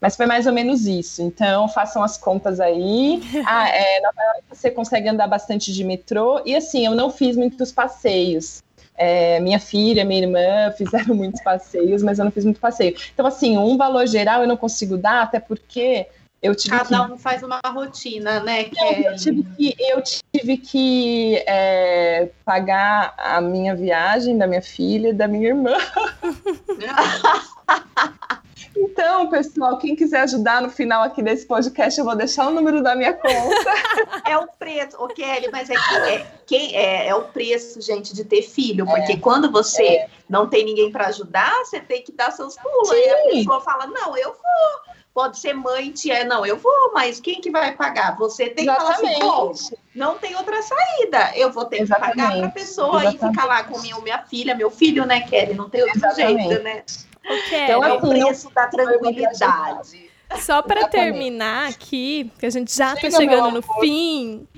Mas 0.00 0.16
foi 0.16 0.26
mais 0.26 0.46
ou 0.46 0.52
menos 0.52 0.86
isso. 0.86 1.22
Então, 1.22 1.66
façam 1.66 2.02
as 2.02 2.18
contas 2.18 2.60
aí. 2.60 3.22
Ah, 3.46 3.70
é, 3.70 4.00
Nova 4.02 4.22
York 4.22 4.42
você 4.50 4.70
consegue 4.70 5.08
andar 5.08 5.26
bastante 5.26 5.72
de 5.72 5.82
metrô. 5.82 6.42
E 6.44 6.54
assim, 6.54 6.84
eu 6.84 6.94
não 6.94 7.08
fiz 7.10 7.36
muitos 7.36 7.72
passeios. 7.72 8.62
É, 8.96 9.40
minha 9.40 9.58
filha, 9.58 10.04
minha 10.04 10.20
irmã 10.20 10.70
fizeram 10.76 11.14
muitos 11.16 11.42
passeios, 11.42 12.02
mas 12.02 12.18
eu 12.18 12.26
não 12.26 12.32
fiz 12.32 12.44
muito 12.44 12.60
passeio. 12.60 12.94
Então, 13.14 13.26
assim, 13.26 13.56
um 13.56 13.78
valor 13.78 14.06
geral 14.06 14.42
eu 14.42 14.48
não 14.48 14.58
consigo 14.58 14.98
dar, 14.98 15.22
até 15.22 15.40
porque 15.40 16.06
eu 16.44 16.54
tive 16.54 16.76
Cada 16.76 17.06
que... 17.06 17.12
um 17.12 17.16
faz 17.16 17.42
uma 17.42 17.58
rotina, 17.64 18.38
né? 18.40 18.68
Eu 19.02 19.16
tive 19.16 19.42
que, 19.56 19.74
eu 19.78 20.02
tive 20.02 20.58
que 20.58 21.42
é, 21.46 22.28
pagar 22.44 23.14
a 23.16 23.40
minha 23.40 23.74
viagem 23.74 24.36
da 24.36 24.46
minha 24.46 24.60
filha 24.60 25.08
e 25.08 25.12
da 25.14 25.26
minha 25.26 25.48
irmã. 25.48 25.72
Então, 28.76 29.30
pessoal, 29.30 29.78
quem 29.78 29.94
quiser 29.94 30.22
ajudar 30.22 30.60
no 30.60 30.68
final 30.68 31.04
aqui 31.04 31.22
desse 31.22 31.46
podcast, 31.46 31.96
eu 31.96 32.04
vou 32.04 32.16
deixar 32.16 32.48
o 32.48 32.50
número 32.50 32.82
da 32.82 32.96
minha 32.96 33.12
conta. 33.12 33.30
É 34.26 34.36
o 34.36 34.48
preço, 34.48 34.96
o 34.98 35.06
Kelly, 35.06 35.48
mas 35.52 35.70
é, 35.70 35.74
que, 35.74 35.94
é, 35.94 36.26
quem, 36.44 36.76
é, 36.76 37.06
é 37.06 37.14
o 37.14 37.22
preço, 37.24 37.80
gente, 37.80 38.12
de 38.12 38.24
ter 38.24 38.42
filho, 38.42 38.84
porque 38.84 39.12
é, 39.12 39.16
quando 39.16 39.50
você 39.50 39.84
é. 39.84 40.08
não 40.28 40.48
tem 40.48 40.64
ninguém 40.64 40.90
para 40.90 41.06
ajudar, 41.06 41.54
você 41.64 41.80
tem 41.80 42.02
que 42.02 42.10
dar 42.10 42.32
seus 42.32 42.56
pulos. 42.56 42.88
Sim. 42.88 42.96
E 42.96 43.10
a 43.10 43.32
pessoa 43.32 43.60
fala: 43.60 43.86
Não, 43.86 44.16
eu 44.16 44.30
vou 44.30 44.94
pode 45.14 45.38
ser 45.38 45.54
mãe, 45.54 45.92
tia, 45.92 46.24
não, 46.24 46.44
eu 46.44 46.56
vou, 46.56 46.92
mas 46.92 47.20
quem 47.20 47.40
que 47.40 47.48
vai 47.48 47.72
pagar? 47.72 48.16
Você 48.16 48.50
tem 48.50 48.64
Exatamente. 48.64 49.14
que 49.14 49.20
falar 49.20 49.50
assim, 49.50 49.74
não 49.94 50.18
tem 50.18 50.34
outra 50.34 50.60
saída, 50.60 51.30
eu 51.36 51.52
vou 51.52 51.64
ter 51.66 51.82
Exatamente. 51.82 52.16
que 52.16 52.22
pagar 52.22 52.38
para 52.38 52.46
a 52.48 52.50
pessoa 52.50 53.00
Exatamente. 53.00 53.24
e 53.24 53.28
ficar 53.28 53.44
lá 53.44 53.62
com 53.62 53.80
minha, 53.80 53.98
minha 54.00 54.18
filha, 54.24 54.54
meu 54.56 54.70
filho, 54.70 55.06
né, 55.06 55.20
Kelly? 55.20 55.54
Não 55.54 55.70
tem 55.70 55.82
outro 55.82 56.14
jeito, 56.16 56.62
né? 56.64 56.82
Okay. 57.24 57.62
Então 57.62 57.84
é 57.84 57.92
o 57.92 58.00
preço 58.00 58.50
da 58.52 58.66
tranquilidade. 58.66 60.10
Só 60.40 60.60
para 60.60 60.88
terminar 60.88 61.70
aqui, 61.70 62.30
que 62.38 62.46
a 62.46 62.50
gente 62.50 62.74
já 62.74 62.94
está 62.94 63.10
chegando 63.10 63.52
no 63.52 63.62
fim, 63.80 64.48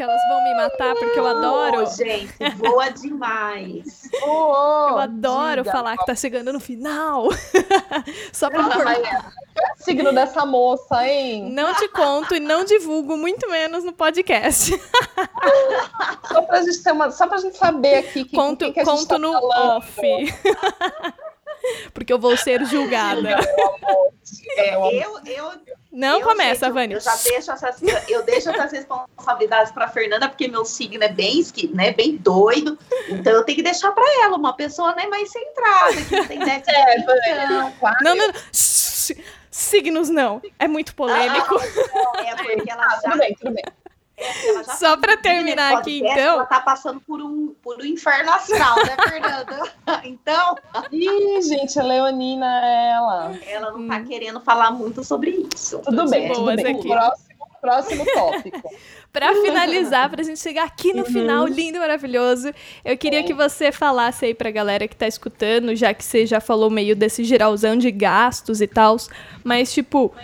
que 0.00 0.04
elas 0.04 0.22
vão 0.28 0.42
me 0.42 0.54
matar 0.54 0.94
porque 0.94 1.18
eu 1.18 1.26
adoro. 1.26 1.82
Oh, 1.82 1.84
gente, 1.84 2.32
voa 2.56 2.88
demais. 2.88 4.00
Oh, 4.22 4.88
eu 4.90 4.98
adoro 4.98 5.62
diga. 5.62 5.72
falar 5.72 5.96
que 5.96 6.04
tá 6.04 6.14
chegando 6.14 6.52
no 6.52 6.58
final. 6.58 7.28
Só 8.32 8.50
pra 8.50 8.68
é. 8.92 9.20
signo 9.76 10.12
dessa 10.12 10.44
moça, 10.44 11.06
hein? 11.06 11.50
Não 11.52 11.74
te 11.74 11.88
conto 11.88 12.34
e 12.34 12.40
não 12.40 12.64
divulgo, 12.64 13.16
muito 13.16 13.48
menos 13.48 13.84
no 13.84 13.92
podcast. 13.92 14.72
só 16.26 16.42
pra 16.42 16.62
gente 16.62 16.82
ter 16.82 16.92
uma, 16.92 17.10
só 17.10 17.26
pra 17.28 17.38
gente 17.38 17.56
saber 17.56 17.96
aqui 17.96 18.24
que, 18.24 18.36
conto, 18.36 18.66
que, 18.66 18.72
que 18.72 18.84
conto 18.84 19.06
tá 19.06 19.18
no 19.18 19.32
falando. 19.32 19.76
off. 19.76 20.00
Porque 21.94 22.12
eu 22.12 22.18
vou 22.18 22.36
ser 22.36 22.64
julgada. 22.64 23.38
É, 24.56 24.74
eu, 24.74 25.20
eu, 25.24 25.52
não 25.92 26.20
eu, 26.20 26.26
começa, 26.26 26.66
gente, 26.66 26.74
Vânia. 26.74 26.96
Eu 26.96 27.00
já 27.00 27.16
deixo 27.16 27.50
essas, 27.50 27.82
eu 28.08 28.22
deixo 28.22 28.50
essas 28.50 28.70
responsabilidades 28.70 29.72
para 29.72 29.88
Fernanda, 29.88 30.28
porque 30.28 30.46
meu 30.46 30.64
signo 30.64 31.02
é 31.02 31.08
bem, 31.08 31.44
né, 31.72 31.92
bem 31.92 32.16
doido. 32.16 32.78
Então 33.08 33.32
eu 33.32 33.44
tenho 33.44 33.56
que 33.56 33.62
deixar 33.62 33.90
para 33.92 34.04
ela, 34.22 34.36
uma 34.36 34.52
pessoa 34.52 34.94
né, 34.94 35.06
mais 35.06 35.30
centrada, 35.30 35.96
que 35.96 36.16
não 36.16 36.26
tem 36.26 36.38
né, 36.40 36.62
é, 36.66 36.98
não, 37.50 37.72
não, 38.02 38.14
não. 38.16 38.32
Signos 39.50 40.08
não. 40.08 40.40
É 40.58 40.68
muito 40.68 40.94
polêmico. 40.94 41.56
Ah, 41.58 42.24
é 42.24 42.36
porque 42.36 42.70
ela 42.70 42.88
já. 43.02 43.10
Tudo 43.10 43.18
bem, 43.18 43.34
tudo 43.34 43.50
bem. 43.52 43.64
Só 44.78 44.96
para 44.96 45.16
terminar 45.16 45.78
aqui, 45.78 46.00
então. 46.00 46.34
Ela 46.34 46.46
tá 46.46 46.60
passando 46.60 47.00
por 47.00 47.20
um, 47.20 47.54
por 47.62 47.78
um 47.78 47.84
inferno 47.84 48.30
astral, 48.32 48.76
né, 48.76 48.96
Fernanda? 49.08 49.72
então. 50.04 50.56
Ih, 50.92 51.42
gente, 51.42 51.78
a 51.78 51.82
Leonina 51.82 52.46
é 52.46 52.92
ela. 52.92 53.38
Ela 53.46 53.70
não 53.72 53.88
tá 53.88 53.96
hum. 53.96 54.04
querendo 54.04 54.40
falar 54.40 54.70
muito 54.70 55.02
sobre 55.04 55.46
isso. 55.54 55.78
Tudo 55.80 56.08
bem, 56.08 56.32
tudo 56.32 56.54
bem. 56.54 56.76
Aqui. 56.76 56.88
Próximo, 56.88 57.48
próximo 57.60 58.04
tópico. 58.14 58.70
para 59.12 59.34
finalizar, 59.34 60.08
para 60.08 60.20
a 60.20 60.24
gente 60.24 60.38
chegar 60.38 60.64
aqui 60.64 60.92
no 60.92 61.00
uhum. 61.00 61.12
final, 61.12 61.46
lindo 61.46 61.78
e 61.78 61.80
maravilhoso, 61.80 62.52
eu 62.84 62.96
queria 62.96 63.20
é. 63.20 63.22
que 63.22 63.34
você 63.34 63.72
falasse 63.72 64.26
aí 64.26 64.34
pra 64.34 64.50
galera 64.50 64.86
que 64.86 64.94
tá 64.94 65.06
escutando, 65.06 65.74
já 65.74 65.92
que 65.92 66.04
você 66.04 66.24
já 66.26 66.40
falou 66.40 66.70
meio 66.70 66.94
desse 66.94 67.24
geralzão 67.24 67.76
de 67.76 67.90
gastos 67.90 68.60
e 68.60 68.66
tal, 68.66 68.96
mas 69.42 69.72
tipo 69.72 70.14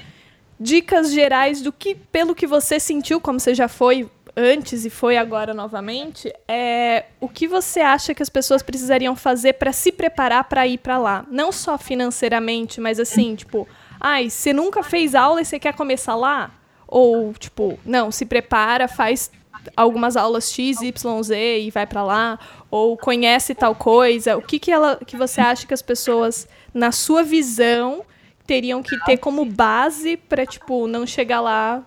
dicas 0.58 1.12
gerais 1.12 1.60
do 1.60 1.72
que, 1.72 1.94
pelo 1.94 2.34
que 2.34 2.46
você 2.46 2.80
sentiu, 2.80 3.20
como 3.20 3.38
você 3.38 3.54
já 3.54 3.68
foi 3.68 4.08
antes 4.36 4.84
e 4.84 4.90
foi 4.90 5.16
agora 5.16 5.54
novamente, 5.54 6.30
é 6.46 7.06
o 7.18 7.28
que 7.28 7.48
você 7.48 7.80
acha 7.80 8.14
que 8.14 8.22
as 8.22 8.28
pessoas 8.28 8.62
precisariam 8.62 9.16
fazer 9.16 9.54
para 9.54 9.72
se 9.72 9.90
preparar 9.90 10.44
para 10.44 10.66
ir 10.66 10.78
para 10.78 10.98
lá? 10.98 11.24
Não 11.30 11.50
só 11.50 11.78
financeiramente, 11.78 12.80
mas 12.80 13.00
assim, 13.00 13.34
tipo, 13.36 13.66
ai, 13.98 14.28
você 14.28 14.52
nunca 14.52 14.82
fez 14.82 15.14
aula 15.14 15.40
e 15.40 15.44
você 15.44 15.58
quer 15.58 15.74
começar 15.74 16.14
lá? 16.14 16.50
Ou, 16.86 17.32
tipo, 17.32 17.78
não, 17.84 18.10
se 18.10 18.26
prepara, 18.26 18.86
faz 18.86 19.30
algumas 19.74 20.16
aulas 20.16 20.52
X, 20.52 20.80
Y, 20.82 21.22
Z 21.22 21.60
e 21.60 21.70
vai 21.70 21.86
para 21.86 22.04
lá, 22.04 22.38
ou 22.70 22.96
conhece 22.96 23.54
tal 23.54 23.74
coisa. 23.74 24.36
O 24.36 24.42
que 24.42 24.58
que 24.58 24.70
ela 24.70 24.96
que 25.04 25.16
você 25.16 25.40
acha 25.40 25.66
que 25.66 25.74
as 25.74 25.82
pessoas 25.82 26.46
na 26.72 26.92
sua 26.92 27.22
visão 27.22 28.04
teriam 28.46 28.82
que 28.82 28.98
ter 29.04 29.16
como 29.16 29.44
base 29.44 30.16
para 30.16 30.46
tipo 30.46 30.86
não 30.86 31.06
chegar 31.06 31.40
lá 31.40 31.84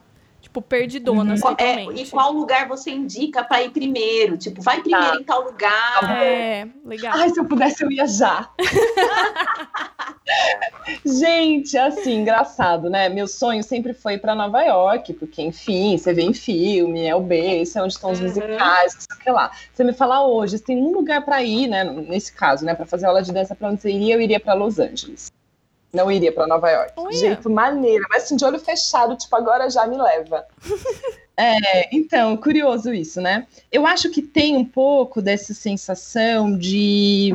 tipo, 0.50 0.62
perdidonas 0.62 1.42
uhum. 1.42 1.56
É, 1.58 1.84
e 1.84 2.08
qual 2.08 2.32
lugar 2.32 2.68
você 2.68 2.90
indica 2.92 3.44
para 3.44 3.62
ir 3.64 3.70
primeiro? 3.70 4.38
Tipo, 4.38 4.62
vai 4.62 4.82
primeiro 4.82 5.12
tá. 5.12 5.22
em 5.22 5.24
tal 5.24 5.44
lugar. 5.44 6.00
Tá 6.00 6.24
é, 6.24 6.68
legal. 6.84 7.14
Ai, 7.16 7.30
se 7.30 7.40
eu 7.40 7.46
pudesse, 7.46 7.84
eu 7.84 7.92
ia 7.92 8.08
já. 8.08 8.50
Gente, 11.06 11.78
assim, 11.78 12.22
engraçado, 12.22 12.90
né? 12.90 13.10
Meu 13.10 13.28
sonho 13.28 13.64
sempre 13.64 13.94
foi 13.94 14.18
para 14.18 14.34
Nova 14.34 14.62
York, 14.62 15.14
porque, 15.14 15.42
enfim, 15.42 15.98
você 15.98 16.14
vê 16.14 16.24
em 16.24 16.34
filme, 16.34 17.06
é 17.06 17.16
o 17.16 17.22
B, 17.22 17.62
isso 17.62 17.78
é 17.78 17.84
onde 17.84 17.94
estão 17.94 18.12
os 18.12 18.20
uhum. 18.20 18.28
musicais, 18.28 18.96
não 18.96 19.02
sei 19.02 19.18
o 19.18 19.20
que 19.20 19.32
lá. 19.32 19.52
Você 19.74 19.84
me 19.84 19.94
falar 19.94 20.26
hoje, 20.26 20.60
tem 20.60 20.78
um 20.78 20.92
lugar 20.92 21.24
para 21.24 21.44
ir, 21.44 21.68
né? 21.68 21.84
Nesse 21.84 22.34
caso, 22.34 22.66
né? 22.66 22.74
Para 22.74 22.86
fazer 22.86 23.06
aula 23.06 23.22
de 23.22 23.32
dança, 23.32 23.56
para 23.56 23.70
onde 23.70 23.82
você 23.82 23.92
iria, 23.92 24.16
eu 24.16 24.22
iria 24.22 24.40
para 24.40 24.54
Los 24.54 24.80
Angeles. 24.80 25.32
Não 25.92 26.12
iria 26.12 26.32
para 26.32 26.48
Nova 26.48 26.70
York. 26.70 26.94
Oh, 26.96 27.12
Jeito 27.12 27.50
maneiro, 27.50 28.06
mas 28.10 28.24
assim, 28.24 28.36
de 28.36 28.46
olho 28.46 28.60
fechado, 28.60 29.16
tipo, 29.16 29.36
agora 29.36 29.70
já 29.70 29.88
me 29.88 29.98
leva. 29.98 30.46
é, 31.36 31.96
então, 31.96 32.38
curioso 32.38 32.94
isso, 32.94 33.20
né? 33.20 33.48
Eu 33.72 33.88
acho 33.88 34.10
que 34.10 34.22
tem 34.22 34.56
um 34.56 34.66
pouco 34.66 35.22
dessa 35.22 35.54
sensação 35.54 36.56
de 36.56 37.34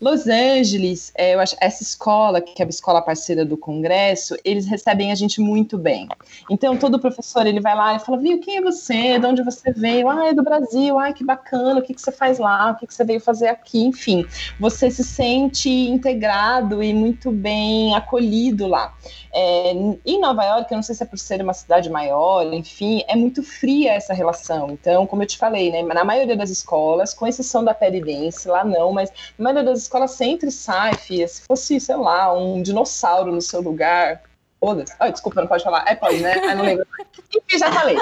Los 0.00 0.26
Angeles, 0.26 1.12
é, 1.14 1.34
eu 1.34 1.40
acho, 1.40 1.54
essa 1.60 1.82
escola, 1.82 2.40
que 2.40 2.62
é 2.62 2.64
a 2.64 2.68
escola 2.68 3.02
parceira 3.02 3.44
do 3.44 3.56
Congresso, 3.56 4.34
eles 4.42 4.66
recebem 4.66 5.12
a 5.12 5.14
gente 5.14 5.42
muito 5.42 5.76
bem. 5.76 6.08
Então, 6.48 6.74
todo 6.76 6.98
professor, 6.98 7.46
ele 7.46 7.60
vai 7.60 7.76
lá 7.76 7.96
e 7.96 7.98
fala, 8.00 8.16
viu, 8.16 8.40
quem 8.40 8.56
é 8.56 8.62
você? 8.62 9.18
De 9.18 9.26
onde 9.26 9.42
você 9.42 9.72
veio? 9.72 10.08
Ah, 10.08 10.28
é 10.28 10.32
do 10.32 10.42
Brasil. 10.42 10.98
Ah, 10.98 11.12
que 11.12 11.22
bacana. 11.22 11.80
O 11.80 11.82
que, 11.82 11.92
que 11.92 12.00
você 12.00 12.10
faz 12.10 12.38
lá? 12.38 12.70
O 12.70 12.76
que, 12.76 12.86
que 12.86 12.94
você 12.94 13.04
veio 13.04 13.20
fazer 13.20 13.48
aqui? 13.48 13.84
Enfim, 13.84 14.24
você 14.58 14.90
se 14.90 15.04
sente 15.04 15.68
integrado 15.68 16.82
e 16.82 16.94
muito 16.94 17.30
bem 17.30 17.94
acolhido 17.94 18.66
lá. 18.66 18.94
É, 19.32 19.72
em 20.04 20.20
Nova 20.20 20.44
York, 20.44 20.72
eu 20.72 20.76
não 20.76 20.82
sei 20.82 20.94
se 20.94 21.02
é 21.02 21.06
por 21.06 21.18
ser 21.18 21.40
uma 21.40 21.54
cidade 21.54 21.88
maior, 21.88 22.52
enfim, 22.52 23.04
é 23.06 23.14
muito 23.14 23.42
fria 23.42 23.92
essa 23.92 24.12
relação. 24.12 24.70
Então, 24.70 25.06
como 25.06 25.22
eu 25.22 25.26
te 25.26 25.38
falei, 25.38 25.70
né, 25.70 25.82
na 25.82 26.04
maioria 26.04 26.36
das 26.36 26.50
escolas, 26.50 27.14
com 27.14 27.26
exceção 27.26 27.62
da 27.62 27.72
Peridense, 27.72 28.48
lá 28.48 28.64
não, 28.64 28.92
mas 28.92 29.10
na 29.38 29.44
maioria 29.44 29.64
das 29.70 29.82
escola 29.90 30.06
sempre 30.06 30.50
sai, 30.52 30.94
filha. 30.94 31.26
Se 31.26 31.42
fosse, 31.42 31.80
sei 31.80 31.96
lá, 31.96 32.32
um 32.32 32.62
dinossauro 32.62 33.32
no 33.32 33.42
seu 33.42 33.60
lugar. 33.60 34.22
Foda-se. 34.60 34.94
Desculpa, 35.10 35.40
não 35.40 35.48
pode 35.48 35.64
falar. 35.64 35.84
É, 35.88 35.96
pode, 35.96 36.20
né? 36.20 36.36
Não 36.54 36.64
lembro. 36.64 36.86
Enfim, 37.34 37.58
já 37.58 37.72
falei. 37.72 37.96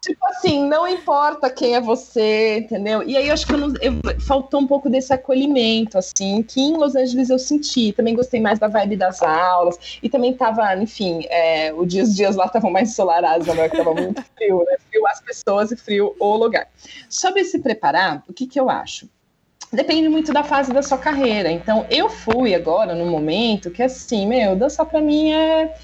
tipo 0.00 0.26
assim, 0.26 0.68
não 0.68 0.86
importa 0.86 1.48
quem 1.48 1.74
é 1.74 1.80
você, 1.80 2.58
entendeu? 2.58 3.02
E 3.02 3.16
aí 3.16 3.28
eu 3.28 3.34
acho 3.34 3.46
que 3.46 3.54
eu 3.54 3.58
não, 3.58 3.68
eu, 3.80 3.94
faltou 4.20 4.60
um 4.60 4.66
pouco 4.66 4.90
desse 4.90 5.12
acolhimento, 5.12 5.96
assim, 5.96 6.42
que 6.42 6.60
em 6.60 6.76
Los 6.76 6.94
Angeles 6.94 7.30
eu 7.30 7.38
senti. 7.38 7.92
Também 7.92 8.14
gostei 8.14 8.40
mais 8.40 8.58
da 8.58 8.68
vibe 8.68 8.96
das 8.96 9.22
aulas. 9.22 9.98
E 10.02 10.08
também 10.08 10.34
tava, 10.34 10.76
enfim, 10.76 11.24
é, 11.30 11.72
o 11.72 11.86
dia, 11.86 12.02
os 12.02 12.14
dias 12.14 12.36
lá 12.36 12.46
estavam 12.46 12.70
mais 12.70 12.90
ensolarados, 12.90 13.46
na 13.46 13.68
que 13.68 13.76
tava 13.76 13.94
muito 13.94 14.22
frio, 14.36 14.58
né? 14.66 14.76
Frio 14.90 15.06
as 15.08 15.20
pessoas 15.20 15.72
e 15.72 15.76
frio 15.76 16.14
o 16.20 16.36
lugar. 16.36 16.68
Sobre 17.08 17.44
se 17.44 17.58
preparar, 17.58 18.22
o 18.28 18.32
que 18.32 18.46
que 18.46 18.60
eu 18.60 18.68
acho? 18.68 19.08
Depende 19.74 20.08
muito 20.08 20.32
da 20.32 20.42
fase 20.42 20.72
da 20.72 20.82
sua 20.82 20.98
carreira. 20.98 21.50
Então, 21.50 21.86
eu 21.90 22.08
fui 22.08 22.54
agora 22.54 22.94
no 22.94 23.06
momento 23.06 23.70
que, 23.70 23.82
assim, 23.82 24.26
meu, 24.26 24.56
dançar 24.56 24.86
para 24.86 25.00
mim 25.00 25.32
é, 25.32 25.74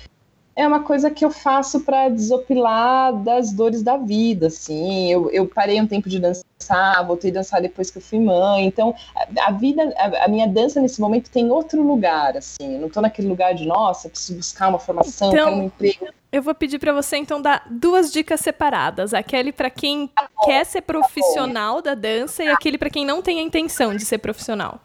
é 0.61 0.67
uma 0.67 0.81
coisa 0.81 1.11
que 1.11 1.25
eu 1.25 1.31
faço 1.31 1.81
para 1.81 2.11
desopilar 2.11 3.15
das 3.15 3.51
dores 3.51 3.83
da 3.83 3.97
vida, 3.97 4.49
assim. 4.49 5.11
Eu, 5.11 5.31
eu 5.31 5.47
parei 5.47 5.81
um 5.81 5.87
tempo 5.87 6.07
de 6.07 6.19
dançar, 6.19 7.07
voltei 7.07 7.31
a 7.31 7.35
dançar 7.35 7.63
depois 7.63 7.91
que 7.91 7.97
eu 7.97 8.03
fui 8.03 8.21
mãe. 8.21 8.67
Então, 8.67 8.95
a, 9.17 9.47
a 9.49 9.53
vida, 9.53 9.83
a, 9.97 10.27
a, 10.27 10.29
minha 10.29 10.47
dança 10.47 10.79
nesse 10.79 11.01
momento 11.01 11.31
tem 11.31 11.51
outro 11.51 11.83
lugar, 11.83 12.37
assim. 12.37 12.75
Eu 12.75 12.81
não 12.83 12.91
tô 12.91 13.01
naquele 13.01 13.27
lugar 13.27 13.55
de, 13.55 13.67
nossa, 13.67 14.11
preciso 14.11 14.37
buscar 14.37 14.69
uma 14.69 14.79
formação, 14.79 15.33
então, 15.33 15.61
um 15.61 15.63
emprego. 15.65 16.09
Eu 16.31 16.43
vou 16.43 16.55
pedir 16.55 16.79
para 16.79 16.93
você 16.93 17.17
então 17.17 17.41
dar 17.41 17.67
duas 17.71 18.13
dicas 18.13 18.41
separadas. 18.41 19.15
Aquele 19.15 19.53
para 19.53 19.71
quem 19.71 20.09
tá 20.09 20.29
quer 20.45 20.67
ser 20.67 20.83
profissional 20.83 21.81
da 21.81 21.95
dança 21.95 22.45
e 22.45 22.49
aquele 22.49 22.77
para 22.77 22.91
quem 22.91 23.07
não 23.07 23.23
tem 23.23 23.41
a 23.41 23.43
intenção 23.43 23.97
de 23.97 24.05
ser 24.05 24.19
profissional. 24.19 24.79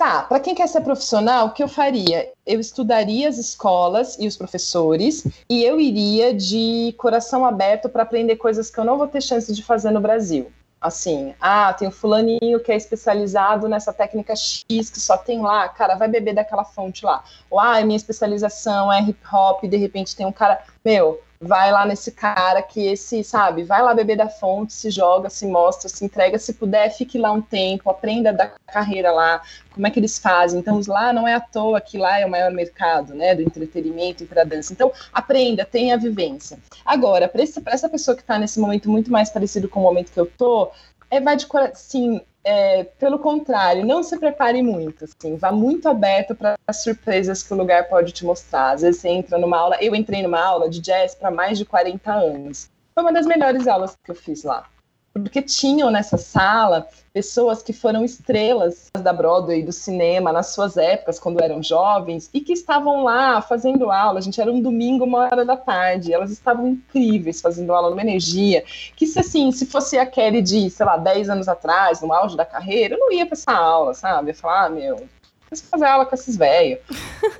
Tá, 0.00 0.22
para 0.22 0.40
quem 0.40 0.54
quer 0.54 0.66
ser 0.66 0.80
profissional, 0.80 1.48
o 1.48 1.50
que 1.50 1.62
eu 1.62 1.68
faria? 1.68 2.32
Eu 2.46 2.58
estudaria 2.58 3.28
as 3.28 3.36
escolas 3.36 4.16
e 4.18 4.26
os 4.26 4.34
professores 4.34 5.26
e 5.46 5.62
eu 5.62 5.78
iria 5.78 6.32
de 6.32 6.94
coração 6.96 7.44
aberto 7.44 7.86
para 7.86 8.02
aprender 8.02 8.36
coisas 8.36 8.70
que 8.70 8.80
eu 8.80 8.84
não 8.84 8.96
vou 8.96 9.06
ter 9.06 9.20
chance 9.20 9.52
de 9.52 9.62
fazer 9.62 9.90
no 9.90 10.00
Brasil. 10.00 10.50
Assim, 10.80 11.34
ah, 11.38 11.74
tem 11.74 11.86
o 11.86 11.90
fulaninho 11.90 12.60
que 12.64 12.72
é 12.72 12.76
especializado 12.76 13.68
nessa 13.68 13.92
técnica 13.92 14.34
X 14.34 14.88
que 14.88 14.98
só 14.98 15.18
tem 15.18 15.42
lá, 15.42 15.68
cara, 15.68 15.96
vai 15.96 16.08
beber 16.08 16.34
daquela 16.34 16.64
fonte 16.64 17.04
lá. 17.04 17.22
Ou, 17.50 17.60
ah, 17.60 17.78
minha 17.84 17.98
especialização 17.98 18.90
é 18.90 19.02
hip 19.02 19.20
hop, 19.30 19.64
de 19.64 19.76
repente 19.76 20.16
tem 20.16 20.24
um 20.24 20.32
cara, 20.32 20.64
meu, 20.82 21.20
vai 21.42 21.72
lá 21.72 21.86
nesse 21.86 22.12
cara 22.12 22.60
que 22.62 22.86
esse, 22.86 23.24
sabe, 23.24 23.64
vai 23.64 23.82
lá 23.82 23.94
beber 23.94 24.16
da 24.16 24.28
fonte, 24.28 24.74
se 24.74 24.90
joga, 24.90 25.30
se 25.30 25.46
mostra, 25.46 25.88
se 25.88 26.04
entrega, 26.04 26.38
se 26.38 26.52
puder, 26.52 26.90
fique 26.90 27.16
lá 27.16 27.32
um 27.32 27.40
tempo, 27.40 27.88
aprenda 27.88 28.30
da 28.30 28.46
carreira 28.66 29.10
lá, 29.10 29.40
como 29.72 29.86
é 29.86 29.90
que 29.90 29.98
eles 29.98 30.18
fazem. 30.18 30.60
Então, 30.60 30.78
lá 30.86 31.14
não 31.14 31.26
é 31.26 31.34
à 31.34 31.40
toa 31.40 31.80
que 31.80 31.96
lá 31.96 32.20
é 32.20 32.26
o 32.26 32.30
maior 32.30 32.50
mercado, 32.52 33.14
né, 33.14 33.34
do 33.34 33.40
entretenimento 33.40 34.22
e 34.22 34.26
para 34.26 34.44
dança. 34.44 34.72
Então, 34.72 34.92
aprenda, 35.12 35.64
tenha 35.64 35.96
vivência. 35.96 36.58
Agora, 36.84 37.26
para 37.26 37.42
essa 37.42 37.88
pessoa 37.88 38.14
que 38.14 38.22
está 38.22 38.38
nesse 38.38 38.60
momento 38.60 38.90
muito 38.90 39.10
mais 39.10 39.30
parecido 39.30 39.66
com 39.66 39.80
o 39.80 39.82
momento 39.82 40.12
que 40.12 40.20
eu 40.20 40.26
tô, 40.26 40.70
é, 41.10 41.20
vai 41.20 41.36
de 41.36 41.46
sim, 41.74 42.20
é, 42.44 42.84
pelo 42.84 43.18
contrário, 43.18 43.84
não 43.84 44.02
se 44.02 44.18
prepare 44.18 44.62
muito, 44.62 45.04
assim, 45.04 45.36
vá 45.36 45.52
muito 45.52 45.88
aberto 45.88 46.34
para 46.34 46.58
as 46.66 46.82
surpresas 46.82 47.42
que 47.42 47.52
o 47.52 47.56
lugar 47.56 47.88
pode 47.88 48.12
te 48.12 48.24
mostrar. 48.24 48.72
Às 48.72 48.82
vezes 48.82 49.00
você 49.00 49.08
entra 49.08 49.38
numa 49.38 49.58
aula, 49.58 49.76
eu 49.80 49.94
entrei 49.94 50.22
numa 50.22 50.40
aula 50.40 50.68
de 50.68 50.80
jazz 50.80 51.14
para 51.14 51.30
mais 51.30 51.58
de 51.58 51.64
40 51.64 52.12
anos. 52.12 52.70
Foi 52.94 53.02
uma 53.02 53.12
das 53.12 53.26
melhores 53.26 53.66
aulas 53.66 53.96
que 54.02 54.10
eu 54.10 54.14
fiz 54.14 54.42
lá 54.42 54.66
porque 55.12 55.42
tinham 55.42 55.90
nessa 55.90 56.16
sala 56.16 56.86
pessoas 57.12 57.62
que 57.62 57.72
foram 57.72 58.04
estrelas 58.04 58.88
da 58.92 59.12
Broadway, 59.12 59.64
do 59.64 59.72
cinema, 59.72 60.32
nas 60.32 60.54
suas 60.54 60.76
épocas, 60.76 61.18
quando 61.18 61.42
eram 61.42 61.62
jovens, 61.62 62.30
e 62.32 62.40
que 62.40 62.52
estavam 62.52 63.02
lá 63.02 63.42
fazendo 63.42 63.90
aula. 63.90 64.18
A 64.20 64.22
gente 64.22 64.40
era 64.40 64.50
um 64.50 64.62
domingo, 64.62 65.04
uma 65.04 65.18
hora 65.24 65.44
da 65.44 65.56
tarde. 65.56 66.12
Elas 66.12 66.30
estavam 66.30 66.68
incríveis 66.68 67.40
fazendo 67.40 67.72
aula 67.72 67.90
numa 67.90 68.02
energia. 68.02 68.64
Que 68.94 69.06
se 69.06 69.18
assim, 69.18 69.50
se 69.50 69.66
fosse 69.66 69.98
a 69.98 70.06
Kelly 70.06 70.40
de, 70.40 70.70
sei 70.70 70.86
lá, 70.86 70.96
10 70.96 71.30
anos 71.30 71.48
atrás, 71.48 72.00
no 72.00 72.12
auge 72.12 72.36
da 72.36 72.44
carreira, 72.44 72.94
eu 72.94 73.00
não 73.00 73.12
ia 73.12 73.26
para 73.26 73.34
essa 73.34 73.52
aula, 73.52 73.92
sabe? 73.94 74.26
Eu 74.26 74.28
ia 74.28 74.34
falar, 74.34 74.66
ah, 74.66 74.70
meu, 74.70 75.08
Quis 75.50 75.60
fazer 75.62 75.84
aula 75.84 76.06
com 76.06 76.14
esses 76.14 76.36
velhos, 76.36 76.78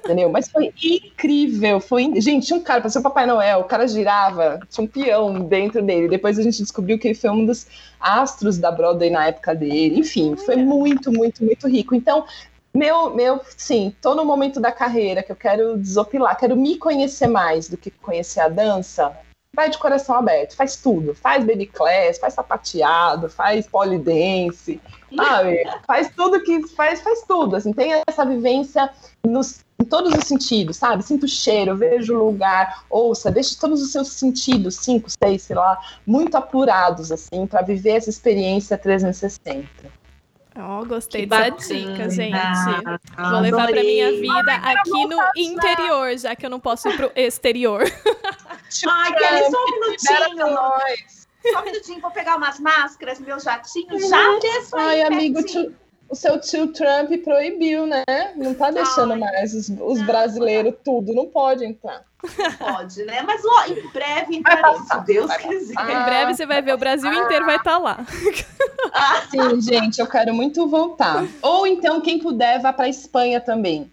entendeu? 0.05 0.29
Mas 0.29 0.49
foi 0.49 0.73
incrível, 0.83 1.81
foi... 1.81 2.21
Gente, 2.21 2.47
tinha 2.49 2.59
um 2.59 2.63
cara, 2.63 2.81
parecia 2.81 3.01
o 3.01 3.05
Papai 3.05 3.25
Noel, 3.25 3.61
o 3.61 3.65
cara 3.65 3.87
girava, 3.87 4.59
tinha 4.69 4.85
um 4.85 4.89
peão 4.89 5.45
dentro 5.45 5.81
dele. 5.81 6.09
Depois 6.09 6.37
a 6.37 6.43
gente 6.43 6.61
descobriu 6.61 6.99
que 6.99 7.07
ele 7.07 7.15
foi 7.15 7.31
um 7.31 7.47
dos 7.47 7.69
astros 8.01 8.59
da 8.59 8.73
Broadway 8.73 9.11
na 9.11 9.29
época 9.29 9.55
dele. 9.55 10.01
Enfim, 10.01 10.35
foi 10.35 10.57
muito, 10.57 11.13
muito, 11.13 11.45
muito 11.45 11.69
rico. 11.69 11.95
Então, 11.95 12.25
meu, 12.75 13.15
meu, 13.15 13.41
sim, 13.57 13.95
tô 14.03 14.15
no 14.17 14.25
momento 14.25 14.61
da 14.61 14.73
carreira 14.73 15.23
que 15.23 15.31
eu 15.31 15.37
quero 15.37 15.79
desopilar, 15.79 16.37
quero 16.37 16.57
me 16.57 16.77
conhecer 16.77 17.29
mais 17.29 17.69
do 17.69 17.77
que 17.77 17.91
conhecer 17.91 18.41
a 18.41 18.49
dança 18.49 19.17
vai 19.55 19.69
de 19.69 19.79
coração 19.79 20.15
aberto, 20.15 20.55
faz 20.55 20.77
tudo, 20.77 21.15
faz 21.15 21.45
baby 21.45 21.67
class, 21.67 22.19
faz 22.19 22.35
sapateado, 22.35 23.29
faz 23.29 23.67
polidense, 23.67 24.81
sabe? 25.15 25.65
faz 25.87 26.11
tudo 26.15 26.43
que 26.43 26.67
faz, 26.69 27.01
faz 27.01 27.23
tudo, 27.27 27.57
assim, 27.57 27.73
tem 27.73 28.03
essa 28.09 28.25
vivência 28.25 28.91
nos, 29.27 29.65
em 29.81 29.85
todos 29.85 30.15
os 30.15 30.25
sentidos, 30.25 30.77
sabe? 30.77 31.03
Sinta 31.03 31.27
o 31.27 31.29
cheiro, 31.29 31.77
veja 31.77 32.13
o 32.13 32.27
lugar, 32.27 32.85
ouça, 32.89 33.31
deixe 33.31 33.59
todos 33.59 33.83
os 33.83 33.91
seus 33.91 34.09
sentidos, 34.09 34.77
cinco, 34.77 35.09
seis, 35.11 35.43
sei 35.43 35.57
lá, 35.57 35.79
muito 36.07 36.37
apurados, 36.37 37.11
assim, 37.11 37.47
para 37.47 37.63
viver 37.63 37.97
essa 37.97 38.11
experiência 38.11 38.79
360. 38.79 40.00
Ó, 40.61 40.81
oh, 40.81 40.87
gostei 40.87 41.23
que 41.23 41.27
dessa 41.29 41.51
bacana. 41.51 41.93
dica, 41.93 42.11
gente. 42.11 42.37
Ah, 43.17 43.31
Vou 43.31 43.41
levar 43.41 43.69
para 43.69 43.83
minha 43.83 44.13
vida 44.13 44.53
aqui 44.53 45.07
no 45.07 45.19
interior, 45.37 46.17
já 46.19 46.37
que 46.37 46.45
eu 46.45 46.51
não 46.51 46.61
posso 46.61 46.89
ir 46.89 46.97
pro 46.97 47.13
exterior. 47.15 47.83
Ai, 48.89 49.15
Kelly, 49.15 49.51
só 49.51 49.65
um 49.65 49.71
minutinho. 49.81 50.49
Só 51.53 51.61
um 51.61 51.65
minutinho, 51.65 52.01
vou 52.01 52.11
pegar 52.11 52.37
umas 52.37 52.61
máscaras, 52.61 53.19
meu 53.19 53.41
jatinho. 53.41 53.99
Já 54.09 54.39
desço 54.39 54.77
aí, 54.77 55.03
Ai, 55.03 55.03
amigo, 55.03 55.43
tio, 55.43 55.75
o 56.11 56.17
seu 56.17 56.41
tio 56.41 56.67
Trump 56.73 57.11
proibiu, 57.23 57.87
né? 57.87 58.03
Não 58.35 58.53
tá 58.53 58.71
deixando 58.73 59.13
Ai. 59.13 59.19
mais 59.21 59.55
os, 59.55 59.69
os 59.69 60.03
brasileiros 60.03 60.75
tudo, 60.85 61.15
não 61.15 61.27
pode 61.27 61.65
entrar. 61.65 62.03
Pode, 62.59 63.05
né? 63.05 63.23
Mas 63.23 63.43
ó, 63.45 63.67
em 63.67 63.89
breve 63.93 64.37
entrarei, 64.37 64.79
se 64.81 65.01
Deus 65.07 65.35
quiser. 65.37 65.81
Em 65.81 66.05
breve 66.05 66.35
você 66.35 66.45
vai 66.45 66.61
ver, 66.61 66.75
o 66.75 66.79
Brasil 66.79 67.13
inteiro 67.13 67.47
vai 67.47 67.57
estar 67.57 67.73
tá 67.73 67.79
lá. 67.79 68.05
Sim, 69.31 69.61
gente, 69.61 70.01
eu 70.01 70.07
quero 70.07 70.35
muito 70.35 70.67
voltar. 70.67 71.25
Ou 71.41 71.67
então, 71.67 72.01
quem 72.01 72.19
puder, 72.19 72.61
vá 72.61 72.73
para 72.73 72.89
Espanha 72.89 73.41
também. 73.41 73.91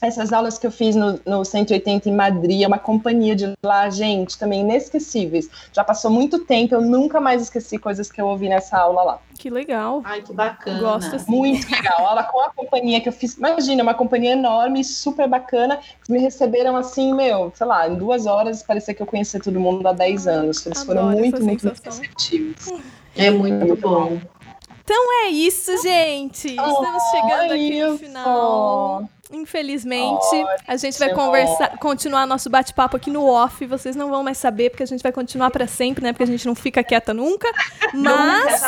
Essas 0.00 0.32
aulas 0.32 0.58
que 0.58 0.66
eu 0.66 0.70
fiz 0.70 0.94
no, 0.94 1.18
no 1.24 1.44
180 1.44 2.08
em 2.08 2.12
Madrid, 2.12 2.62
é 2.62 2.66
uma 2.66 2.78
companhia 2.78 3.34
de 3.34 3.52
lá, 3.62 3.88
gente, 3.88 4.38
também 4.38 4.60
inesquecíveis. 4.60 5.48
Já 5.72 5.82
passou 5.82 6.10
muito 6.10 6.40
tempo, 6.40 6.74
eu 6.74 6.80
nunca 6.80 7.20
mais 7.20 7.42
esqueci 7.42 7.78
coisas 7.78 8.10
que 8.10 8.20
eu 8.20 8.26
ouvi 8.26 8.48
nessa 8.48 8.78
aula 8.78 9.02
lá. 9.02 9.18
Que 9.38 9.50
legal. 9.50 10.02
Ai, 10.04 10.22
que 10.22 10.32
bacana. 10.32 10.80
Gosto 10.80 11.16
assim. 11.16 11.30
Muito 11.30 11.70
legal. 11.70 12.06
Aula 12.06 12.24
com 12.24 12.40
a 12.40 12.50
companhia 12.50 13.00
que 13.00 13.08
eu 13.08 13.12
fiz. 13.12 13.34
Imagina, 13.34 13.82
uma 13.82 13.94
companhia 13.94 14.32
enorme, 14.32 14.84
super 14.84 15.28
bacana. 15.28 15.80
Me 16.08 16.18
receberam 16.18 16.76
assim, 16.76 17.12
meu, 17.14 17.52
sei 17.54 17.66
lá, 17.66 17.88
em 17.88 17.96
duas 17.96 18.26
horas, 18.26 18.62
parecia 18.62 18.94
que 18.94 19.02
eu 19.02 19.06
conhecia 19.06 19.40
todo 19.40 19.58
mundo 19.58 19.86
há 19.86 19.92
10 19.92 20.26
anos. 20.26 20.64
Eles 20.66 20.82
Adoro 20.82 21.00
foram 21.00 21.12
muito, 21.12 21.42
muito, 21.42 21.66
muito 21.66 21.82
receptivos. 21.84 22.72
É 23.16 23.30
muito 23.30 23.76
bom. 23.76 24.18
Então 24.84 25.24
é 25.24 25.28
isso, 25.28 25.76
gente. 25.82 26.48
Estamos 26.48 27.02
chegando 27.10 27.52
aqui 27.52 27.82
no 27.82 27.98
final. 27.98 29.08
Infelizmente, 29.34 30.26
a 30.66 30.76
gente 30.76 30.98
vai 30.98 31.08
Ótimo. 31.08 31.24
conversar, 31.24 31.78
continuar 31.78 32.26
nosso 32.26 32.48
bate-papo 32.48 32.96
aqui 32.96 33.10
no 33.10 33.26
off. 33.26 33.66
Vocês 33.66 33.96
não 33.96 34.08
vão 34.08 34.22
mais 34.22 34.38
saber, 34.38 34.70
porque 34.70 34.82
a 34.82 34.86
gente 34.86 35.02
vai 35.02 35.12
continuar 35.12 35.50
para 35.50 35.66
sempre, 35.66 36.04
né? 36.04 36.12
Porque 36.12 36.22
a 36.22 36.26
gente 36.26 36.46
não 36.46 36.54
fica 36.54 36.82
quieta 36.84 37.12
nunca. 37.12 37.50
Mas. 37.92 38.62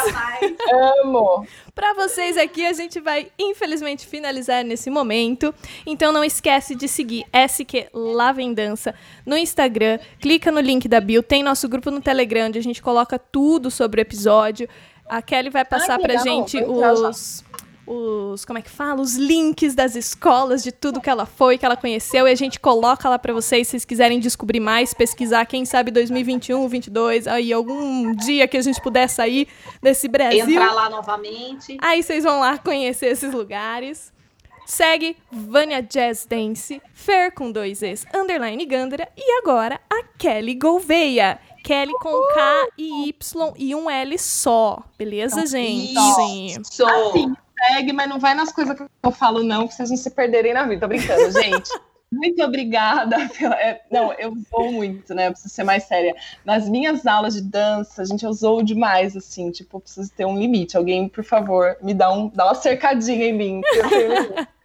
Amo! 1.02 1.46
para 1.76 1.92
vocês 1.92 2.38
aqui, 2.38 2.64
a 2.64 2.72
gente 2.72 2.98
vai 2.98 3.30
infelizmente 3.38 4.06
finalizar 4.06 4.64
nesse 4.64 4.88
momento. 4.88 5.54
Então 5.84 6.10
não 6.10 6.24
esquece 6.24 6.74
de 6.74 6.88
seguir 6.88 7.26
SQ 7.30 7.88
Lavendança 7.92 8.94
no 9.26 9.36
Instagram. 9.36 9.98
Clica 10.18 10.50
no 10.50 10.58
link 10.58 10.88
da 10.88 11.00
bio, 11.02 11.22
tem 11.22 11.42
nosso 11.42 11.68
grupo 11.68 11.90
no 11.90 12.00
Telegram, 12.00 12.46
onde 12.46 12.58
a 12.58 12.62
gente 12.62 12.80
coloca 12.82 13.18
tudo 13.18 13.70
sobre 13.70 14.00
o 14.00 14.02
episódio. 14.02 14.66
A 15.06 15.20
Kelly 15.20 15.50
vai 15.50 15.64
passar 15.66 15.98
que 15.98 16.02
pra 16.02 16.16
gente 16.16 16.56
os 16.56 17.44
os, 17.86 18.44
como 18.44 18.58
é 18.58 18.62
que 18.62 18.70
fala? 18.70 19.00
Os 19.00 19.14
links 19.14 19.74
das 19.74 19.94
escolas, 19.94 20.62
de 20.62 20.72
tudo 20.72 21.00
que 21.00 21.08
ela 21.08 21.24
foi, 21.24 21.56
que 21.56 21.64
ela 21.64 21.76
conheceu, 21.76 22.26
e 22.26 22.30
a 22.30 22.34
gente 22.34 22.58
coloca 22.58 23.08
lá 23.08 23.18
pra 23.18 23.32
vocês, 23.32 23.66
se 23.66 23.72
vocês 23.72 23.84
quiserem 23.84 24.18
descobrir 24.18 24.60
mais, 24.60 24.92
pesquisar, 24.92 25.46
quem 25.46 25.64
sabe 25.64 25.90
2021, 25.90 26.66
22, 26.68 27.26
aí 27.26 27.52
algum 27.52 28.14
dia 28.14 28.48
que 28.48 28.56
a 28.56 28.62
gente 28.62 28.80
puder 28.80 29.08
sair 29.08 29.46
desse 29.80 30.08
Brasil. 30.08 30.48
Entrar 30.48 30.72
lá 30.72 30.90
novamente. 30.90 31.76
Aí 31.80 32.02
vocês 32.02 32.24
vão 32.24 32.40
lá 32.40 32.58
conhecer 32.58 33.06
esses 33.06 33.32
lugares. 33.32 34.12
Segue 34.66 35.16
Vânia 35.30 35.80
Jazz 35.80 36.26
Dance, 36.28 36.82
Fer 36.92 37.30
com 37.30 37.52
dois 37.52 37.82
Es, 37.82 38.04
underline 38.12 38.66
Gandra, 38.66 39.08
e 39.16 39.38
agora 39.38 39.80
a 39.88 40.02
Kelly 40.18 40.56
Gouveia. 40.56 41.38
Kelly 41.62 41.92
com 42.00 42.34
K 42.34 42.68
e 42.76 43.08
Y 43.08 43.54
e 43.56 43.74
um 43.74 43.88
L 43.88 44.18
só. 44.18 44.82
Beleza, 44.98 45.46
gente? 45.46 45.92
Isso. 45.92 46.84
Assim, 46.84 47.36
segue, 47.58 47.92
mas 47.92 48.08
não 48.08 48.18
vai 48.18 48.34
nas 48.34 48.52
coisas 48.52 48.76
que 48.76 48.84
eu 49.02 49.10
falo, 49.10 49.42
não, 49.42 49.66
que 49.66 49.74
vocês 49.74 49.90
não 49.90 49.96
se 49.96 50.10
perderem 50.10 50.54
na 50.54 50.64
vida. 50.64 50.80
Tô 50.80 50.88
brincando, 50.88 51.30
gente. 51.30 51.70
Muito 52.10 52.42
obrigada. 52.42 53.16
Pela... 53.36 53.60
é, 53.60 53.82
não, 53.90 54.12
eu 54.12 54.32
vou 54.50 54.70
muito, 54.70 55.12
né? 55.12 55.26
Eu 55.26 55.32
preciso 55.32 55.52
ser 55.52 55.64
mais 55.64 55.84
séria. 55.84 56.14
Nas 56.44 56.68
minhas 56.68 57.04
aulas 57.04 57.34
de 57.34 57.42
dança, 57.42 58.04
gente, 58.04 58.24
eu 58.24 58.32
zoo 58.32 58.62
demais, 58.62 59.16
assim. 59.16 59.50
Tipo, 59.50 59.76
eu 59.76 59.80
preciso 59.80 60.12
ter 60.12 60.24
um 60.24 60.38
limite. 60.38 60.76
Alguém, 60.76 61.08
por 61.08 61.24
favor, 61.24 61.76
me 61.82 61.92
dá, 61.92 62.12
um, 62.12 62.28
dá 62.28 62.44
uma 62.44 62.54
cercadinha 62.54 63.26
em 63.26 63.32
mim. 63.32 63.60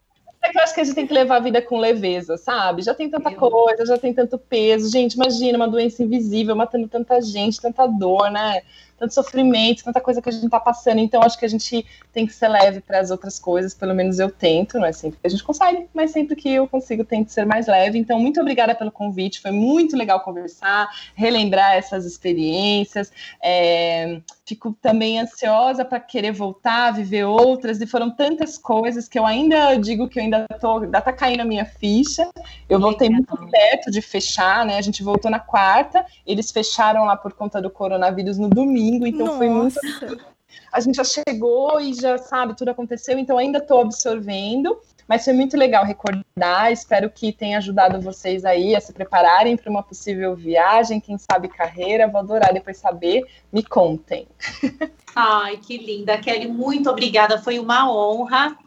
É 0.44 0.50
que 0.50 0.58
eu 0.58 0.64
acho 0.64 0.74
que 0.74 0.82
a 0.82 0.84
gente 0.84 0.96
tem 0.96 1.06
que 1.06 1.14
levar 1.14 1.36
a 1.36 1.40
vida 1.40 1.62
com 1.62 1.78
leveza, 1.78 2.36
sabe? 2.36 2.82
Já 2.82 2.96
tem 2.96 3.08
tanta 3.08 3.32
coisa, 3.32 3.86
já 3.86 3.96
tem 3.96 4.12
tanto 4.12 4.40
peso. 4.40 4.90
Gente, 4.92 5.14
imagina 5.14 5.56
uma 5.56 5.68
doença 5.68 6.02
invisível 6.02 6.56
matando 6.56 6.88
tanta 6.88 7.22
gente, 7.22 7.62
tanta 7.62 7.86
dor, 7.86 8.32
né? 8.32 8.64
Tanto 9.02 9.16
sofrimento, 9.16 9.84
tanta 9.84 10.00
coisa 10.00 10.22
que 10.22 10.30
a 10.30 10.32
gente 10.32 10.48
tá 10.48 10.60
passando. 10.60 11.00
Então, 11.00 11.24
acho 11.24 11.40
que 11.40 11.44
a 11.44 11.48
gente 11.48 11.84
tem 12.14 12.28
que 12.28 12.34
ser 12.34 12.50
leve 12.50 12.82
para 12.82 13.00
as 13.00 13.10
outras 13.10 13.40
coisas. 13.40 13.74
Pelo 13.74 13.96
menos 13.96 14.20
eu 14.20 14.30
tento, 14.30 14.78
não 14.78 14.86
é 14.86 14.92
sempre 14.92 15.20
que 15.20 15.26
a 15.26 15.30
gente 15.30 15.44
consegue, 15.44 15.88
mas 15.92 16.12
sempre 16.12 16.36
que 16.36 16.52
eu 16.52 16.68
consigo, 16.68 17.04
tento 17.04 17.32
ser 17.32 17.44
mais 17.44 17.66
leve. 17.66 17.98
Então, 17.98 18.20
muito 18.20 18.40
obrigada 18.40 18.76
pelo 18.76 18.92
convite. 18.92 19.42
Foi 19.42 19.50
muito 19.50 19.98
legal 19.98 20.20
conversar, 20.20 20.88
relembrar 21.16 21.74
essas 21.78 22.06
experiências. 22.06 23.12
É, 23.42 24.22
Fico 24.52 24.76
também 24.82 25.18
ansiosa 25.18 25.86
para 25.86 25.98
querer 25.98 26.34
voltar, 26.34 26.92
viver 26.92 27.24
outras, 27.24 27.80
e 27.80 27.88
foram 27.88 28.12
tantas 28.12 28.58
coisas 28.58 29.08
que 29.08 29.18
eu 29.18 29.26
ainda 29.26 29.76
digo 29.76 30.10
que 30.10 30.20
eu 30.20 30.24
ainda 30.24 30.46
tô, 30.60 30.80
ainda 30.80 31.00
tá 31.00 31.14
caindo 31.14 31.40
a 31.40 31.46
minha 31.46 31.64
ficha. 31.64 32.30
Eu 32.68 32.78
voltei 32.78 33.10
muito 33.10 33.34
perto 33.50 33.90
de 33.90 34.02
fechar, 34.02 34.66
né? 34.66 34.78
A 34.78 34.82
gente 34.82 35.04
voltou 35.04 35.32
na 35.32 35.40
quarta, 35.40 36.06
eles 36.28 36.52
fecharam 36.52 37.06
lá 37.06 37.16
por 37.16 37.32
conta 37.32 37.62
do 37.62 37.70
coronavírus 37.70 38.38
no 38.38 38.50
domingo, 38.50 38.91
então 38.96 39.38
foi 39.38 39.50
muito 39.50 39.80
Nossa. 39.84 40.18
a 40.72 40.80
gente 40.80 40.96
já 40.96 41.04
chegou 41.04 41.80
e 41.80 41.94
já 41.94 42.18
sabe, 42.18 42.56
tudo 42.56 42.72
aconteceu, 42.72 43.18
então 43.18 43.38
ainda 43.38 43.60
estou 43.60 43.82
absorvendo, 43.82 44.80
mas 45.08 45.26
foi 45.26 45.34
muito 45.34 45.58
legal 45.58 45.84
recordar. 45.84 46.72
Espero 46.72 47.10
que 47.10 47.34
tenha 47.34 47.58
ajudado 47.58 48.00
vocês 48.00 48.46
aí 48.46 48.76
a 48.76 48.80
se 48.80 48.94
prepararem 48.94 49.58
para 49.58 49.70
uma 49.70 49.84
possível 49.84 50.34
viagem, 50.36 51.02
quem 51.02 51.18
sabe 51.18 51.50
carreira. 51.50 52.08
Vou 52.08 52.22
adorar 52.22 52.54
depois 52.54 52.78
saber. 52.78 53.26
Me 53.52 53.62
contem. 53.62 54.26
Ai, 55.14 55.58
que 55.58 55.78
linda. 55.78 56.18
Kelly, 56.18 56.48
muito 56.48 56.90
obrigada. 56.90 57.38
Foi 57.38 57.60
uma 57.60 57.92
honra 57.92 58.58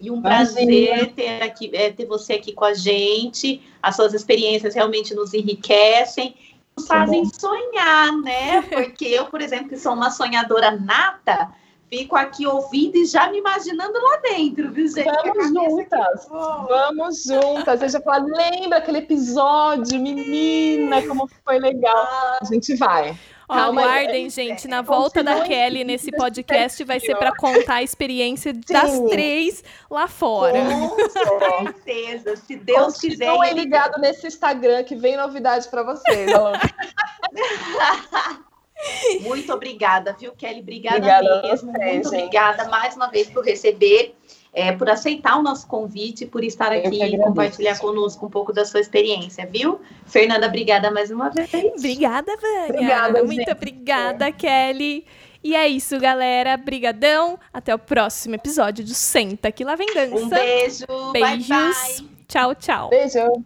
e 0.00 0.10
um 0.10 0.16
Imagina. 0.16 0.26
prazer 0.26 1.12
ter, 1.12 1.42
aqui, 1.42 1.70
é, 1.72 1.92
ter 1.92 2.06
você 2.06 2.32
aqui 2.32 2.52
com 2.52 2.64
a 2.64 2.74
gente. 2.74 3.62
As 3.80 3.94
suas 3.94 4.12
experiências 4.12 4.74
realmente 4.74 5.14
nos 5.14 5.32
enriquecem, 5.32 6.34
nos 6.76 6.86
fazem 6.86 7.24
sonhar, 7.24 8.12
né? 8.18 8.62
Porque 8.70 9.06
eu, 9.06 9.26
por 9.26 9.40
exemplo, 9.40 9.68
que 9.68 9.76
sou 9.76 9.92
uma 9.92 10.10
sonhadora 10.10 10.70
nata, 10.70 11.50
fico 11.88 12.16
aqui 12.16 12.46
ouvindo 12.46 12.96
e 12.96 13.04
já 13.04 13.30
me 13.30 13.38
imaginando 13.38 14.00
lá 14.00 14.16
dentro, 14.18 14.72
viu, 14.72 14.88
gente? 14.88 15.04
Vamos 15.04 15.48
juntas, 15.48 16.28
vamos 16.28 17.24
juntas. 17.24 17.82
Eu 17.82 17.88
já 17.90 18.00
falei, 18.00 18.32
lembra 18.32 18.78
aquele 18.78 18.98
episódio, 18.98 20.00
menina, 20.00 21.02
como 21.06 21.28
foi 21.44 21.58
legal. 21.58 22.06
A 22.40 22.44
gente 22.44 22.74
vai. 22.76 23.16
Calma 23.54 23.80
aí. 23.82 23.88
aguardem, 23.88 24.30
gente. 24.30 24.66
Na 24.68 24.82
volta 24.82 25.22
da 25.22 25.40
Kelly 25.42 25.84
nesse 25.84 26.10
podcast 26.10 26.82
vai 26.84 27.00
ser 27.00 27.16
para 27.16 27.34
contar 27.34 27.76
a 27.76 27.82
experiência 27.82 28.52
das 28.52 28.90
Sim. 28.90 29.08
três 29.08 29.62
lá 29.90 30.06
fora. 30.08 30.58
Com 30.58 31.66
certeza. 31.66 32.36
Se 32.36 32.56
Deus 32.56 32.98
quiser. 32.98 33.26
Continuem 33.26 33.50
ele- 33.50 33.60
ligado 33.60 34.00
nesse 34.00 34.26
Instagram 34.26 34.82
que 34.84 34.96
vem 34.96 35.16
novidade 35.16 35.68
para 35.68 35.82
vocês. 35.82 36.30
Muito 39.22 39.52
obrigada, 39.52 40.16
viu, 40.18 40.32
Kelly? 40.32 40.60
Obrigada, 40.60 40.96
Obrigada 40.96 41.42
mesmo. 41.42 41.70
vocês, 41.72 41.92
Muito 41.92 42.10
gente. 42.10 42.18
obrigada 42.24 42.64
mais 42.68 42.96
uma 42.96 43.08
vez 43.08 43.30
por 43.30 43.44
receber, 43.44 44.14
é, 44.52 44.72
por 44.72 44.88
aceitar 44.90 45.38
o 45.38 45.42
nosso 45.42 45.66
convite, 45.66 46.26
por 46.26 46.44
estar 46.44 46.72
Eu 46.76 46.86
aqui 46.86 47.02
e 47.02 47.18
compartilhar 47.18 47.78
conosco 47.78 48.26
um 48.26 48.30
pouco 48.30 48.52
da 48.52 48.64
sua 48.64 48.80
experiência, 48.80 49.46
viu? 49.50 49.80
Fernanda, 50.04 50.46
obrigada 50.46 50.90
mais 50.90 51.10
uma 51.10 51.30
vez. 51.30 51.50
Obrigada, 51.76 52.32
Vânia. 52.36 52.66
Obrigada, 52.68 53.24
Muito 53.24 53.38
gente. 53.38 53.50
obrigada, 53.50 54.30
Kelly. 54.32 55.06
E 55.42 55.56
é 55.56 55.66
isso, 55.66 55.98
galera. 55.98 56.56
Brigadão. 56.56 57.38
Até 57.52 57.74
o 57.74 57.78
próximo 57.78 58.34
episódio 58.34 58.84
do 58.84 58.94
Senta 58.94 59.50
que 59.50 59.64
lá 59.64 59.74
vem 59.74 59.92
dança. 59.92 60.14
Um 60.14 60.28
beijo. 60.28 60.86
Beijos. 61.12 61.48
Bye, 61.48 61.48
bye. 61.48 62.08
Tchau, 62.28 62.54
tchau. 62.54 62.90
Beijo. 62.90 63.42